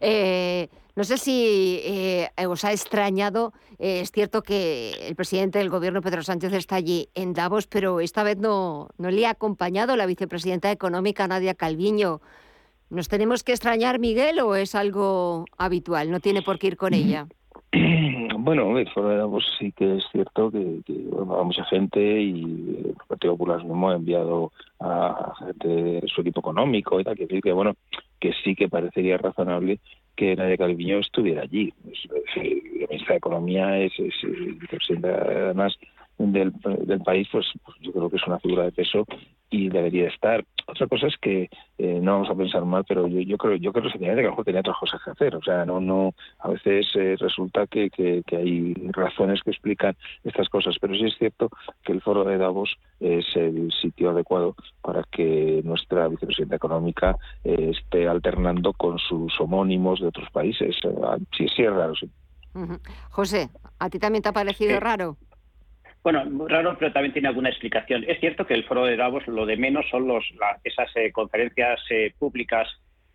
Eh, 0.00 0.68
no 0.96 1.04
sé 1.04 1.18
si 1.18 1.80
eh, 1.84 2.30
os 2.46 2.64
ha 2.64 2.72
extrañado, 2.72 3.52
eh, 3.78 4.00
es 4.00 4.10
cierto 4.10 4.42
que 4.42 5.06
el 5.06 5.16
presidente 5.16 5.58
del 5.58 5.70
gobierno, 5.70 6.02
Pedro 6.02 6.22
Sánchez, 6.22 6.52
está 6.52 6.76
allí 6.76 7.08
en 7.14 7.32
Davos, 7.32 7.66
pero 7.66 8.00
esta 8.00 8.22
vez 8.22 8.36
no, 8.36 8.88
no 8.98 9.10
le 9.10 9.26
ha 9.26 9.30
acompañado 9.30 9.96
la 9.96 10.06
vicepresidenta 10.06 10.70
económica 10.70 11.26
Nadia 11.26 11.54
Calviño. 11.54 12.20
¿Nos 12.90 13.08
tenemos 13.08 13.44
que 13.44 13.52
extrañar, 13.52 13.98
Miguel, 13.98 14.40
o 14.40 14.56
es 14.56 14.74
algo 14.74 15.44
habitual? 15.56 16.10
¿No 16.10 16.20
tiene 16.20 16.42
por 16.42 16.58
qué 16.58 16.68
ir 16.68 16.76
con 16.76 16.92
ella? 16.92 17.28
Bueno, 18.42 18.72
pues 19.30 19.44
sí 19.58 19.70
que 19.72 19.96
es 19.96 20.04
cierto 20.12 20.50
que, 20.50 20.80
que 20.86 20.94
bueno, 21.10 21.44
mucha 21.44 21.62
gente 21.66 22.00
y 22.00 22.82
el 22.86 22.96
Partido 23.06 23.34
Popular 23.34 23.62
mismo 23.62 23.90
ha 23.90 23.96
enviado 23.96 24.50
a 24.80 25.34
gente 25.38 25.68
de 25.68 26.08
su 26.08 26.22
equipo 26.22 26.40
económico 26.40 26.98
y 26.98 27.04
tal, 27.04 27.16
que 27.16 27.26
decir 27.26 27.42
que 27.42 27.52
bueno, 27.52 27.74
que 28.18 28.32
sí 28.42 28.54
que 28.54 28.68
parecería 28.68 29.18
razonable 29.18 29.78
que 30.16 30.36
Nadia 30.36 30.56
Calviño 30.56 30.98
estuviera 30.98 31.42
allí. 31.42 31.72
el 32.36 32.62
ministra 32.88 33.14
de 33.14 33.18
Economía 33.18 33.78
es, 33.78 33.92
es, 33.98 34.14
además 35.04 35.76
del, 36.20 36.52
del 36.84 37.00
país, 37.00 37.28
pues, 37.32 37.46
pues, 37.64 37.76
yo 37.80 37.92
creo 37.92 38.10
que 38.10 38.16
es 38.16 38.26
una 38.26 38.38
figura 38.38 38.64
de 38.64 38.72
peso 38.72 39.06
y 39.50 39.68
debería 39.68 40.08
estar. 40.08 40.44
Otra 40.66 40.86
cosa 40.86 41.08
es 41.08 41.16
que 41.18 41.50
eh, 41.78 41.98
no 42.00 42.12
vamos 42.12 42.30
a 42.30 42.34
pensar 42.36 42.64
mal, 42.64 42.84
pero 42.86 43.08
yo, 43.08 43.20
yo 43.20 43.36
creo 43.36 43.56
yo 43.56 43.72
creo 43.72 43.90
que 43.90 43.98
que 43.98 44.10
a 44.10 44.14
lo 44.14 44.30
mejor 44.30 44.44
tenía 44.44 44.60
otras 44.60 44.76
cosas 44.78 45.00
que 45.02 45.10
hacer. 45.10 45.34
O 45.34 45.42
sea, 45.42 45.64
no 45.64 45.80
no 45.80 46.14
a 46.38 46.48
veces 46.48 46.86
eh, 46.94 47.16
resulta 47.18 47.66
que, 47.66 47.90
que, 47.90 48.22
hay 48.36 48.74
razones 48.92 49.42
que 49.42 49.50
explican 49.50 49.96
estas 50.22 50.48
cosas, 50.48 50.76
pero 50.80 50.94
sí 50.94 51.04
es 51.04 51.18
cierto 51.18 51.50
que 51.82 51.92
el 51.92 52.00
foro 52.00 52.24
de 52.24 52.38
Davos 52.38 52.76
es 53.00 53.24
el 53.34 53.72
sitio 53.72 54.10
adecuado 54.10 54.54
para 54.82 55.02
que 55.10 55.62
nuestra 55.64 56.06
vicepresidenta 56.06 56.56
económica 56.56 57.16
eh, 57.42 57.72
esté 57.74 58.06
alternando 58.06 58.72
con 58.72 58.98
sus 58.98 59.38
homónimos 59.40 60.00
de 60.00 60.06
otros 60.06 60.30
países. 60.30 60.76
Sí, 61.36 61.48
sí 61.48 61.62
es 61.62 61.72
raro, 61.72 61.94
sí. 61.96 62.08
José, 63.10 63.48
¿a 63.78 63.90
ti 63.90 63.98
también 63.98 64.22
te 64.22 64.28
ha 64.28 64.32
parecido 64.32 64.78
raro? 64.80 65.16
Bueno, 66.02 66.24
raro, 66.48 66.76
pero 66.78 66.92
también 66.92 67.12
tiene 67.12 67.28
alguna 67.28 67.50
explicación. 67.50 68.04
Es 68.08 68.18
cierto 68.20 68.46
que 68.46 68.54
el 68.54 68.64
foro 68.64 68.86
de 68.86 68.96
Davos 68.96 69.26
lo 69.26 69.44
de 69.44 69.56
menos 69.56 69.86
son 69.90 70.08
los, 70.08 70.24
esas 70.64 70.90
eh, 70.96 71.12
conferencias 71.12 71.78
eh, 71.90 72.14
públicas, 72.18 72.68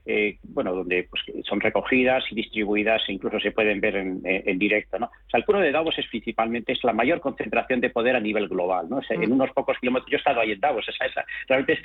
eh, 0.05 0.37
bueno, 0.43 0.75
donde 0.75 1.07
pues, 1.09 1.23
son 1.47 1.59
recogidas 1.61 2.23
y 2.29 2.35
distribuidas 2.35 3.01
e 3.07 3.13
incluso 3.13 3.39
se 3.39 3.51
pueden 3.51 3.81
ver 3.81 3.95
en, 3.95 4.59
directo, 4.59 4.99
¿no? 4.99 5.07
O 5.07 5.29
sea, 5.31 5.39
el 5.39 5.45
foro 5.45 5.59
de 5.61 5.71
Davos 5.71 5.97
es 5.97 6.05
principalmente 6.09 6.73
es 6.73 6.83
la 6.83 6.93
mayor 6.93 7.21
concentración 7.21 7.81
de 7.81 7.89
poder 7.89 8.15
a 8.15 8.19
nivel 8.19 8.47
global, 8.47 8.87
¿no? 8.87 9.01
en 9.09 9.29
mm. 9.29 9.33
unos 9.33 9.51
pocos 9.51 9.79
kilómetros. 9.79 10.11
Yo 10.11 10.17
he 10.17 10.19
estado 10.19 10.41
ahí 10.41 10.51
en 10.51 10.59
Davos, 10.59 10.87
esa, 10.87 11.05
esa. 11.07 11.25
Realmente 11.47 11.81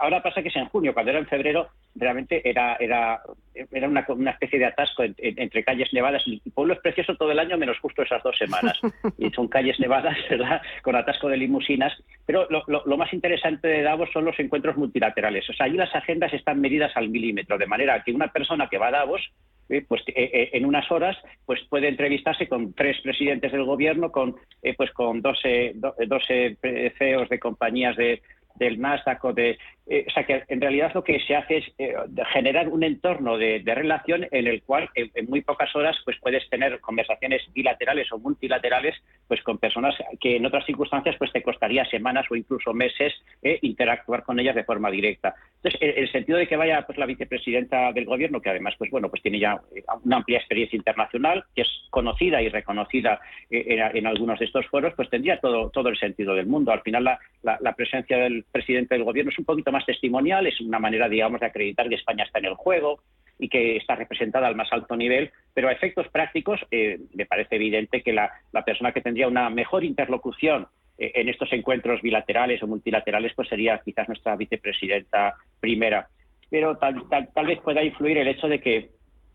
ahora 0.00 0.22
pasa 0.22 0.42
que 0.42 0.48
es 0.48 0.56
en 0.56 0.66
junio, 0.66 0.92
cuando 0.92 1.12
era 1.12 1.18
en 1.18 1.26
febrero 1.26 1.70
realmente 1.94 2.48
era, 2.48 2.76
era, 2.76 3.20
era 3.54 3.88
una, 3.88 4.04
una 4.08 4.30
especie 4.30 4.58
de 4.58 4.66
atasco 4.66 5.04
entre 5.18 5.64
calles 5.64 5.92
nevadas 5.92 6.22
y 6.26 6.38
pueblo 6.50 6.74
es 6.74 6.80
precioso 6.80 7.16
todo 7.16 7.32
el 7.32 7.38
año 7.38 7.58
menos 7.58 7.78
justo 7.78 8.02
esas 8.02 8.22
dos 8.22 8.36
semanas. 8.36 8.78
Y 9.18 9.30
son 9.30 9.48
calles 9.48 9.78
nevadas, 9.80 10.16
¿verdad? 10.30 10.62
Con 10.82 10.96
atasco 10.96 11.28
de 11.28 11.36
limusinas. 11.36 11.92
Pero 12.26 12.46
lo, 12.48 12.64
lo, 12.66 12.96
más 12.96 13.12
interesante 13.12 13.68
de 13.68 13.82
Davos 13.82 14.08
son 14.12 14.24
los 14.24 14.38
encuentros 14.38 14.76
multilaterales. 14.76 15.48
O 15.50 15.52
sea, 15.52 15.66
allí 15.66 15.76
las 15.76 15.94
agendas 15.94 16.32
están 16.32 16.60
medidas 16.60 16.96
al 16.96 17.08
milímetro, 17.08 17.58
de 17.58 17.66
manera 17.66 18.02
que 18.02 18.12
una 18.12 18.28
persona 18.28 18.68
que 18.68 18.78
va 18.78 18.88
a 18.88 18.92
Davos 18.92 19.30
eh, 19.70 19.84
pues 19.86 20.02
eh, 20.08 20.30
eh, 20.32 20.50
en 20.54 20.66
unas 20.66 20.90
horas 20.90 21.16
pues 21.46 21.60
puede 21.68 21.86
entrevistarse 21.86 22.48
con 22.48 22.72
tres 22.74 23.00
presidentes 23.02 23.52
del 23.52 23.64
gobierno, 23.64 24.10
con 24.10 24.36
pues 24.76 24.90
con 24.90 25.22
12, 25.22 25.76
12 26.06 26.56
CEOs 26.98 27.28
de 27.28 27.38
compañías 27.38 27.96
de, 27.96 28.20
del 28.56 28.80
Nasdaq 28.80 29.24
o 29.24 29.32
de 29.32 29.58
eh, 29.90 30.04
o 30.06 30.10
sea 30.12 30.22
que 30.22 30.44
en 30.46 30.60
realidad 30.60 30.92
lo 30.94 31.02
que 31.02 31.18
se 31.18 31.34
hace 31.34 31.56
es 31.58 31.64
eh, 31.76 31.94
generar 32.32 32.68
un 32.68 32.84
entorno 32.84 33.36
de, 33.36 33.60
relación 33.66 34.24
en 34.30 34.46
el 34.46 34.62
cual 34.62 34.88
en, 34.94 35.10
muy 35.28 35.40
pocas 35.40 35.74
horas 35.74 35.96
pues 36.04 36.16
puedes 36.20 36.48
tener 36.48 36.78
conversaciones 36.78 37.42
bilaterales 37.52 38.10
o 38.12 38.18
multilaterales 38.18 38.94
pues 39.26 39.42
con 39.42 39.58
personas 39.58 39.96
que 40.20 40.36
en 40.36 40.46
otras 40.46 40.64
circunstancias 40.64 41.16
pues 41.18 41.32
te 41.32 41.42
costaría 41.42 41.84
semanas 41.86 42.26
o 42.30 42.36
incluso 42.36 42.72
meses 42.72 43.12
eh, 43.42 43.58
interactuar 43.62 44.22
con 44.22 44.38
ellas 44.38 44.54
de 44.54 44.62
forma 44.62 44.92
directa. 44.92 45.34
Entonces, 45.56 45.80
el, 45.96 46.10
sentido 46.12 46.38
de 46.38 46.46
que 46.46 46.56
vaya 46.56 46.82
pues 46.86 46.96
la 46.96 47.06
vicepresidenta 47.06 47.92
del 47.92 48.04
gobierno, 48.04 48.40
que 48.40 48.50
además 48.50 48.74
pues 48.78 48.92
bueno 48.92 49.08
pues 49.08 49.22
tiene 49.22 49.40
ya 49.40 49.60
una 50.04 50.18
amplia 50.18 50.38
experiencia 50.38 50.76
internacional, 50.76 51.44
que 51.54 51.62
es 51.62 51.68
conocida 51.90 52.40
y 52.40 52.48
reconocida 52.48 53.20
en, 53.50 54.06
algunos 54.06 54.38
de 54.38 54.44
estos 54.44 54.66
foros, 54.66 54.94
pues 54.94 55.10
tendría 55.10 55.40
todo 55.40 55.70
todo 55.70 55.88
el 55.88 55.98
sentido 55.98 56.34
del 56.34 56.46
mundo. 56.46 56.70
Al 56.70 56.82
final 56.82 57.04
la, 57.04 57.18
la 57.42 57.72
presencia 57.74 58.18
del 58.18 58.39
presidente 58.44 58.94
del 58.94 59.04
gobierno 59.04 59.30
es 59.30 59.38
un 59.38 59.44
poquito 59.44 59.72
más 59.72 59.86
testimonial, 59.86 60.46
es 60.46 60.60
una 60.60 60.78
manera, 60.78 61.08
digamos, 61.08 61.40
de 61.40 61.46
acreditar 61.46 61.88
que 61.88 61.94
España 61.96 62.24
está 62.24 62.38
en 62.38 62.46
el 62.46 62.54
juego 62.54 63.00
y 63.38 63.48
que 63.48 63.76
está 63.76 63.96
representada 63.96 64.46
al 64.46 64.56
más 64.56 64.72
alto 64.72 64.96
nivel, 64.96 65.30
pero 65.54 65.68
a 65.68 65.72
efectos 65.72 66.08
prácticos 66.08 66.60
eh, 66.70 66.98
me 67.14 67.26
parece 67.26 67.56
evidente 67.56 68.02
que 68.02 68.12
la, 68.12 68.30
persona 68.64 68.92
que 68.92 69.00
tendría 69.00 69.28
una 69.28 69.48
mejor 69.50 69.84
interlocución 69.84 70.66
eh, 70.98 71.12
en 71.14 71.28
estos 71.28 71.52
encuentros 71.52 72.02
bilaterales 72.02 72.62
o 72.62 72.66
multilaterales 72.66 73.32
pues 73.34 73.48
sería 73.48 73.80
quizás 73.84 74.08
nuestra 74.08 74.36
vicepresidenta 74.36 75.34
primera. 75.58 76.08
Pero 76.50 76.76
tal, 76.76 77.04
tal 77.08 77.46
vez 77.46 77.60
pueda 77.60 77.82
influir 77.82 78.18
el 78.18 78.28
hecho 78.28 78.48
de 78.48 78.60
que 78.60 78.90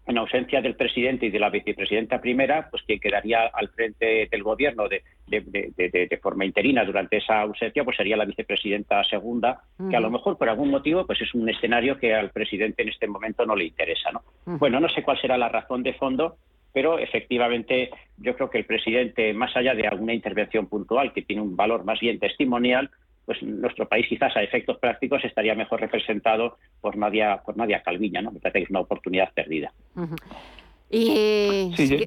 en 0.07 0.17
ausencia 0.17 0.61
del 0.61 0.75
presidente 0.75 1.25
y 1.25 1.31
de 1.31 1.39
la 1.39 1.49
vicepresidenta 1.49 2.21
primera, 2.21 2.67
pues 2.69 2.83
quien 2.83 2.99
quedaría 2.99 3.47
al 3.47 3.69
frente 3.69 4.27
del 4.29 4.43
gobierno 4.43 4.87
de, 4.87 6.19
forma 6.21 6.45
interina 6.45 6.83
durante 6.83 7.17
esa 7.17 7.41
ausencia, 7.41 7.83
pues 7.83 7.97
sería 7.97 8.17
la 8.17 8.25
vicepresidenta 8.25 9.03
segunda, 9.03 9.61
que 9.89 9.95
a 9.95 9.99
lo 9.99 10.11
mejor 10.11 10.37
por 10.37 10.49
algún 10.49 10.69
motivo 10.69 11.05
pues 11.05 11.21
es 11.21 11.33
un 11.33 11.49
escenario 11.49 11.97
que 11.97 12.13
al 12.13 12.29
presidente 12.29 12.83
en 12.83 12.89
este 12.89 13.07
momento 13.07 13.45
no 13.45 13.55
le 13.55 13.65
interesa. 13.65 14.11
¿no? 14.11 14.21
Bueno, 14.57 14.79
no 14.79 14.89
sé 14.89 15.01
cuál 15.01 15.19
será 15.19 15.37
la 15.37 15.49
razón 15.49 15.81
de 15.83 15.93
fondo, 15.93 16.37
pero 16.71 16.99
efectivamente 16.99 17.89
yo 18.17 18.35
creo 18.35 18.49
que 18.49 18.57
el 18.59 18.65
presidente, 18.65 19.33
más 19.33 19.55
allá 19.55 19.73
de 19.73 19.87
alguna 19.87 20.13
intervención 20.13 20.67
puntual 20.67 21.13
que 21.13 21.21
tiene 21.21 21.41
un 21.41 21.55
valor 21.55 21.83
más 21.83 21.99
bien 21.99 22.19
testimonial, 22.19 22.91
pues 23.25 23.41
nuestro 23.43 23.87
país 23.87 24.05
quizás 24.07 24.35
a 24.35 24.43
efectos 24.43 24.77
prácticos 24.77 25.23
estaría 25.23 25.55
mejor 25.55 25.81
representado 25.81 26.57
por 26.81 26.95
Nadia, 26.97 27.41
por 27.43 27.57
Nadia 27.57 27.81
Calviña, 27.81 28.21
¿no? 28.21 28.31
Me 28.31 28.39
parece 28.39 28.59
que 28.59 28.63
es 28.65 28.69
una 28.69 28.81
oportunidad 28.81 29.31
perdida. 29.33 29.73
Y... 30.89 31.73
Sí, 31.75 32.05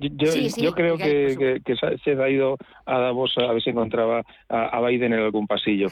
yo, 0.57 0.72
creo 0.72 0.97
que, 0.97 1.61
se 2.05 2.11
ha 2.11 2.29
ido 2.29 2.57
a 2.87 2.99
Davos 2.99 3.35
a 3.37 3.53
ver 3.53 3.62
si 3.62 3.70
encontraba 3.70 4.22
a, 4.49 4.81
Biden 4.81 5.12
en 5.12 5.20
algún 5.20 5.47
pasillo, 5.47 5.89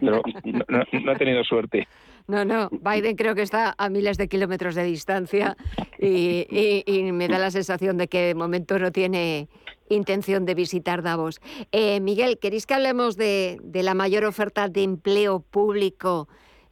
pero 0.00 0.22
no, 0.68 1.10
ha 1.12 1.14
tenido 1.16 1.42
suerte. 1.44 1.88
No, 2.28 2.44
no, 2.44 2.68
Biden 2.70 3.16
creo 3.16 3.34
que 3.34 3.42
está 3.42 3.74
a 3.78 3.88
miles 3.88 4.18
de 4.18 4.28
kilómetros 4.28 4.74
de 4.74 4.84
distancia 4.84 5.56
y, 5.98 6.46
y 6.84 7.12
me 7.12 7.28
da 7.28 7.38
la 7.38 7.50
sensación 7.50 7.96
de 7.96 8.08
que 8.08 8.20
de 8.20 8.34
momento 8.34 8.78
no 8.78 8.92
tiene 8.92 9.48
intención 9.88 10.44
de 10.44 10.54
visitar 10.54 11.02
Davos. 11.02 11.40
Eh, 11.72 12.00
Miguel, 12.00 12.38
¿queréis 12.38 12.66
que 12.66 12.74
hablemos 12.74 13.16
de, 13.16 13.58
la 13.72 13.94
mayor 13.94 14.24
oferta 14.24 14.68
de 14.68 14.82
empleo 14.82 15.40
público 15.40 16.28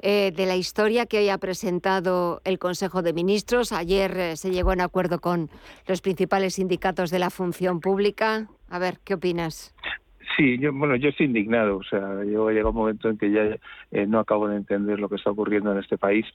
eh, 0.06 0.32
de 0.36 0.44
la 0.44 0.54
historia 0.54 1.06
que 1.06 1.16
hoy 1.16 1.30
ha 1.30 1.38
presentado 1.38 2.42
el 2.44 2.58
Consejo 2.58 3.00
de 3.00 3.14
Ministros? 3.14 3.72
Ayer 3.72 4.14
eh, 4.18 4.36
se 4.36 4.50
llegó 4.50 4.74
en 4.74 4.82
acuerdo 4.82 5.18
con 5.18 5.48
los 5.86 6.02
principales 6.02 6.56
sindicatos 6.56 7.10
de 7.10 7.18
la 7.18 7.30
función 7.30 7.80
pública. 7.80 8.50
A 8.68 8.78
ver, 8.78 9.00
¿qué 9.02 9.14
opinas? 9.14 9.74
Sí, 10.36 10.58
yo, 10.58 10.72
bueno, 10.72 10.96
yo 10.96 11.10
estoy 11.10 11.26
indignado. 11.26 11.76
O 11.76 11.84
sea, 11.84 12.24
yo 12.24 12.50
llega 12.50 12.70
un 12.70 12.74
momento 12.74 13.08
en 13.08 13.18
que 13.18 13.30
ya 13.30 13.56
eh, 13.90 14.06
no 14.06 14.18
acabo 14.18 14.48
de 14.48 14.56
entender 14.56 14.98
lo 14.98 15.08
que 15.08 15.16
está 15.16 15.30
ocurriendo 15.30 15.72
en 15.72 15.78
este 15.78 15.98
país. 15.98 16.26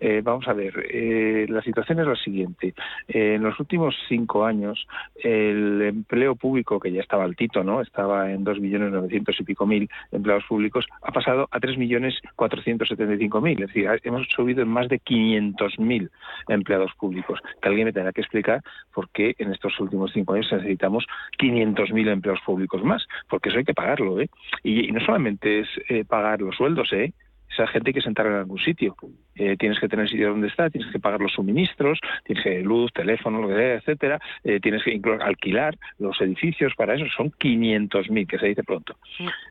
Eh, 0.00 0.20
vamos 0.24 0.48
a 0.48 0.52
ver, 0.52 0.86
eh, 0.90 1.46
la 1.48 1.62
situación 1.62 2.00
es 2.00 2.06
la 2.06 2.16
siguiente. 2.16 2.74
en 3.08 3.42
los 3.42 3.58
últimos 3.60 3.94
cinco 4.08 4.44
años, 4.44 4.86
el 5.22 5.82
empleo 5.82 6.34
público, 6.34 6.80
que 6.80 6.92
ya 6.92 7.00
estaba 7.00 7.24
altito, 7.24 7.62
¿no? 7.62 7.80
Estaba 7.80 8.32
en 8.32 8.44
dos 8.44 8.60
millones 8.60 8.92
novecientos 8.92 9.38
y 9.40 9.44
pico 9.44 9.66
mil 9.66 9.88
empleados 10.12 10.44
públicos, 10.44 10.86
ha 11.02 11.12
pasado 11.12 11.48
a 11.50 11.60
tres 11.60 11.78
millones 11.78 12.18
cuatrocientos 12.34 12.88
setenta 12.88 13.14
y 13.14 13.18
cinco 13.18 13.40
mil. 13.40 13.60
Es 13.62 13.68
decir, 13.68 13.88
hemos 14.04 14.26
subido 14.28 14.62
en 14.62 14.68
más 14.68 14.88
de 14.88 14.98
quinientos 14.98 15.78
mil 15.78 16.10
empleados 16.48 16.92
públicos. 16.94 17.40
Que 17.60 17.68
alguien 17.68 17.86
me 17.86 17.92
tenga 17.92 18.12
que 18.12 18.20
explicar 18.20 18.62
por 18.94 19.08
qué 19.10 19.34
en 19.38 19.52
estos 19.52 19.78
últimos 19.80 20.12
cinco 20.12 20.34
años 20.34 20.50
necesitamos 20.52 21.06
quinientos 21.38 21.92
mil 21.92 22.08
empleados 22.08 22.42
públicos 22.44 22.82
más 22.82 23.06
porque 23.36 23.50
eso 23.50 23.58
hay 23.58 23.66
que 23.66 23.74
pagarlo, 23.74 24.18
¿eh? 24.18 24.30
Y, 24.62 24.90
no 24.92 25.00
solamente 25.00 25.60
es 25.60 25.68
eh, 25.90 26.06
pagar 26.06 26.40
los 26.40 26.56
sueldos, 26.56 26.90
¿eh? 26.94 27.12
Esa 27.52 27.66
gente 27.66 27.90
hay 27.90 27.92
que 27.92 28.00
sentar 28.00 28.26
en 28.26 28.32
algún 28.32 28.58
sitio. 28.58 28.96
Eh, 29.34 29.58
tienes 29.58 29.78
que 29.78 29.88
tener 29.88 30.08
sitio 30.08 30.30
donde 30.30 30.48
está, 30.48 30.70
tienes 30.70 30.90
que 30.90 30.98
pagar 30.98 31.20
los 31.20 31.32
suministros, 31.32 32.00
tienes 32.24 32.42
que 32.42 32.62
luz, 32.62 32.90
teléfono, 32.94 33.42
lo 33.42 33.48
que 33.48 33.54
sea, 33.56 33.74
etcétera. 33.74 34.18
Eh, 34.42 34.58
tienes 34.58 34.82
que 34.82 34.94
incluso 34.94 35.22
alquilar 35.22 35.76
los 35.98 36.18
edificios 36.22 36.72
para 36.78 36.94
eso. 36.94 37.04
Son 37.14 37.30
500.000, 37.30 38.26
que 38.26 38.38
se 38.38 38.46
dice 38.46 38.64
pronto. 38.64 38.96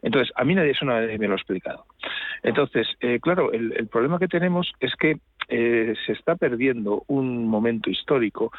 Entonces, 0.01 0.33
a 0.35 0.43
mí 0.43 0.55
nadie 0.55 0.71
eso 0.71 0.83
nadie 0.83 1.19
me 1.19 1.27
lo 1.27 1.33
ha 1.33 1.37
explicado. 1.37 1.85
Entonces, 2.41 2.87
claro, 3.21 3.51
el, 3.53 3.87
problema 3.87 4.17
que 4.17 4.27
tenemos 4.27 4.73
es 4.79 4.95
que 4.95 5.17
se 5.47 6.11
está 6.11 6.35
perdiendo 6.35 7.03
un 7.07 7.47
momento 7.47 7.89
histórico 7.89 8.51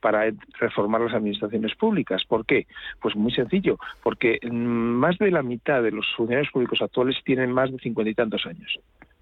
para 0.00 0.32
reformar 0.58 1.00
las 1.00 1.14
administraciones 1.14 1.74
públicas. 1.74 2.24
¿Por 2.24 2.44
qué? 2.44 2.66
Pues 3.00 3.16
muy 3.16 3.32
sencillo, 3.32 3.78
porque 4.02 4.38
mm, 4.42 4.54
más 4.54 5.18
de 5.18 5.30
la 5.30 5.42
mitad 5.42 5.82
de 5.82 5.90
los 5.90 6.06
funcionarios 6.16 6.52
públicos 6.52 6.82
actuales 6.82 7.16
tienen 7.24 7.52
más 7.52 7.70
de 7.72 7.78
cincuenta 7.78 8.10
y 8.10 8.14
tantos 8.14 8.46
años 8.46 8.78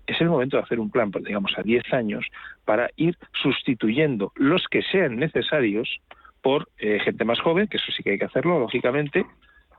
es 0.06 0.20
el 0.20 0.28
momento 0.28 0.56
de 0.56 0.62
hacer 0.62 0.80
un 0.80 0.90
plan, 0.90 1.10
pues, 1.10 1.24
digamos, 1.24 1.56
a 1.56 1.62
10 1.62 1.92
años 1.92 2.26
para 2.64 2.90
ir 2.96 3.16
sustituyendo 3.40 4.32
los 4.36 4.66
que 4.68 4.82
sean 4.82 5.16
necesarios 5.16 6.00
por 6.40 6.68
eh, 6.78 6.98
gente 7.00 7.24
más 7.24 7.40
joven, 7.40 7.68
que 7.68 7.76
eso 7.76 7.92
sí 7.92 8.02
que 8.02 8.10
hay 8.10 8.18
que 8.18 8.24
hacerlo, 8.24 8.58
lógicamente, 8.58 9.24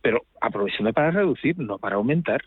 pero 0.01 0.21
aprovechando 0.41 0.93
para 0.93 1.11
reducir, 1.11 1.57
no 1.59 1.77
para 1.77 1.97
aumentar. 1.97 2.41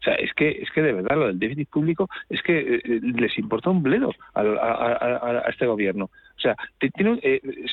O 0.00 0.02
sea, 0.02 0.14
es 0.14 0.32
que, 0.34 0.48
es 0.48 0.70
que 0.70 0.82
de 0.82 0.92
verdad 0.92 1.16
lo 1.16 1.26
del 1.26 1.38
déficit 1.38 1.68
público 1.68 2.08
es 2.28 2.42
que 2.42 2.58
eh, 2.58 2.82
eh, 2.84 3.00
les 3.02 3.36
importa 3.38 3.70
un 3.70 3.82
bledo 3.82 4.12
a, 4.34 5.44
este 5.48 5.66
gobierno. 5.66 6.06
O 6.06 6.40
sea, 6.40 6.54
tiene, 6.94 7.20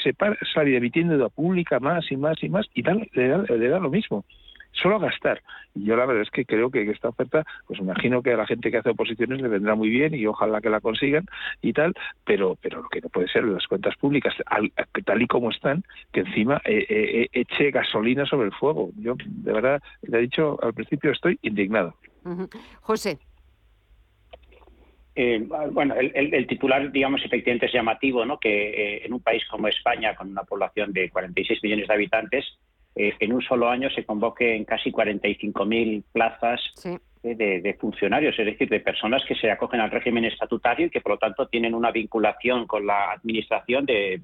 se 0.03 0.15
sale 0.53 0.75
emitiendo 0.75 1.13
deuda 1.13 1.29
pública 1.29 1.79
más 1.79 2.11
y 2.11 2.17
más 2.17 2.41
y 2.43 2.49
más 2.49 2.65
y 2.73 2.81
le, 2.81 3.27
da, 3.27 3.37
le 3.47 3.69
da 3.69 3.79
lo 3.79 3.89
mismo 3.89 4.25
solo 4.75 4.99
gastar. 4.99 5.41
Y 5.73 5.85
yo 5.85 5.95
la 5.95 6.05
verdad 6.05 6.23
es 6.23 6.29
que 6.29 6.45
creo 6.45 6.69
que 6.69 6.89
esta 6.89 7.09
oferta, 7.09 7.45
pues 7.67 7.79
imagino 7.79 8.21
que 8.21 8.33
a 8.33 8.37
la 8.37 8.45
gente 8.45 8.71
que 8.71 8.77
hace 8.77 8.89
oposiciones 8.89 9.41
le 9.41 9.47
vendrá 9.47 9.75
muy 9.75 9.89
bien 9.89 10.13
y 10.13 10.25
ojalá 10.25 10.61
que 10.61 10.69
la 10.69 10.79
consigan 10.79 11.25
y 11.61 11.73
tal, 11.73 11.93
pero 12.25 12.57
pero 12.61 12.81
lo 12.81 12.89
que 12.89 13.01
no 13.01 13.09
puede 13.09 13.27
ser 13.27 13.43
las 13.45 13.67
cuentas 13.67 13.95
públicas 13.97 14.33
tal 15.05 15.21
y 15.21 15.27
como 15.27 15.51
están, 15.51 15.83
que 16.11 16.21
encima 16.21 16.61
eh, 16.65 16.85
eh, 16.89 17.21
eh, 17.21 17.29
eche 17.33 17.71
gasolina 17.71 18.25
sobre 18.25 18.47
el 18.47 18.53
fuego. 18.53 18.91
Yo 18.97 19.15
de 19.17 19.53
verdad 19.53 19.81
le 20.03 20.17
he 20.17 20.21
dicho 20.21 20.57
al 20.61 20.73
principio 20.73 21.11
estoy 21.11 21.39
indignado. 21.41 21.95
José. 22.81 23.19
bueno, 25.71 25.95
el, 25.95 26.47
titular, 26.47 26.91
digamos, 26.91 27.23
efectivamente 27.23 27.67
es 27.67 27.73
llamativo, 27.73 28.25
¿no? 28.25 28.39
Que 28.39 29.05
en 29.05 29.13
un 29.13 29.21
país 29.21 29.43
como 29.49 29.67
España, 29.67 30.15
con 30.15 30.29
una 30.29 30.43
población 30.43 30.91
de 30.93 31.09
46 31.09 31.63
millones 31.63 31.87
de 31.87 31.93
habitantes, 31.93 32.45
eh, 32.95 33.13
en 33.19 33.33
un 33.33 33.41
solo 33.41 33.69
año 33.69 33.89
se 33.89 34.05
convoque 34.05 34.55
en 34.55 34.63
casi 34.63 34.89
45.000 34.89 36.03
plazas 36.13 36.61
eh, 37.23 37.35
de, 37.35 37.73
funcionarios, 37.73 38.39
es 38.39 38.45
decir, 38.45 38.69
de 38.69 38.79
personas 38.79 39.21
que 39.27 39.35
se 39.35 39.51
acogen 39.51 39.81
al 39.81 39.91
régimen 39.91 40.23
estatutario 40.23 40.87
y 40.87 40.89
que, 40.89 41.01
por 41.01 41.13
lo 41.13 41.17
tanto, 41.17 41.47
tienen 41.47 41.75
una 41.75 41.91
vinculación 41.91 42.65
con 42.65 42.87
la 42.87 43.11
administración 43.11 43.85
de 43.85 44.21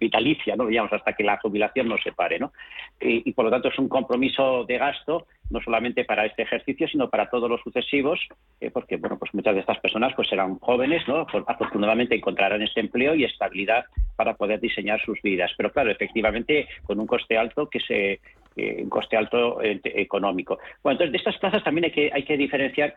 vitalicia, 0.00 0.54
no 0.54 0.66
digamos, 0.66 0.92
hasta 0.92 1.14
que 1.14 1.24
la 1.24 1.38
jubilación 1.38 1.88
no 1.88 1.96
se 1.98 2.12
pare, 2.12 2.38
¿no? 2.38 2.52
y, 3.00 3.32
por 3.32 3.46
lo 3.46 3.50
tanto, 3.50 3.68
es 3.68 3.78
un 3.78 3.88
compromiso 3.88 4.64
de 4.64 4.78
gasto 4.78 5.26
no 5.52 5.60
solamente 5.60 6.04
para 6.04 6.26
este 6.26 6.42
ejercicio, 6.42 6.88
sino 6.88 7.10
para 7.10 7.28
todos 7.30 7.48
los 7.48 7.60
sucesivos, 7.60 8.18
eh, 8.60 8.70
porque 8.70 8.96
bueno, 8.96 9.18
pues 9.18 9.32
muchas 9.34 9.54
de 9.54 9.60
estas 9.60 9.78
personas 9.78 10.12
pues 10.16 10.28
serán 10.28 10.58
jóvenes, 10.58 11.06
¿no? 11.06 11.26
Afortunadamente 11.46 12.16
encontrarán 12.16 12.62
este 12.62 12.80
empleo 12.80 13.14
y 13.14 13.24
estabilidad 13.24 13.84
para 14.16 14.34
poder 14.34 14.60
diseñar 14.60 15.00
sus 15.02 15.20
vidas. 15.22 15.52
Pero 15.56 15.70
claro, 15.70 15.90
efectivamente, 15.90 16.66
con 16.82 16.98
un 16.98 17.06
coste 17.06 17.36
alto 17.36 17.68
que 17.68 17.80
se 17.80 18.20
eh, 18.56 18.82
un 18.82 18.90
coste 18.90 19.16
alto 19.16 19.62
eh, 19.62 19.80
económico. 19.84 20.58
Bueno, 20.82 20.94
entonces 20.94 21.12
de 21.12 21.18
estas 21.18 21.38
plazas 21.38 21.64
también 21.64 21.86
hay 21.86 21.90
que 21.90 22.10
hay 22.12 22.22
que 22.24 22.36
diferenciar 22.36 22.96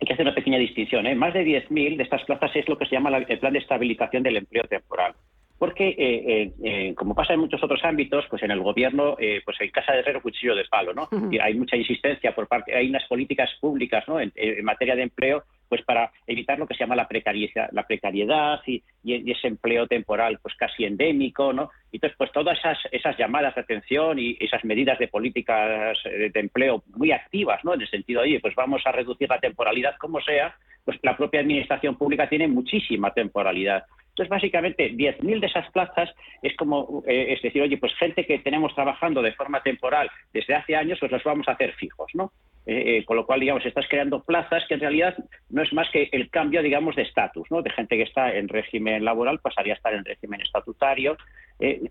hay 0.00 0.06
que 0.06 0.14
hacer 0.14 0.26
una 0.26 0.34
pequeña 0.34 0.58
distinción. 0.58 1.06
¿eh? 1.06 1.14
Más 1.14 1.32
de 1.32 1.44
10.000 1.44 1.96
de 1.96 2.02
estas 2.02 2.24
plazas 2.24 2.50
es 2.56 2.68
lo 2.68 2.76
que 2.76 2.86
se 2.86 2.92
llama 2.92 3.16
el 3.16 3.38
plan 3.38 3.52
de 3.52 3.60
estabilización 3.60 4.24
del 4.24 4.36
empleo 4.36 4.64
temporal. 4.64 5.14
Porque, 5.62 5.90
eh, 5.90 5.94
eh, 5.96 6.52
eh, 6.64 6.94
como 6.96 7.14
pasa 7.14 7.34
en 7.34 7.38
muchos 7.38 7.62
otros 7.62 7.84
ámbitos, 7.84 8.24
pues 8.28 8.42
en 8.42 8.50
el 8.50 8.58
gobierno, 8.58 9.16
pues 9.44 9.60
en 9.60 9.70
casa 9.70 9.92
de 9.92 10.00
herrero 10.00 10.20
cuchillo 10.20 10.56
de 10.56 10.64
palo, 10.64 10.92
¿no? 10.92 11.08
Y 11.30 11.38
hay 11.38 11.54
mucha 11.54 11.76
insistencia 11.76 12.34
por 12.34 12.48
parte, 12.48 12.74
hay 12.74 12.88
unas 12.88 13.06
políticas 13.06 13.48
públicas, 13.60 14.02
¿no? 14.08 14.18
En, 14.18 14.32
materia 14.64 14.96
de 14.96 15.02
empleo, 15.02 15.44
pues 15.68 15.82
para 15.82 16.10
evitar 16.26 16.58
lo 16.58 16.66
que 16.66 16.74
se 16.74 16.80
llama 16.80 16.96
la 16.96 17.06
precariedad, 17.06 17.68
la 17.70 17.86
precariedad 17.86 18.60
y, 18.66 18.82
ese 19.04 19.46
empleo 19.46 19.86
temporal, 19.86 20.40
pues 20.42 20.56
casi 20.56 20.84
endémico, 20.84 21.52
¿no? 21.52 21.70
Entonces, 21.92 22.16
pues 22.18 22.32
todas 22.32 22.58
esas, 22.58 22.78
esas 22.90 23.16
llamadas 23.16 23.54
de 23.54 23.60
atención 23.60 24.18
y 24.18 24.36
esas 24.40 24.64
medidas 24.64 24.98
de 24.98 25.06
políticas 25.06 25.96
de 26.02 26.40
empleo 26.40 26.82
muy 26.96 27.12
activas, 27.12 27.62
¿no? 27.62 27.74
En 27.74 27.82
el 27.82 27.88
sentido, 27.88 28.22
oye, 28.22 28.40
pues 28.40 28.56
vamos 28.56 28.82
a 28.84 28.90
reducir 28.90 29.28
la 29.28 29.38
temporalidad 29.38 29.94
como 30.00 30.20
sea, 30.22 30.56
pues 30.84 30.98
la 31.02 31.16
propia 31.16 31.38
administración 31.38 31.94
pública 31.94 32.28
tiene 32.28 32.48
muchísima 32.48 33.12
temporalidad. 33.12 33.84
Entonces, 34.12 34.28
básicamente, 34.28 34.92
10.000 34.92 35.40
de 35.40 35.46
esas 35.46 35.70
plazas 35.70 36.10
es 36.42 36.54
como, 36.56 37.02
eh, 37.06 37.32
es 37.32 37.40
decir, 37.40 37.62
oye, 37.62 37.78
pues 37.78 37.94
gente 37.94 38.26
que 38.26 38.40
tenemos 38.40 38.74
trabajando 38.74 39.22
de 39.22 39.32
forma 39.32 39.62
temporal 39.62 40.10
desde 40.34 40.54
hace 40.54 40.76
años, 40.76 40.98
pues 41.00 41.10
los 41.10 41.24
vamos 41.24 41.48
a 41.48 41.52
hacer 41.52 41.72
fijos, 41.72 42.10
¿no? 42.12 42.30
Eh, 42.66 42.98
eh, 42.98 43.04
con 43.06 43.16
lo 43.16 43.24
cual, 43.24 43.40
digamos, 43.40 43.64
estás 43.64 43.86
creando 43.88 44.22
plazas 44.22 44.64
que 44.68 44.74
en 44.74 44.80
realidad 44.80 45.16
no 45.48 45.62
es 45.62 45.72
más 45.72 45.88
que 45.90 46.10
el 46.12 46.28
cambio, 46.28 46.62
digamos, 46.62 46.94
de 46.94 47.02
estatus, 47.02 47.50
¿no? 47.50 47.62
De 47.62 47.70
gente 47.70 47.96
que 47.96 48.02
está 48.02 48.34
en 48.34 48.48
régimen 48.48 49.02
laboral 49.02 49.40
pasaría 49.40 49.72
a 49.72 49.76
estar 49.76 49.94
en 49.94 50.04
régimen 50.04 50.42
estatutario, 50.42 51.16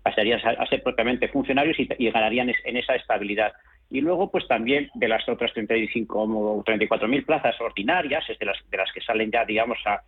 pasaría 0.02 0.36
a, 0.36 0.66
ser 0.66 0.82
propiamente 0.82 1.28
funcionarios 1.28 1.76
y, 1.78 2.10
ganarían 2.10 2.52
en 2.64 2.76
esa 2.76 2.94
estabilidad. 2.94 3.52
Y 3.90 4.00
luego, 4.00 4.30
pues 4.30 4.46
también 4.46 4.90
de 4.94 5.08
las 5.08 5.28
otras 5.28 5.52
35 5.54 6.22
o 6.22 6.64
34.000 6.64 7.26
plazas 7.26 7.60
ordinarias, 7.60 8.24
es 8.30 8.38
de 8.38 8.46
las, 8.46 8.58
de 8.70 8.76
las 8.76 8.92
que 8.92 9.00
salen 9.00 9.30
ya, 9.30 9.44
digamos, 9.44 9.78
a 9.86 10.02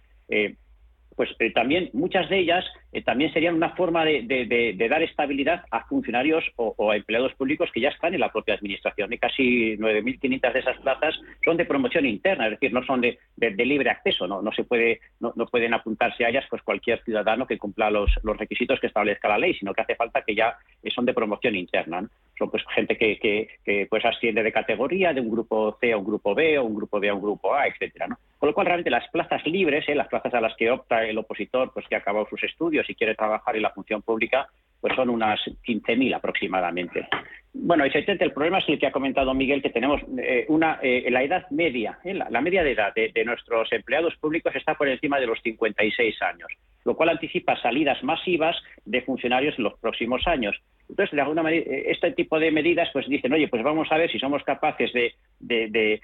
pues 1.16 1.30
eh, 1.38 1.52
también 1.52 1.90
muchas 1.92 2.28
de 2.28 2.38
ellas 2.38 2.64
eh, 2.92 3.02
también 3.02 3.32
serían 3.32 3.54
una 3.54 3.70
forma 3.70 4.04
de, 4.04 4.86
dar 4.88 5.02
estabilidad 5.02 5.64
a 5.70 5.84
funcionarios 5.86 6.44
o, 6.56 6.90
a 6.90 6.96
empleados 6.96 7.34
públicos 7.34 7.70
que 7.72 7.80
ya 7.80 7.88
están 7.88 8.14
en 8.14 8.20
la 8.20 8.32
propia 8.32 8.54
administración. 8.54 9.12
Y 9.12 9.18
casi 9.18 9.76
9.500 9.76 10.52
de 10.52 10.58
esas 10.60 10.78
plazas 10.78 11.14
son 11.44 11.56
de 11.56 11.64
promoción 11.64 12.06
interna, 12.06 12.46
es 12.46 12.52
decir, 12.52 12.72
no 12.72 12.84
son 12.84 13.00
de, 13.00 13.18
libre 13.64 13.90
acceso, 13.90 14.26
no, 14.26 14.42
no 14.42 14.52
se 14.52 14.64
puede, 14.64 15.00
no, 15.20 15.32
pueden 15.46 15.74
apuntarse 15.74 16.24
a 16.24 16.28
ellas 16.28 16.44
pues 16.50 16.62
cualquier 16.62 17.02
ciudadano 17.02 17.46
que 17.46 17.58
cumpla 17.58 17.90
los, 17.90 18.10
los, 18.22 18.36
requisitos 18.36 18.80
que 18.80 18.88
establezca 18.88 19.28
la 19.28 19.38
ley, 19.38 19.54
sino 19.54 19.72
que 19.72 19.82
hace 19.82 19.94
falta 19.94 20.22
que 20.22 20.34
ya 20.34 20.56
son 20.94 21.06
de 21.06 21.14
promoción 21.14 21.56
interna. 21.56 22.08
Son 22.38 22.50
pues 22.50 22.64
gente 22.74 22.96
que, 22.96 23.86
pues 23.88 24.04
asciende 24.04 24.42
de 24.42 24.52
categoría, 24.52 25.12
de 25.12 25.20
un 25.20 25.30
grupo 25.30 25.76
C 25.80 25.92
a 25.92 25.96
un 25.96 26.04
grupo 26.04 26.34
B, 26.34 26.58
o 26.58 26.64
un 26.64 26.74
grupo 26.74 27.00
B 27.00 27.08
a 27.08 27.14
un 27.14 27.22
grupo 27.22 27.54
A, 27.54 27.66
etcétera. 27.66 28.08
Con 28.38 28.48
lo 28.48 28.54
cual, 28.54 28.66
realmente 28.66 28.90
las 28.90 29.08
plazas 29.08 29.46
libres, 29.46 29.88
¿eh? 29.88 29.94
las 29.94 30.08
plazas 30.08 30.34
a 30.34 30.40
las 30.40 30.54
que 30.56 30.70
opta 30.70 31.04
el 31.04 31.16
opositor, 31.16 31.72
pues 31.72 31.86
que 31.88 31.94
ha 31.94 31.98
acabado 31.98 32.26
sus 32.28 32.42
estudios 32.42 32.88
y 32.90 32.94
quiere 32.94 33.14
trabajar 33.14 33.56
en 33.56 33.62
la 33.62 33.70
función 33.70 34.02
pública, 34.02 34.48
pues 34.80 34.94
son 34.96 35.08
unas 35.08 35.40
15.000 35.66 36.14
aproximadamente. 36.14 37.08
Bueno, 37.54 37.84
el 37.84 38.32
problema 38.32 38.58
es 38.58 38.68
el 38.68 38.78
que 38.78 38.86
ha 38.88 38.92
comentado 38.92 39.32
Miguel, 39.32 39.62
que 39.62 39.70
tenemos 39.70 40.02
eh, 40.18 40.44
una, 40.48 40.80
eh, 40.82 41.06
la 41.08 41.22
edad 41.22 41.48
media, 41.50 41.98
la, 42.04 42.40
media 42.40 42.64
de 42.64 42.72
edad 42.72 42.92
de, 42.92 43.24
nuestros 43.24 43.72
empleados 43.72 44.14
públicos 44.16 44.54
está 44.56 44.74
por 44.74 44.88
encima 44.88 45.20
de 45.20 45.26
los 45.26 45.40
56 45.40 46.20
años, 46.20 46.48
lo 46.84 46.94
cual 46.96 47.10
anticipa 47.10 47.60
salidas 47.60 48.02
masivas 48.02 48.56
de 48.84 49.02
funcionarios 49.02 49.56
en 49.58 49.64
los 49.64 49.78
próximos 49.78 50.26
años. 50.26 50.56
Entonces, 50.88 51.14
de 51.14 51.22
alguna 51.22 51.42
manera, 51.42 51.64
eh, 51.66 51.84
este 51.88 52.12
tipo 52.12 52.38
de 52.38 52.50
medidas, 52.50 52.88
pues 52.92 53.08
dicen, 53.08 53.32
oye, 53.32 53.48
pues 53.48 53.62
vamos 53.62 53.90
a 53.90 53.96
ver 53.96 54.10
si 54.10 54.18
somos 54.18 54.42
capaces 54.44 54.92
de, 54.92 55.14
de, 55.40 56.00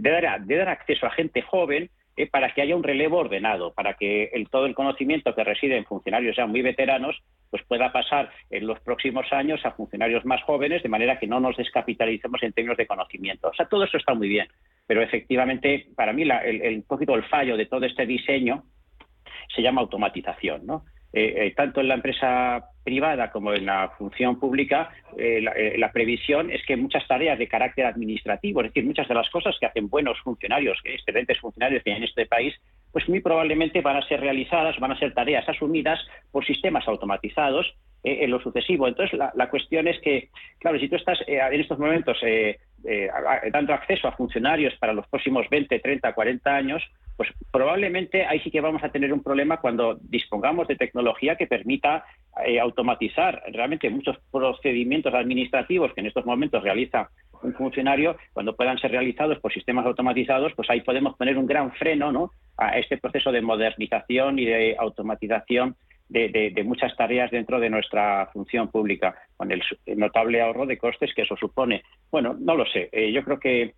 dar, 0.00 0.68
acceso 0.68 1.06
a 1.06 1.10
gente 1.10 1.42
joven 1.42 1.90
eh, 2.16 2.26
para 2.26 2.54
que 2.54 2.62
haya 2.62 2.74
un 2.74 2.82
relevo 2.82 3.18
ordenado, 3.18 3.74
para 3.74 3.94
que 3.94 4.30
el, 4.32 4.48
todo 4.48 4.64
el 4.64 4.74
conocimiento 4.74 5.34
que 5.34 5.44
reside 5.44 5.76
en 5.76 5.84
funcionarios 5.84 6.36
ya 6.36 6.46
muy 6.46 6.62
veteranos, 6.62 7.20
pues 7.50 7.62
pueda 7.64 7.92
pasar 7.92 8.30
en 8.50 8.66
los 8.66 8.80
próximos 8.80 9.30
años 9.30 9.60
a 9.64 9.72
funcionarios 9.72 10.24
más 10.24 10.42
jóvenes, 10.42 10.82
de 10.82 10.88
manera 10.88 11.18
que 11.18 11.26
no 11.26 11.38
nos 11.38 11.56
descapitalicemos 11.58 12.42
en 12.42 12.52
términos 12.52 12.78
de 12.78 12.86
conocimiento. 12.86 13.48
O 13.48 13.54
sea, 13.54 13.66
todo 13.66 13.84
eso 13.84 13.98
está 13.98 14.14
muy 14.14 14.28
bien, 14.28 14.48
pero 14.86 15.02
efectivamente, 15.02 15.88
para 15.94 16.14
mí, 16.14 16.22
el, 16.22 16.62
el, 16.62 16.82
poquito 16.84 17.14
el 17.14 17.24
fallo 17.24 17.58
de 17.58 17.66
todo 17.66 17.84
este 17.84 18.06
diseño 18.06 18.64
se 19.54 19.62
llama 19.62 19.80
automatización, 19.80 20.66
¿no? 20.66 20.84
Eh, 21.12 21.54
tanto 21.56 21.80
en 21.80 21.88
la 21.88 21.94
empresa 21.94 22.68
privada 22.86 23.32
como 23.32 23.52
en 23.52 23.66
la 23.66 23.90
función 23.98 24.38
pública, 24.38 24.90
eh, 25.18 25.44
eh, 25.56 25.74
la, 25.76 25.90
previsión 25.90 26.52
es 26.52 26.64
que 26.64 26.76
muchas 26.76 27.04
tareas 27.08 27.36
de 27.36 27.48
carácter 27.48 27.84
administrativo, 27.84 28.60
es 28.60 28.68
decir, 28.68 28.84
muchas 28.84 29.08
de 29.08 29.14
las 29.14 29.28
cosas 29.28 29.56
que 29.58 29.66
hacen 29.66 29.88
buenos 29.88 30.16
funcionarios, 30.20 30.78
excelentes 30.84 31.40
funcionarios 31.40 31.82
que 31.82 31.90
hay 31.90 31.96
en 31.96 32.04
este 32.04 32.26
país, 32.26 32.54
pues 32.92 33.08
muy 33.08 33.20
probablemente 33.20 33.80
van 33.80 33.96
a 33.96 34.06
ser 34.06 34.20
realizadas, 34.20 34.78
van 34.78 34.92
a 34.92 34.98
ser 35.00 35.12
tareas 35.14 35.48
asumidas 35.48 35.98
por 36.30 36.46
sistemas 36.46 36.86
automatizados 36.86 37.66
eh, 38.04 38.18
en 38.20 38.30
lo 38.30 38.40
sucesivo. 38.40 38.86
Entonces, 38.86 39.18
la, 39.18 39.50
cuestión 39.50 39.88
es 39.88 39.98
que, 40.00 40.28
claro, 40.60 40.78
si 40.78 40.88
tú 40.88 40.94
estás 40.94 41.18
en 41.26 41.60
estos 41.60 41.80
momentos 41.80 42.18
dando 43.52 43.74
acceso 43.74 44.08
a 44.08 44.12
funcionarios 44.12 44.74
para 44.76 44.92
los 44.92 45.06
próximos 45.08 45.48
20, 45.50 45.78
30, 45.78 46.12
40 46.12 46.54
años, 46.54 46.82
pues 47.16 47.30
probablemente 47.50 48.26
ahí 48.26 48.40
sí 48.40 48.50
que 48.50 48.60
vamos 48.60 48.84
a 48.84 48.90
tener 48.90 49.12
un 49.12 49.22
problema 49.22 49.56
cuando 49.58 49.98
dispongamos 50.02 50.68
de 50.68 50.76
tecnología 50.76 51.36
que 51.36 51.46
permita 51.46 52.04
eh, 52.44 52.60
automatizar 52.60 53.42
realmente 53.52 53.88
muchos 53.88 54.18
procedimientos 54.30 55.14
administrativos 55.14 55.92
que 55.94 56.00
en 56.00 56.08
estos 56.08 56.26
momentos 56.26 56.62
realiza 56.62 57.08
un 57.42 57.54
funcionario, 57.54 58.16
cuando 58.32 58.54
puedan 58.54 58.78
ser 58.78 58.90
realizados 58.90 59.38
por 59.40 59.52
sistemas 59.52 59.86
automatizados, 59.86 60.52
pues 60.54 60.68
ahí 60.70 60.80
podemos 60.80 61.16
poner 61.16 61.38
un 61.38 61.46
gran 61.46 61.72
freno 61.72 62.12
¿no? 62.12 62.30
a 62.56 62.78
este 62.78 62.98
proceso 62.98 63.32
de 63.32 63.42
modernización 63.42 64.38
y 64.38 64.44
de 64.44 64.76
automatización 64.78 65.76
de, 66.08 66.62
muchas 66.64 66.96
tareas 66.96 67.30
dentro 67.30 67.58
de 67.60 67.70
nuestra 67.70 68.26
función 68.32 68.68
pública, 68.68 69.14
con 69.36 69.50
el 69.50 69.62
notable 69.96 70.40
ahorro 70.40 70.66
de 70.66 70.78
costes 70.78 71.12
que 71.14 71.22
eso 71.22 71.36
supone. 71.36 71.82
Bueno, 72.10 72.36
no 72.38 72.54
lo 72.54 72.66
sé. 72.66 72.88
Eh, 72.92 73.12
yo 73.12 73.24
creo 73.24 73.38
que 73.38 73.74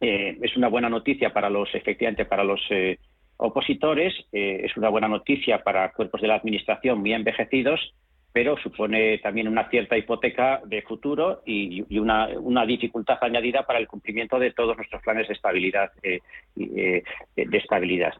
eh, 0.00 0.38
es 0.40 0.56
una 0.56 0.68
buena 0.68 0.88
noticia 0.88 1.32
para 1.32 1.50
los, 1.50 1.74
efectivamente, 1.74 2.24
para 2.24 2.44
los 2.44 2.60
eh, 2.70 2.98
opositores, 3.36 4.14
es 4.32 4.76
una 4.76 4.90
buena 4.90 5.08
noticia 5.08 5.62
para 5.62 5.92
cuerpos 5.92 6.20
de 6.20 6.28
la 6.28 6.34
Administración 6.34 7.00
muy 7.00 7.14
envejecidos, 7.14 7.94
pero 8.32 8.56
supone 8.58 9.18
también 9.18 9.48
una 9.48 9.68
cierta 9.70 9.96
hipoteca 9.96 10.60
de 10.66 10.82
futuro 10.82 11.42
y, 11.46 11.82
una, 11.98 12.66
dificultad 12.66 13.18
añadida 13.22 13.64
para 13.64 13.78
el 13.78 13.88
cumplimiento 13.88 14.38
de 14.38 14.52
todos 14.52 14.76
nuestros 14.76 15.02
planes 15.02 15.26
de 15.28 15.34
estabilidad. 15.34 15.90
de 16.02 17.02
estabilidad. 17.34 18.12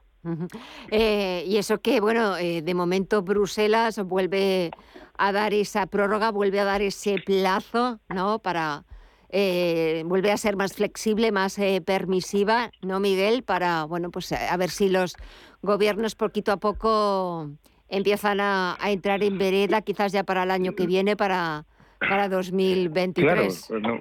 Y 0.90 1.56
eso 1.56 1.80
que, 1.80 2.00
bueno, 2.00 2.34
de 2.34 2.74
momento 2.74 3.22
Bruselas 3.22 3.98
vuelve 4.04 4.70
a 5.16 5.32
dar 5.32 5.54
esa 5.54 5.86
prórroga, 5.86 6.30
vuelve 6.30 6.60
a 6.60 6.64
dar 6.64 6.82
ese 6.82 7.16
plazo, 7.24 8.00
¿no? 8.08 8.38
Para 8.38 8.84
eh, 9.32 10.02
vuelve 10.06 10.32
a 10.32 10.36
ser 10.36 10.56
más 10.56 10.72
flexible, 10.72 11.30
más 11.30 11.56
eh, 11.58 11.80
permisiva, 11.84 12.72
¿no, 12.82 12.98
Miguel? 12.98 13.44
Para, 13.44 13.84
bueno, 13.84 14.10
pues 14.10 14.32
a 14.32 14.56
ver 14.56 14.70
si 14.70 14.88
los 14.88 15.14
gobiernos 15.62 16.16
poquito 16.16 16.50
a 16.50 16.56
poco 16.56 17.48
empiezan 17.88 18.40
a, 18.40 18.76
entrar 18.86 19.22
en 19.22 19.38
vereda, 19.38 19.82
quizás 19.82 20.10
ya 20.12 20.24
para 20.24 20.42
el 20.42 20.50
año 20.50 20.74
que 20.74 20.86
viene, 20.86 21.16
para, 21.16 21.64
para 22.00 22.28
2023. 22.28 23.66
Claro, 23.68 24.00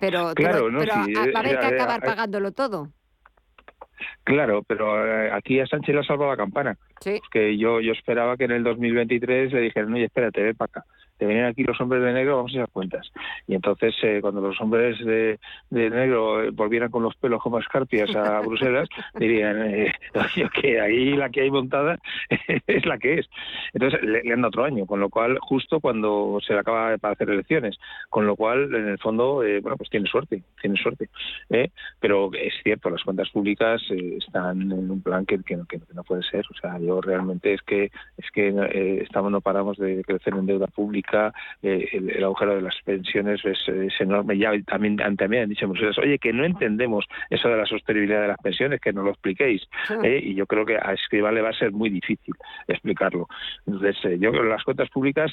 pero, 0.00 0.32
pero, 0.34 0.72
va 0.72 1.38
a 1.38 1.40
haber 1.40 1.60
que 1.60 1.66
acabar 1.66 2.02
pagándolo 2.02 2.50
todo. 2.50 2.90
Claro, 4.24 4.62
pero 4.62 5.06
eh, 5.06 5.30
aquí 5.32 5.60
a 5.60 5.66
Sánchez 5.66 5.94
le 5.94 6.00
ha 6.00 6.04
salvado 6.04 6.30
la 6.30 6.36
campana. 6.36 6.76
Sí. 7.00 7.20
Que 7.30 7.56
yo, 7.56 7.80
yo 7.80 7.92
esperaba 7.92 8.36
que 8.36 8.44
en 8.44 8.52
el 8.52 8.64
2023 8.64 9.52
le 9.52 9.60
dijeran, 9.60 9.92
oye, 9.92 10.04
espérate, 10.04 10.42
ve 10.42 10.54
para 10.54 10.70
acá 10.70 10.84
te 11.18 11.26
venían 11.26 11.46
aquí 11.46 11.62
los 11.62 11.80
hombres 11.80 12.02
de 12.02 12.12
negro, 12.12 12.36
vamos 12.36 12.54
a 12.54 12.62
hacer 12.62 12.72
cuentas. 12.72 13.10
Y 13.46 13.54
entonces, 13.54 13.94
eh, 14.02 14.18
cuando 14.20 14.40
los 14.40 14.60
hombres 14.60 14.98
de, 15.04 15.38
negro 15.70 16.42
eh, 16.42 16.50
volvieran 16.50 16.90
con 16.90 17.02
los 17.02 17.14
pelos 17.16 17.42
como 17.42 17.58
escarpias 17.58 18.14
a 18.14 18.40
Bruselas, 18.46 18.88
dirían 19.14 19.62
eh, 19.70 19.92
que 20.60 20.80
ahí 20.80 21.14
la 21.14 21.30
que 21.30 21.42
hay 21.42 21.50
montada 21.50 21.98
es 22.66 22.86
la 22.86 22.98
que 22.98 23.20
es. 23.20 23.30
Entonces, 23.72 24.02
le, 24.02 24.22
le, 24.22 24.30
dan 24.30 24.44
otro 24.44 24.64
año, 24.64 24.86
con 24.86 25.00
lo 25.00 25.08
cual, 25.08 25.38
justo 25.40 25.80
cuando 25.80 26.38
se 26.46 26.52
le 26.52 26.60
acaba 26.60 26.96
para 26.98 27.14
hacer 27.14 27.30
elecciones, 27.30 27.76
con 28.10 28.26
lo 28.26 28.36
cual, 28.36 28.74
en 28.74 28.88
el 28.88 28.98
fondo, 28.98 29.36
bueno, 29.36 29.76
pues 29.76 29.90
tiene 29.90 30.06
suerte, 30.08 30.42
tiene 30.60 30.76
suerte. 30.76 31.08
Pero 32.00 32.30
es 32.34 32.54
cierto, 32.62 32.90
las 32.90 33.02
cuentas 33.02 33.30
públicas 33.30 33.82
están 33.90 34.62
en 34.72 34.90
un 34.90 35.00
plan 35.00 35.24
que, 35.24 35.38
que, 35.42 35.58
que, 35.68 35.80
no 35.94 36.04
puede 36.04 36.22
ser. 36.22 36.44
O 36.50 36.54
sea, 36.60 36.78
yo 36.78 37.00
realmente 37.00 37.54
es 37.54 37.62
que, 37.62 37.90
es 38.16 38.30
que 38.32 39.02
estamos, 39.02 39.32
no 39.32 39.40
paramos 39.40 39.78
de 39.78 40.02
crecer 40.04 40.34
en 40.34 40.46
deuda 40.46 40.66
pública 40.66 41.05
eh, 41.62 41.88
el, 41.92 42.24
agujero 42.24 42.56
de 42.56 42.62
las 42.62 42.76
pensiones 42.84 43.44
es, 43.44 43.58
enorme. 44.00 44.38
Ya 44.38 44.52
también, 44.66 44.96
también 45.16 45.44
han 45.44 45.48
dicho 45.48 45.68
muchas 45.68 45.98
oye, 45.98 46.18
que 46.18 46.32
no 46.32 46.44
entendemos 46.44 47.04
eso 47.30 47.48
de 47.48 47.56
la 47.56 47.66
sostenibilidad 47.66 48.22
de 48.22 48.28
las 48.28 48.38
pensiones, 48.38 48.80
que 48.80 48.92
no 48.92 49.02
lo 49.02 49.10
expliquéis. 49.10 49.62
¿eh? 50.02 50.20
y 50.22 50.34
yo 50.34 50.46
creo 50.46 50.64
que 50.64 50.76
a 50.76 50.92
Escriba 50.92 51.32
le 51.32 51.42
va 51.42 51.50
a 51.50 51.58
ser 51.58 51.72
muy 51.72 51.90
difícil 51.90 52.34
explicarlo. 52.68 53.28
Entonces, 53.66 53.96
eh, 54.04 54.18
yo 54.20 54.30
creo 54.30 54.42
que 54.42 54.48
las 54.48 54.64
cuentas 54.64 54.90
públicas, 54.90 55.32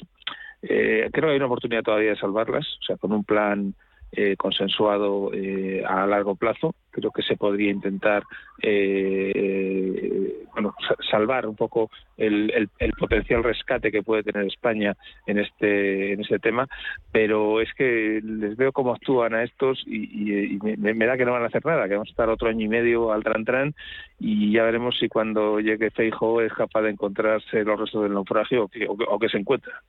creo 0.62 1.10
que 1.12 1.30
hay 1.30 1.38
una 1.38 1.48
oportunidad 1.48 1.84
todavía 1.84 2.12
de 2.12 2.16
salvarlas, 2.18 2.66
o 2.82 2.84
sea, 2.84 2.98
con 2.98 3.12
un 3.12 3.24
plan 3.24 3.74
eh, 4.16 4.36
consensuado 4.38 5.32
eh, 5.34 5.84
a 5.88 6.06
largo 6.06 6.36
plazo. 6.36 6.76
Creo 6.92 7.10
que 7.10 7.24
se 7.24 7.36
podría 7.36 7.72
intentar 7.72 8.24
eh, 8.62 10.46
bueno, 10.54 10.76
salvar 11.10 11.48
un 11.48 11.56
poco 11.56 11.90
el, 12.18 12.70
potencial 13.00 13.44
rescate 13.44 13.92
que 13.92 14.04
puede 14.04 14.22
tener 14.22 14.46
España 14.46 14.96
en 15.26 15.40
este 15.40 16.14
en 16.14 16.22
este 16.22 16.38
tema, 16.38 16.68
pero 17.12 17.60
es 17.60 17.74
que 17.74 18.22
les 18.24 18.56
veo 18.56 18.72
cómo 18.72 18.94
actúan 18.94 19.34
a 19.34 19.44
estos 19.44 19.84
y, 19.88 20.60
me, 20.62 21.06
da 21.06 21.18
que 21.18 21.26
no 21.26 21.32
van 21.32 21.44
a 21.44 21.48
hacer 21.48 21.66
nada, 21.66 21.88
que 21.88 21.96
vamos 21.96 22.10
a 22.10 22.12
estar 22.12 22.30
otro 22.30 22.50
año 22.50 22.66
y 22.66 22.70
medio 22.70 23.12
al 23.12 23.24
tran 23.24 23.46
tran 23.46 23.74
y 24.20 24.52
ya 24.52 24.64
veremos 24.64 24.96
si 25.00 25.10
cuando 25.10 25.60
llegue 25.60 25.90
Feijo 25.90 26.40
es 26.40 26.54
capaz 26.54 26.84
de 26.84 26.92
encontrarse 26.92 27.64
los 27.64 27.80
restos 27.80 28.04
del 28.04 28.14
naufragio 28.14 28.70
o 28.88 29.20
que, 29.20 29.30
se 29.30 29.38
encuentra. 29.38 29.82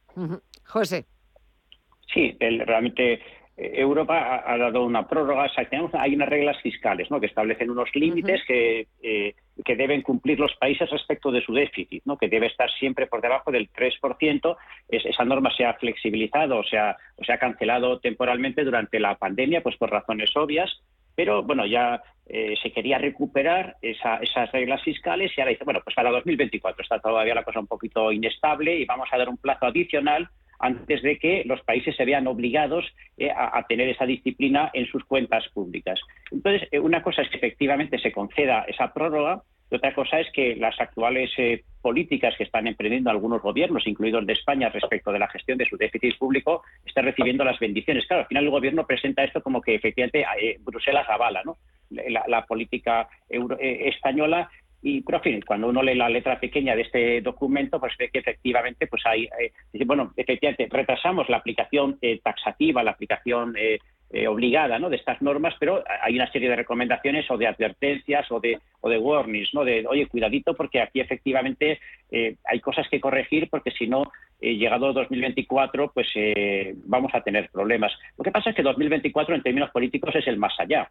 José. 0.64 1.04
Sí, 2.12 2.36
realmente 2.40 3.14
eh, 3.14 3.20
Europa 3.57 4.42
ha, 4.44 4.59
dado 4.59 4.84
una 4.84 5.07
prórroga, 5.07 5.48
hay 5.92 6.14
unas 6.14 6.28
reglas 6.28 6.61
fiscales 6.61 7.09
¿no? 7.11 7.20
que 7.20 7.26
establecen 7.26 7.70
unos 7.70 7.88
límites 7.94 8.42
que, 8.46 8.88
eh, 9.00 9.34
que 9.64 9.76
deben 9.76 10.02
cumplir 10.02 10.40
los 10.40 10.55
países 10.57 10.90
respecto 10.90 11.30
de 11.30 11.40
su 11.40 11.52
déficit, 11.52 12.02
¿no? 12.05 12.18
que 12.18 12.28
debe 12.28 12.48
estar 12.48 12.68
siempre 12.72 13.07
por 13.07 13.20
debajo 13.20 13.52
del 13.52 13.70
3%. 13.70 14.57
esa 14.88 15.24
norma 15.24 15.55
se 15.55 15.64
ha 15.64 15.74
flexibilizado 15.74 16.59
o 16.59 16.64
se 16.64 16.78
ha, 16.78 16.96
o 17.16 17.24
se 17.24 17.32
ha 17.32 17.38
cancelado 17.38 18.00
temporalmente 18.00 18.64
durante 18.64 18.98
la 18.98 19.16
pandemia, 19.16 19.62
pues 19.62 19.76
por 19.76 19.90
razones 19.90 20.36
obvias, 20.36 20.82
pero 21.14 21.44
bueno, 21.44 21.64
ya 21.64 22.02
eh, 22.26 22.55
se 22.61 22.72
quería 22.72 22.98
recuperar 22.98 23.76
esas 23.80 24.50
reglas 24.50 24.82
fiscales 24.82 25.32
y 25.36 25.40
ahora 25.40 25.52
dice, 25.52 25.64
bueno, 25.64 25.80
pues 25.84 25.94
para 25.94 26.11
2024 26.11 26.82
está 26.82 26.98
todavía 26.98 27.36
la 27.36 27.44
cosa 27.44 27.61
un 27.61 27.68
poquito 27.68 28.11
inestable 28.11 28.76
y 28.76 28.84
vamos 28.84 29.09
a 29.12 29.18
dar 29.18 29.28
un 29.28 29.36
plazo 29.36 29.66
adicional 29.66 30.28
antes 30.64 31.02
de 31.02 31.18
que 31.18 31.42
los 31.44 31.60
países 31.60 31.94
se 31.94 32.06
vean 32.06 32.26
obligados 32.26 32.86
eh, 33.18 33.28
a, 33.30 33.62
tener 33.68 33.86
esa 33.90 34.06
disciplina 34.06 34.70
en 34.72 34.86
sus 34.86 35.04
cuentas 35.04 35.46
públicas. 35.52 36.00
Entonces, 36.30 36.66
eh, 36.72 36.78
una 36.78 37.02
cosa 37.02 37.20
es 37.20 37.28
que 37.28 37.36
efectivamente 37.36 37.98
se 37.98 38.12
conceda 38.12 38.64
esa 38.66 38.94
prórroga 38.94 39.42
y 39.70 39.74
otra 39.74 39.94
cosa 39.94 40.20
es 40.20 40.30
que 40.32 40.56
las 40.56 40.80
actuales 40.80 41.30
eh, 41.36 41.64
políticas 41.82 42.34
que 42.38 42.44
están 42.44 42.66
emprendiendo 42.66 43.10
algunos 43.10 43.42
gobiernos, 43.42 43.86
incluidos 43.86 44.24
de 44.26 44.32
España, 44.32 44.70
respecto 44.70 45.12
de 45.12 45.18
la 45.18 45.28
gestión 45.28 45.58
de 45.58 45.66
su 45.66 45.76
déficit 45.76 46.16
público, 46.16 46.62
estén 46.86 47.04
recibiendo 47.04 47.44
las 47.44 47.58
bendiciones. 47.58 48.06
Claro, 48.06 48.22
al 48.22 48.28
final 48.28 48.44
el 48.44 48.50
gobierno 48.50 48.86
presenta 48.86 49.22
esto 49.22 49.42
como 49.42 49.60
que 49.60 49.74
efectivamente 49.74 50.24
Bruselas 50.60 51.06
avala 51.10 51.42
¿no? 51.44 51.58
la, 51.90 52.46
política 52.46 53.08
española 53.28 54.48
y, 54.87 55.01
pero, 55.01 55.16
en 55.16 55.24
fin, 55.24 55.41
cuando 55.47 55.68
uno 55.68 55.82
lee 55.82 55.95
la 55.95 56.11
letra 56.11 56.39
pequeña 56.39 56.76
de 56.76 56.82
este 56.82 57.22
documento, 57.22 57.80
pues 57.80 57.95
ve 57.99 58.11
que 58.11 58.18
efectivamente, 58.18 58.87
pues 58.87 59.01
hay, 59.07 59.24
eh, 59.24 59.51
bueno, 59.87 60.12
efectivamente, 60.14 60.68
retrasamos 60.70 61.26
la 61.30 61.39
aplicación 61.39 61.97
eh, 62.03 62.20
taxativa, 62.22 62.82
la 62.82 62.91
aplicación 62.91 63.55
eh, 63.57 63.78
obligada 64.28 64.78
¿no? 64.78 64.91
de 64.91 64.97
estas 64.97 65.22
normas, 65.22 65.55
pero 65.59 65.82
hay 66.03 66.16
una 66.16 66.30
serie 66.30 66.51
de 66.51 66.57
recomendaciones 66.57 67.28
o 67.30 67.39
de 67.39 67.47
advertencias 67.47 68.30
o 68.30 68.41
de, 68.41 68.59
o 68.82 68.91
de 68.91 68.99
warnings, 68.99 69.55
¿no? 69.55 69.64
de, 69.64 69.87
oye, 69.89 70.07
cuidadito, 70.07 70.53
porque 70.55 70.82
aquí 70.82 71.01
efectivamente 71.01 71.80
hay 72.45 72.61
cosas 72.61 72.87
que 72.89 73.01
corregir, 73.01 73.49
porque 73.51 73.72
si 73.72 73.89
no, 73.89 74.05
llegado 74.41 74.93
2024, 74.93 75.91
pues 75.93 76.07
vamos 76.85 77.12
a 77.12 77.22
tener 77.22 77.49
problemas. 77.51 77.91
Lo 78.16 78.22
que 78.22 78.30
pasa 78.30 78.51
es 78.51 78.57
que 78.57 78.62
2024, 78.62 79.35
en 79.35 79.43
términos 79.43 79.70
políticos, 79.70 80.14
es 80.14 80.28
el 80.28 80.37
más 80.37 80.55
allá 80.61 80.89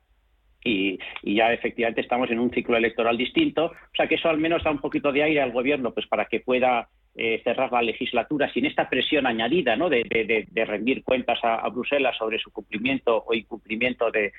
y, 0.64 1.00
ya 1.24 1.52
efectivamente 1.54 2.02
estamos 2.02 2.30
en 2.32 2.40
un 2.40 2.52
ciclo 2.52 2.78
electoral 2.78 3.18
distinto. 3.18 3.66
O 3.66 3.96
sea 3.96 4.08
que 4.08 4.16
eso 4.16 4.30
al 4.30 4.38
menos 4.38 4.64
da 4.64 4.72
un 4.72 4.80
poquito 4.80 5.12
de 5.12 5.24
aire 5.24 5.42
al 5.42 5.52
gobierno 5.52 5.94
pues 5.94 6.08
para 6.08 6.26
que 6.26 6.40
pueda 6.40 6.90
eh, 7.16 7.42
cerrar 7.44 7.72
la 7.72 7.84
legislatura 7.84 8.52
sin 8.52 8.66
esta 8.66 8.90
presión 8.90 9.28
añadida 9.28 9.76
¿no? 9.76 9.88
de, 9.88 10.48
rendir 10.66 11.04
cuentas 11.04 11.40
a, 11.44 11.68
Bruselas 11.70 12.18
sobre 12.18 12.40
su 12.40 12.52
cumplimiento 12.52 13.24
o 13.28 13.34
incumplimiento 13.34 14.10
de, 14.10 14.32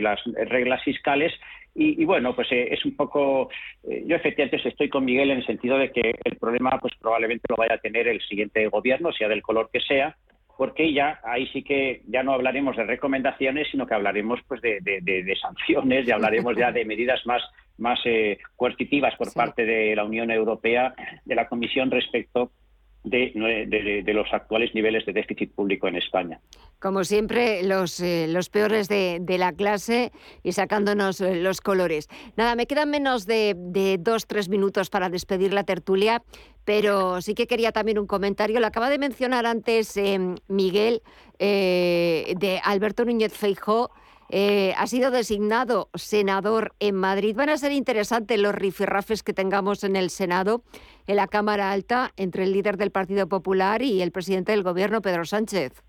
las 0.00 0.20
reglas 0.48 0.82
fiscales. 0.84 1.32
Y, 1.76 2.04
bueno, 2.04 2.36
pues 2.36 2.52
eh, 2.52 2.68
es 2.70 2.84
un 2.84 2.94
poco, 2.94 3.50
eh, 3.82 4.04
yo 4.06 4.14
efectivamente 4.14 4.68
estoy 4.68 4.88
con 4.88 5.04
Miguel 5.04 5.32
en 5.32 5.38
el 5.38 5.46
sentido 5.46 5.76
de 5.76 5.90
que 5.90 6.14
el 6.22 6.36
problema 6.36 6.78
pues 6.80 6.94
probablemente 7.00 7.46
lo 7.48 7.56
vaya 7.56 7.74
a 7.74 7.78
tener 7.78 8.06
el 8.06 8.20
siguiente 8.20 8.68
gobierno, 8.68 9.12
sea 9.12 9.26
del 9.26 9.42
color 9.42 9.68
que 9.72 9.80
sea, 9.80 10.16
porque 10.56 10.92
ya 10.92 11.20
ahí 11.24 11.46
sí 11.48 11.62
que 11.62 12.02
ya 12.06 12.22
no 12.22 12.32
hablaremos 12.32 12.76
de 12.76 12.84
recomendaciones, 12.84 13.68
sino 13.70 13.86
que 13.86 13.94
hablaremos 13.94 14.40
pues 14.46 14.60
de, 14.60 15.38
sanciones, 15.40 16.06
y 16.06 16.10
hablaremos 16.10 16.56
ya 16.56 16.72
de 16.72 16.84
medidas 16.84 17.24
más 17.26 17.42
más 17.76 17.98
eh, 18.04 18.38
coercitivas 18.54 19.16
por 19.16 19.32
parte 19.32 19.64
de 19.64 19.96
la 19.96 20.04
Unión 20.04 20.30
Europea, 20.30 20.94
de 21.24 21.34
la 21.34 21.48
Comisión 21.48 21.90
respecto 21.90 22.52
de, 23.04 24.02
los 24.06 24.32
actuales 24.32 24.74
niveles 24.74 25.06
de 25.06 25.12
déficit 25.12 25.52
público 25.52 25.86
en 25.86 25.96
España. 25.96 26.40
Como 26.78 27.04
siempre, 27.04 27.62
los, 27.62 28.00
eh, 28.00 28.26
los 28.28 28.48
peores 28.50 28.88
de, 28.88 29.20
la 29.38 29.52
clase 29.52 30.12
y 30.42 30.52
sacándonos 30.52 31.20
eh, 31.20 31.36
los 31.36 31.60
colores. 31.60 32.08
Nada, 32.36 32.56
me 32.56 32.66
quedan 32.66 32.90
menos 32.90 33.26
de, 33.26 33.54
dos, 34.00 34.26
tres 34.26 34.48
minutos 34.48 34.90
para 34.90 35.08
despedir 35.08 35.52
la 35.52 35.64
tertulia, 35.64 36.22
pero 36.64 37.20
sí 37.20 37.34
que 37.34 37.46
quería 37.46 37.72
también 37.72 37.98
un 37.98 38.06
comentario. 38.06 38.60
Lo 38.60 38.66
acaba 38.66 38.90
de 38.90 38.98
mencionar 38.98 39.46
antes 39.46 39.98
Miguel 40.48 41.02
de 41.38 42.60
Alberto 42.64 43.04
Núñez 43.04 43.32
Feijó 43.32 43.90
eh, 44.36 44.74
ha 44.76 44.88
sido 44.88 45.12
designado 45.12 45.90
senador 45.94 46.74
en 46.80 46.96
Madrid. 46.96 47.36
Van 47.36 47.50
a 47.50 47.56
ser 47.56 47.70
interesantes 47.70 48.36
los 48.36 48.52
rifirrafes 48.52 49.22
que 49.22 49.32
tengamos 49.32 49.84
en 49.84 49.94
el 49.94 50.10
Senado, 50.10 50.64
en 51.06 51.14
la 51.14 51.28
Cámara 51.28 51.70
Alta, 51.70 52.12
entre 52.16 52.42
el 52.42 52.50
líder 52.50 52.76
del 52.76 52.90
Partido 52.90 53.28
Popular 53.28 53.80
y 53.80 54.02
el 54.02 54.10
presidente 54.10 54.50
del 54.50 54.64
Gobierno, 54.64 55.02
Pedro 55.02 55.24
Sánchez. 55.24 55.84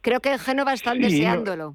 Creo 0.00 0.20
que 0.20 0.32
en 0.32 0.38
Génova 0.38 0.72
están 0.72 0.98
deseándolo. 0.98 1.74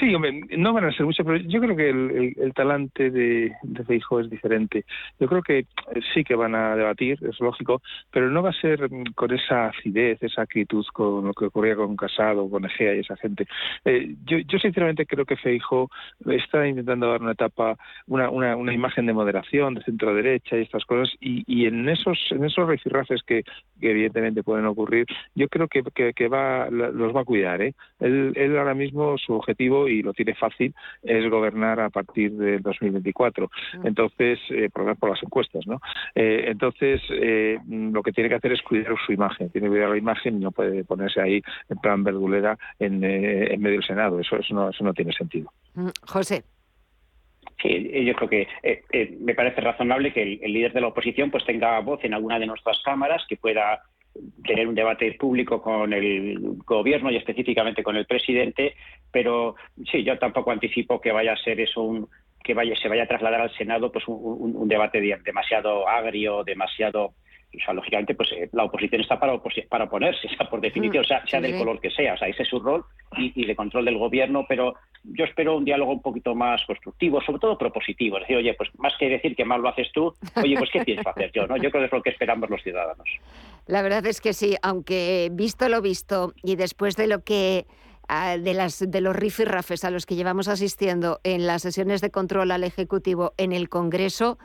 Sí, 0.00 0.14
hombre, 0.14 0.40
no 0.56 0.72
van 0.72 0.84
a 0.84 0.92
ser 0.92 1.06
muchos, 1.06 1.24
pero 1.24 1.38
yo 1.38 1.60
creo 1.60 1.76
que 1.76 1.90
el, 1.90 2.54
talante 2.54 3.10
de, 3.10 3.52
de 3.62 3.84
Feijóo 3.84 4.20
es 4.20 4.30
diferente. 4.30 4.84
Yo 5.18 5.28
creo 5.28 5.42
que 5.42 5.66
sí 6.12 6.24
que 6.24 6.34
van 6.34 6.54
a 6.54 6.76
debatir, 6.76 7.18
es 7.22 7.38
lógico, 7.40 7.82
pero 8.10 8.30
no 8.30 8.42
va 8.42 8.50
a 8.50 8.60
ser 8.60 8.88
con 9.14 9.32
esa 9.32 9.66
acidez, 9.66 10.22
esa 10.22 10.42
actitud 10.42 10.84
con 10.92 11.26
lo 11.26 11.34
que 11.34 11.46
ocurría 11.46 11.76
con 11.76 11.96
Casado, 11.96 12.48
con 12.48 12.64
Egea 12.64 12.94
y 12.94 13.00
esa 13.00 13.16
gente. 13.16 13.46
Eh, 13.84 14.14
yo, 14.24 14.38
yo 14.38 14.58
sinceramente 14.58 15.06
creo 15.06 15.24
que 15.24 15.36
Feijóo 15.36 15.90
está 16.26 16.66
intentando 16.66 17.10
dar 17.10 17.20
una 17.20 17.32
etapa, 17.32 17.76
una, 18.06 18.30
una, 18.30 18.56
una 18.56 18.72
imagen 18.72 19.06
de 19.06 19.12
moderación, 19.12 19.74
de 19.74 19.82
centro 19.82 20.14
derecha 20.14 20.56
y 20.56 20.62
estas 20.62 20.84
cosas, 20.84 21.14
y, 21.20 21.44
y 21.46 21.66
en 21.66 21.88
esos 21.88 22.18
en 22.30 22.44
esos 22.44 22.68
rifirrafes 22.68 23.22
que, 23.22 23.44
evidentemente 23.80 24.42
pueden 24.42 24.66
ocurrir, 24.66 25.06
yo 25.34 25.48
creo 25.48 25.68
que, 25.68 25.82
que, 26.14 26.28
va 26.28 26.70
los 26.70 27.14
va 27.14 27.20
a 27.20 27.24
cuidar. 27.24 27.60
¿eh? 27.60 27.74
Él, 28.00 28.32
él 28.34 28.56
ahora 28.56 28.74
mismo 28.74 29.18
su 29.18 29.34
objetivo 29.34 29.63
y 29.64 30.02
lo 30.02 30.12
tiene 30.12 30.34
fácil 30.34 30.74
es 31.02 31.28
gobernar 31.30 31.80
a 31.80 31.90
partir 31.90 32.32
del 32.32 32.62
2024. 32.62 33.50
Entonces, 33.84 34.38
eh, 34.50 34.68
por, 34.72 34.96
por 34.96 35.10
las 35.10 35.22
encuestas, 35.22 35.66
¿no? 35.66 35.80
Eh, 36.14 36.44
entonces, 36.48 37.00
eh, 37.10 37.58
lo 37.68 38.02
que 38.02 38.12
tiene 38.12 38.28
que 38.28 38.36
hacer 38.36 38.52
es 38.52 38.62
cuidar 38.62 38.94
su 39.04 39.12
imagen, 39.12 39.50
tiene 39.50 39.66
que 39.66 39.72
cuidar 39.72 39.90
la 39.90 39.98
imagen 39.98 40.36
y 40.36 40.40
no 40.40 40.52
puede 40.52 40.84
ponerse 40.84 41.20
ahí 41.20 41.42
en 41.68 41.78
plan 41.78 42.04
verdulera 42.04 42.58
en, 42.78 43.02
en 43.02 43.60
medio 43.60 43.78
del 43.78 43.86
Senado. 43.86 44.20
Eso, 44.20 44.36
eso, 44.36 44.54
no, 44.54 44.70
eso 44.70 44.84
no 44.84 44.92
tiene 44.92 45.12
sentido. 45.12 45.50
Mm, 45.74 45.88
José. 46.02 46.44
Sí, 47.62 48.04
yo 48.04 48.14
creo 48.14 48.28
que 48.28 48.48
me 49.20 49.34
parece 49.34 49.60
razonable 49.60 50.12
que 50.12 50.22
el, 50.22 50.40
el, 50.42 50.52
líder 50.52 50.72
de 50.72 50.80
la 50.82 50.88
oposición 50.88 51.30
pues 51.30 51.46
tenga 51.46 51.80
voz 51.80 52.04
en 52.04 52.12
alguna 52.12 52.38
de 52.38 52.46
nuestras 52.46 52.82
cámaras, 52.84 53.24
que 53.26 53.36
pueda 53.36 53.80
tener 54.44 54.68
un 54.68 54.74
debate 54.74 55.12
público 55.18 55.60
con 55.60 55.92
el 55.92 56.38
gobierno 56.64 57.10
y 57.10 57.16
específicamente 57.16 57.82
con 57.82 57.96
el 57.96 58.06
presidente, 58.06 58.74
pero 59.10 59.56
sí, 59.90 60.04
yo 60.04 60.18
tampoco 60.18 60.50
anticipo 60.50 61.00
que 61.00 61.12
vaya 61.12 61.32
a 61.32 61.42
ser 61.42 61.60
eso 61.60 61.82
un 61.82 62.08
que 62.42 62.52
vaya 62.52 62.76
se 62.76 62.88
vaya 62.88 63.04
a 63.04 63.08
trasladar 63.08 63.40
al 63.40 63.56
Senado 63.56 63.90
pues 63.90 64.04
un, 64.06 64.68
debate 64.68 65.00
demasiado 65.24 65.88
agrio, 65.88 66.44
demasiado 66.44 67.14
o 67.56 67.64
sea, 67.64 67.74
lógicamente, 67.74 68.14
pues 68.14 68.30
eh, 68.32 68.48
la 68.52 68.64
oposición 68.64 69.00
está 69.00 69.18
para, 69.18 69.38
para 69.68 69.84
oponerse, 69.84 70.28
sea, 70.36 70.48
por 70.48 70.60
definición, 70.60 71.04
sea, 71.04 71.26
sea 71.26 71.40
del 71.40 71.58
color 71.58 71.80
que 71.80 71.90
sea. 71.90 72.14
O 72.14 72.16
sea, 72.16 72.28
ese 72.28 72.42
es 72.42 72.48
su 72.48 72.60
rol 72.60 72.84
y, 73.16 73.44
de 73.44 73.56
control 73.56 73.84
del 73.84 73.98
gobierno, 73.98 74.44
pero 74.48 74.74
yo 75.04 75.24
espero 75.24 75.56
un 75.56 75.64
diálogo 75.64 75.92
un 75.92 76.02
poquito 76.02 76.34
más 76.34 76.64
constructivo, 76.66 77.20
sobre 77.20 77.38
todo 77.38 77.58
propositivo. 77.58 78.16
Es 78.16 78.22
decir, 78.22 78.36
oye, 78.36 78.54
pues 78.54 78.70
más 78.78 78.94
que 78.98 79.08
decir 79.08 79.36
que 79.36 79.44
mal 79.44 79.60
lo 79.60 79.68
haces 79.68 79.90
tú, 79.92 80.14
oye, 80.42 80.56
pues 80.56 80.70
¿qué 80.70 80.80
pienso 80.84 81.08
hacer 81.08 81.30
yo? 81.32 81.46
¿no? 81.46 81.56
Yo 81.56 81.70
creo 81.70 81.82
que 81.82 81.86
es 81.86 81.92
lo 81.92 82.02
que 82.02 82.10
esperamos 82.10 82.50
los 82.50 82.62
ciudadanos. 82.62 83.08
La 83.66 83.82
verdad 83.82 84.04
es 84.06 84.20
que 84.20 84.32
sí, 84.32 84.56
aunque 84.62 85.30
visto 85.32 85.68
lo 85.68 85.80
visto 85.80 86.34
y 86.42 86.56
después 86.56 86.96
de 86.96 87.06
lo 87.06 87.22
que 87.22 87.66
ah, 88.08 88.36
de, 88.36 88.54
las, 88.54 88.90
de 88.90 89.00
los 89.00 89.14
rifirrafes 89.14 89.84
a 89.84 89.90
los 89.90 90.06
que 90.06 90.16
llevamos 90.16 90.48
asistiendo 90.48 91.20
en 91.24 91.46
las 91.46 91.62
sesiones 91.62 92.00
de 92.00 92.10
control 92.10 92.50
al 92.50 92.64
Ejecutivo 92.64 93.32
en 93.38 93.52
el 93.52 93.68
Congreso, 93.68 94.38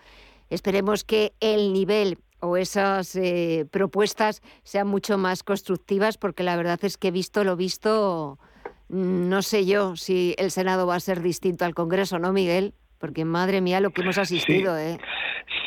esperemos 0.49 1.03
que 1.03 1.33
el 1.39 1.73
nivel 1.73 2.17
o 2.39 2.57
esas 2.57 3.15
eh, 3.15 3.65
propuestas 3.71 4.41
sean 4.63 4.87
mucho 4.87 5.17
más 5.17 5.43
constructivas, 5.43 6.17
porque 6.17 6.43
la 6.43 6.55
verdad 6.55 6.79
es 6.83 6.97
que 6.97 7.11
visto 7.11 7.43
lo 7.43 7.55
visto, 7.55 8.39
no 8.87 9.41
sé 9.41 9.65
yo 9.65 9.95
si 9.95 10.35
el 10.37 10.51
Senado 10.51 10.87
va 10.87 10.95
a 10.95 10.99
ser 10.99 11.21
distinto 11.21 11.65
al 11.65 11.75
Congreso, 11.75 12.19
¿no, 12.19 12.33
Miguel? 12.33 12.73
Porque 12.99 13.25
madre 13.25 13.61
mía 13.61 13.79
lo 13.79 13.91
que 13.91 14.01
hemos 14.01 14.17
asistido, 14.17 14.77
¿eh? 14.77 14.97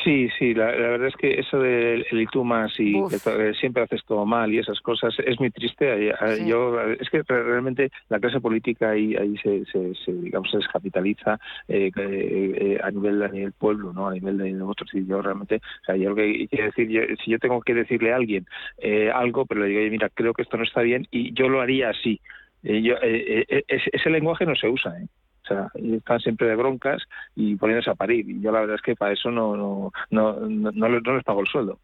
Sí, 0.03 0.29
sí, 0.37 0.53
la, 0.53 0.65
verdad 0.65 1.07
es 1.07 1.15
que 1.15 1.39
eso 1.39 1.59
del 1.59 2.05
el 2.11 2.21
y 2.21 2.25
tú 2.27 2.43
más 2.43 2.71
y 2.77 2.93
que 3.09 3.53
siempre 3.55 3.83
haces 3.83 4.01
todo 4.05 4.25
mal 4.25 4.53
y 4.53 4.59
esas 4.59 4.79
cosas 4.81 5.13
es 5.25 5.39
muy 5.39 5.49
triste. 5.49 6.13
Yo 6.45 6.79
es 6.81 7.09
que 7.09 7.23
realmente 7.23 7.89
la 8.09 8.19
clase 8.19 8.39
política 8.39 8.91
ahí, 8.91 9.15
ahí 9.15 9.35
se, 9.37 9.65
se, 9.65 10.11
digamos 10.11 10.51
se 10.51 10.57
descapitaliza 10.57 11.39
eh, 11.67 11.91
eh, 11.95 12.79
a 12.83 12.91
nivel 12.91 13.23
a 13.23 13.29
nivel 13.29 13.53
pueblo, 13.53 13.93
no 13.93 14.07
a 14.07 14.13
nivel 14.13 14.37
de 14.37 14.51
nosotros. 14.51 14.89
Y 14.93 15.05
yo 15.05 15.21
realmente, 15.21 15.55
o 15.55 15.85
sea, 15.85 15.95
yo 15.95 16.09
lo 16.09 16.15
que 16.15 16.47
quiero 16.49 16.65
decir, 16.65 17.17
si 17.23 17.31
yo 17.31 17.39
tengo 17.39 17.61
que 17.61 17.73
decirle 17.73 18.13
a 18.13 18.17
alguien 18.17 18.45
eh, 18.77 19.09
algo, 19.13 19.45
pero 19.45 19.61
le 19.61 19.67
digo, 19.67 19.91
mira, 19.91 20.09
creo 20.09 20.33
que 20.33 20.43
esto 20.43 20.57
no 20.57 20.63
está 20.63 20.81
bien 20.81 21.07
y 21.11 21.33
yo 21.33 21.49
lo 21.49 21.61
haría 21.61 21.89
así. 21.89 22.19
Yo, 22.61 22.95
ese 23.01 24.09
lenguaje 24.09 24.45
no 24.45 24.55
se 24.55 24.69
usa. 24.69 24.97
¿eh? 24.97 25.07
O 25.43 25.47
sea, 25.47 25.67
están 25.75 26.19
siempre 26.19 26.47
de 26.47 26.55
broncas 26.55 27.01
y 27.35 27.55
poniéndose 27.55 27.89
a 27.89 27.95
parir. 27.95 28.29
Y 28.29 28.41
yo 28.41 28.51
la 28.51 28.61
verdad 28.61 28.75
es 28.75 28.81
que 28.81 28.95
para 28.95 29.13
eso 29.13 29.29
no, 29.29 29.55
no, 29.57 29.91
no, 30.09 30.39
no, 30.47 30.89
les 30.89 31.23
pago 31.23 31.41
el 31.41 31.47
sueldo. 31.47 31.79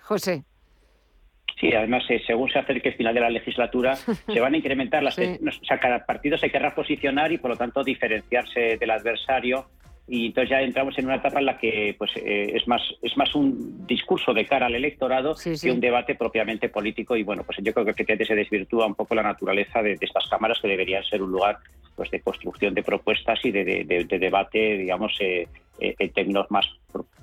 José. 0.00 0.44
Sí, 1.58 1.72
además, 1.72 2.02
eh, 2.08 2.20
según 2.26 2.50
se 2.50 2.58
acerque 2.58 2.88
el 2.88 2.96
final 2.96 3.14
de 3.14 3.20
la 3.20 3.30
legislatura, 3.30 3.94
se 4.26 4.40
van 4.40 4.54
a 4.54 4.56
incrementar 4.56 5.02
las... 5.02 5.16
O 5.18 5.64
sea, 5.64 5.78
cada 5.78 6.04
partido 6.04 6.36
se 6.36 6.50
querrá 6.50 6.74
posicionar 6.74 7.30
y, 7.30 7.38
por 7.38 7.50
lo 7.50 7.56
tanto, 7.56 7.84
diferenciarse 7.84 8.78
del 8.78 8.90
adversario 8.90 9.66
y 10.08 10.26
entonces 10.26 10.50
ya 10.50 10.60
entramos 10.60 10.98
en 10.98 11.06
una 11.06 11.16
etapa 11.16 11.38
en 11.38 11.46
la 11.46 11.58
que 11.58 11.94
pues 11.96 12.10
eh, 12.16 12.52
es 12.54 12.66
más 12.66 12.82
es 13.02 13.16
más 13.16 13.34
un 13.34 13.86
discurso 13.86 14.34
de 14.34 14.46
cara 14.46 14.66
al 14.66 14.74
electorado 14.74 15.34
que 15.34 15.70
un 15.70 15.80
debate 15.80 16.16
propiamente 16.16 16.68
político. 16.68 17.16
Y 17.16 17.22
bueno 17.22 17.44
pues 17.44 17.58
yo 17.62 17.72
creo 17.72 17.84
que 17.84 17.92
efectivamente 17.92 18.26
se 18.26 18.34
desvirtúa 18.34 18.86
un 18.86 18.94
poco 18.94 19.14
la 19.14 19.22
naturaleza 19.22 19.80
de, 19.80 19.96
estas 20.00 20.28
cámaras 20.28 20.58
que 20.60 20.68
deberían 20.68 21.04
ser 21.04 21.22
un 21.22 21.30
lugar 21.30 21.58
pues 21.94 22.10
de 22.10 22.20
construcción 22.20 22.74
de 22.74 22.82
propuestas 22.82 23.38
y 23.44 23.52
de, 23.52 24.06
debate 24.08 24.78
digamos 24.78 25.16
eh, 25.20 25.46
eh, 25.78 25.94
en 25.98 26.12
términos 26.12 26.46
más, 26.50 26.66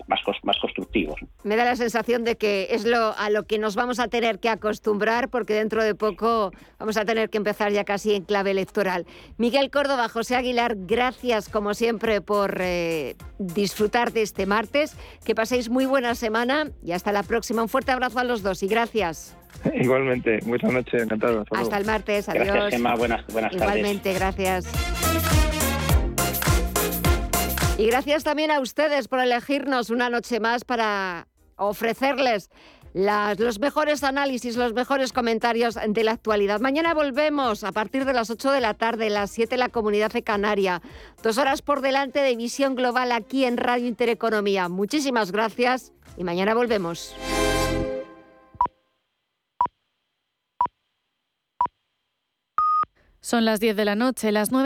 más, 0.08 0.20
más 0.44 0.58
constructivos. 0.58 1.20
Me 1.44 1.56
da 1.56 1.66
la 1.66 1.76
sensación 1.76 2.24
de 2.24 2.36
que 2.36 2.68
es 2.72 2.84
lo 2.84 3.16
a 3.18 3.30
lo 3.30 3.44
que 3.44 3.60
nos 3.60 3.76
vamos 3.76 4.00
a 4.00 4.08
tener 4.08 4.40
que 4.40 4.50
acostumbrar 4.50 5.30
porque 5.30 5.54
dentro 5.54 5.84
de 5.84 5.96
poco 5.96 6.52
vamos 6.80 6.98
a 6.98 7.06
tener 7.06 7.30
que 7.30 7.38
empezar 7.38 7.72
ya 7.72 7.84
casi 7.84 8.16
en 8.16 8.24
clave 8.24 8.52
electoral. 8.52 9.06
Miguel 9.38 9.70
Córdoba, 9.70 10.10
José 10.10 10.36
Aguilar, 10.36 10.76
gracias 10.78 11.48
como 11.48 11.74
siempre 11.74 12.22
por 12.22 12.58
eh, 12.60 13.16
disfrutar 13.38 14.12
de 14.12 14.24
este 14.24 14.46
martes. 14.46 14.98
Que 15.24 15.36
paséis 15.36 15.70
muy 15.70 15.86
buena 15.86 16.16
semana 16.16 16.72
y 16.84 16.94
hasta 16.94 17.12
la 17.12 17.24
próxima. 17.24 17.62
Un 17.62 17.70
fuerte 17.70 17.92
abrazo 17.92 18.20
a 18.20 18.24
los 18.24 18.42
dos 18.42 18.64
y 18.64 18.68
gracias. 18.68 19.38
Igualmente, 19.74 20.40
buenas 20.46 20.72
noches, 20.72 21.04
encantado. 21.04 21.46
Hasta, 21.52 21.78
el 21.78 21.86
martes, 21.86 22.30
adiós. 22.30 22.48
Gracias, 22.48 22.74
Emma, 22.74 22.96
buenas, 22.96 23.26
buenas 23.28 23.52
tardes. 23.52 23.68
Igualmente, 23.68 24.14
gracias. 24.14 25.59
Y 27.80 27.86
gracias 27.86 28.26
también 28.26 28.52
a 28.52 28.60
ustedes 28.60 29.08
por 29.08 29.22
elegirnos 29.22 29.90
una 29.90 30.10
noche 30.10 30.42
más 30.42 30.66
para 30.66 31.30
ofrecerles 31.56 32.50
los 32.94 33.60
mejores 33.62 34.04
análisis, 34.04 34.58
los 34.58 34.74
mejores 34.74 35.14
comentarios 35.14 35.78
de 35.88 36.04
la 36.04 36.12
actualidad. 36.12 36.60
Mañana 36.60 36.94
volvemos 36.94 37.64
a 37.64 37.72
partir 37.72 38.04
de 38.04 38.12
las 38.12 38.30
8 38.30 38.52
de 38.52 38.60
la 38.60 38.74
tarde, 38.74 39.10
las 39.10 39.32
7 39.32 39.56
la 39.56 39.70
Comunidad 39.70 40.12
de 40.12 40.24
Canaria. 40.24 40.82
Dos 41.24 41.38
horas 41.38 41.62
por 41.62 41.80
delante 41.80 42.20
de 42.20 42.36
Visión 42.36 42.76
Global 42.76 43.14
aquí 43.14 43.46
en 43.46 43.56
Radio 43.56 43.88
Intereconomía. 43.88 44.68
Muchísimas 44.68 45.32
gracias 45.32 45.94
y 46.18 46.26
mañana 46.26 46.54
volvemos. 46.56 47.16
Son 53.22 53.46
las 53.46 53.60
10 53.60 53.76
de 53.76 53.86
la 53.86 53.96
noche, 53.96 54.32
las 54.32 54.50
9. 54.52 54.58